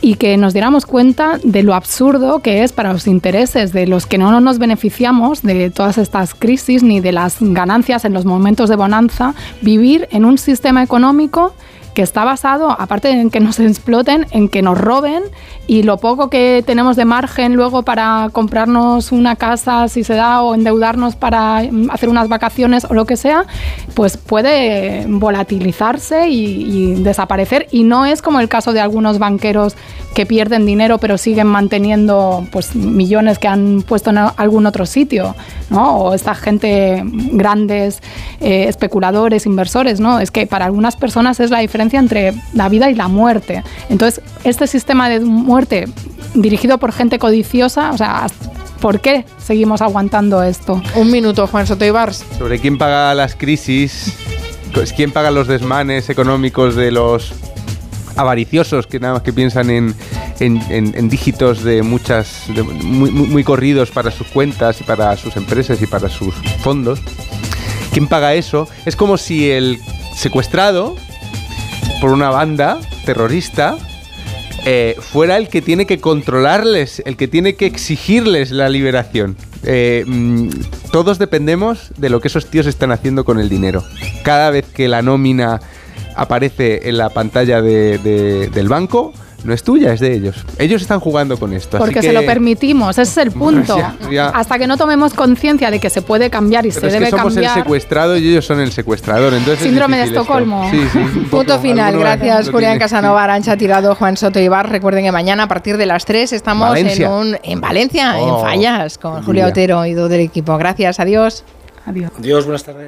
y 0.00 0.14
que 0.14 0.36
nos 0.36 0.52
diéramos 0.52 0.86
cuenta 0.86 1.38
de 1.42 1.62
lo 1.62 1.74
absurdo 1.74 2.40
que 2.40 2.62
es 2.62 2.72
para 2.72 2.92
los 2.92 3.06
intereses 3.06 3.72
de 3.72 3.86
los 3.86 4.06
que 4.06 4.16
no 4.16 4.40
nos 4.40 4.58
beneficiamos 4.58 5.42
de 5.42 5.70
todas 5.70 5.98
estas 5.98 6.34
crisis 6.34 6.82
ni 6.82 7.00
de 7.00 7.12
las 7.12 7.36
ganancias 7.40 8.04
en 8.04 8.12
los 8.12 8.24
momentos 8.24 8.68
de 8.70 8.76
bonanza, 8.76 9.34
vivir 9.60 10.08
en 10.12 10.24
un 10.24 10.38
sistema 10.38 10.82
económico 10.82 11.54
que 11.94 12.02
está 12.02 12.24
basado, 12.24 12.70
aparte 12.70 13.10
en 13.10 13.30
que 13.30 13.40
nos 13.40 13.58
exploten, 13.58 14.26
en 14.30 14.48
que 14.48 14.62
nos 14.62 14.78
roben 14.78 15.22
y 15.66 15.82
lo 15.82 15.98
poco 15.98 16.30
que 16.30 16.62
tenemos 16.66 16.96
de 16.96 17.04
margen 17.04 17.54
luego 17.54 17.82
para 17.82 18.28
comprarnos 18.32 19.12
una 19.12 19.36
casa, 19.36 19.88
si 19.88 20.04
se 20.04 20.14
da, 20.14 20.42
o 20.42 20.54
endeudarnos 20.54 21.16
para 21.16 21.62
mm, 21.62 21.90
hacer 21.90 22.08
unas 22.08 22.28
vacaciones 22.28 22.84
o 22.84 22.94
lo 22.94 23.04
que 23.06 23.16
sea, 23.16 23.44
pues 23.94 24.16
puede 24.16 25.04
volatilizarse 25.08 26.28
y, 26.28 26.94
y 26.96 27.02
desaparecer. 27.02 27.66
Y 27.70 27.84
no 27.84 28.06
es 28.06 28.22
como 28.22 28.40
el 28.40 28.48
caso 28.48 28.72
de 28.72 28.80
algunos 28.80 29.18
banqueros 29.18 29.76
que 30.14 30.26
pierden 30.26 30.66
dinero 30.66 30.98
pero 30.98 31.18
siguen 31.18 31.46
manteniendo 31.46 32.46
pues 32.50 32.74
millones 32.74 33.38
que 33.38 33.48
han 33.48 33.82
puesto 33.82 34.10
en 34.10 34.18
algún 34.18 34.66
otro 34.66 34.86
sitio, 34.86 35.34
¿no? 35.70 35.96
O 35.96 36.14
esta 36.14 36.34
gente, 36.34 37.02
grandes 37.04 38.02
eh, 38.40 38.66
especuladores, 38.68 39.46
inversores, 39.46 40.00
¿no? 40.00 40.20
Es 40.20 40.30
que 40.30 40.46
para 40.46 40.64
algunas 40.64 40.96
personas 40.96 41.40
es 41.40 41.50
la 41.50 41.58
diferencia 41.58 41.79
entre 41.80 42.34
la 42.54 42.68
vida 42.68 42.90
y 42.90 42.94
la 42.94 43.08
muerte. 43.08 43.62
Entonces, 43.88 44.22
este 44.44 44.66
sistema 44.66 45.08
de 45.08 45.20
muerte 45.20 45.86
dirigido 46.34 46.78
por 46.78 46.92
gente 46.92 47.18
codiciosa, 47.18 47.90
o 47.92 47.96
sea, 47.96 48.26
¿por 48.80 49.00
qué 49.00 49.24
seguimos 49.38 49.82
aguantando 49.82 50.42
esto? 50.42 50.80
Un 50.94 51.10
minuto, 51.10 51.46
Juan 51.46 51.66
Soto 51.66 51.84
Ibars. 51.84 52.24
Sobre 52.38 52.58
quién 52.58 52.78
paga 52.78 53.14
las 53.14 53.34
crisis, 53.34 54.14
pues 54.72 54.92
quién 54.92 55.10
paga 55.12 55.30
los 55.30 55.48
desmanes 55.48 56.08
económicos 56.10 56.76
de 56.76 56.90
los 56.92 57.32
avariciosos 58.16 58.86
que 58.86 59.00
nada 59.00 59.14
más 59.14 59.22
que 59.22 59.32
piensan 59.32 59.70
en, 59.70 59.94
en- 60.40 60.60
en- 60.70 60.94
en 60.96 61.08
dígitos 61.08 61.62
de 61.64 61.82
muchas 61.82 62.42
de 62.54 62.62
muy, 62.62 63.10
muy- 63.10 63.26
muy 63.28 63.44
corridos 63.44 63.90
para 63.90 64.10
sus 64.10 64.26
cuentas 64.26 64.80
y 64.80 64.84
para 64.84 65.16
sus 65.16 65.36
empresas 65.36 65.80
y 65.80 65.86
para 65.86 66.08
sus 66.08 66.34
fondos. 66.62 67.00
¿Quién 67.92 68.06
paga 68.08 68.34
eso? 68.34 68.68
Es 68.84 68.94
como 68.96 69.16
si 69.16 69.50
el 69.50 69.78
secuestrado 70.14 70.96
por 72.00 72.10
una 72.10 72.30
banda 72.30 72.78
terrorista 73.04 73.76
eh, 74.66 74.96
fuera 75.00 75.36
el 75.38 75.48
que 75.48 75.62
tiene 75.62 75.86
que 75.86 76.00
controlarles, 76.00 77.02
el 77.06 77.16
que 77.16 77.28
tiene 77.28 77.54
que 77.54 77.66
exigirles 77.66 78.50
la 78.50 78.68
liberación. 78.68 79.36
Eh, 79.64 80.04
mm, 80.06 80.48
todos 80.92 81.18
dependemos 81.18 81.92
de 81.96 82.10
lo 82.10 82.20
que 82.20 82.28
esos 82.28 82.46
tíos 82.46 82.66
están 82.66 82.92
haciendo 82.92 83.24
con 83.24 83.38
el 83.38 83.48
dinero. 83.48 83.82
Cada 84.22 84.50
vez 84.50 84.66
que 84.66 84.88
la 84.88 85.02
nómina 85.02 85.60
aparece 86.16 86.88
en 86.88 86.98
la 86.98 87.08
pantalla 87.10 87.62
de- 87.62 87.98
de- 87.98 88.48
del 88.48 88.68
banco, 88.68 89.12
no 89.44 89.52
es 89.54 89.62
tuya, 89.62 89.92
es 89.92 90.00
de 90.00 90.12
ellos. 90.14 90.44
Ellos 90.58 90.82
están 90.82 91.00
jugando 91.00 91.38
con 91.38 91.52
esto. 91.52 91.76
así 91.76 91.82
Porque 91.84 92.00
que- 92.00 92.06
se 92.06 92.12
lo 92.12 92.24
permitimos, 92.26 92.98
ese 92.98 93.10
es 93.10 93.16
el 93.26 93.32
punto. 93.38 93.76
Ya, 93.78 93.94
ya. 94.10 94.28
Hasta 94.28 94.58
que 94.58 94.66
no 94.66 94.76
tomemos 94.76 95.14
conciencia 95.14 95.70
de 95.70 95.78
que 95.80 95.90
se 95.90 96.02
puede 96.02 96.30
cambiar 96.30 96.66
y 96.66 96.70
Pero 96.70 96.80
se 96.80 96.86
es 96.88 96.92
debe 96.92 97.04
que 97.06 97.10
somos 97.10 97.34
cambiar. 97.34 97.56
el 97.58 97.62
secuestrado 97.64 98.16
y 98.16 98.28
ellos 98.28 98.44
son 98.46 98.60
el 98.60 98.72
secuestrador. 98.72 99.32
Entonces 99.34 99.60
es 99.60 99.66
Síndrome 99.66 99.96
de. 99.98 100.04
Estocolmo. 100.04 100.70
Sí, 100.70 100.80
sí. 100.92 100.98
Punto 101.30 101.58
final. 101.60 101.98
Gracias, 101.98 102.50
Julián. 102.50 102.78
Casanova, 102.78 103.24
Arancha 103.24 103.56
Tirado, 103.56 103.94
Juan 103.94 104.16
Soto 104.16 104.38
Ibar. 104.40 104.68
Recuerden 104.70 105.04
que 105.04 105.12
mañana 105.12 105.44
a 105.44 105.48
partir 105.48 105.76
de 105.76 105.86
las 105.86 106.04
3 106.04 106.32
estamos 106.32 106.68
Valencia. 106.70 107.06
en, 107.06 107.12
un, 107.12 107.36
en 107.42 107.60
Valencia, 107.60 108.16
Oh, 108.18 108.38
en 108.40 108.44
Fallas, 108.44 108.98
con 108.98 109.22
Julia. 109.22 109.46
Otero 109.46 109.84
y 109.86 109.94
todo 109.94 110.12
el 110.12 110.20
equipo. 110.20 110.56
Gracias, 110.58 111.00
adiós. 111.00 111.44
Adiós. 111.86 112.10
Dios, 112.18 112.44
buenas 112.44 112.62
tardes. 112.64 112.78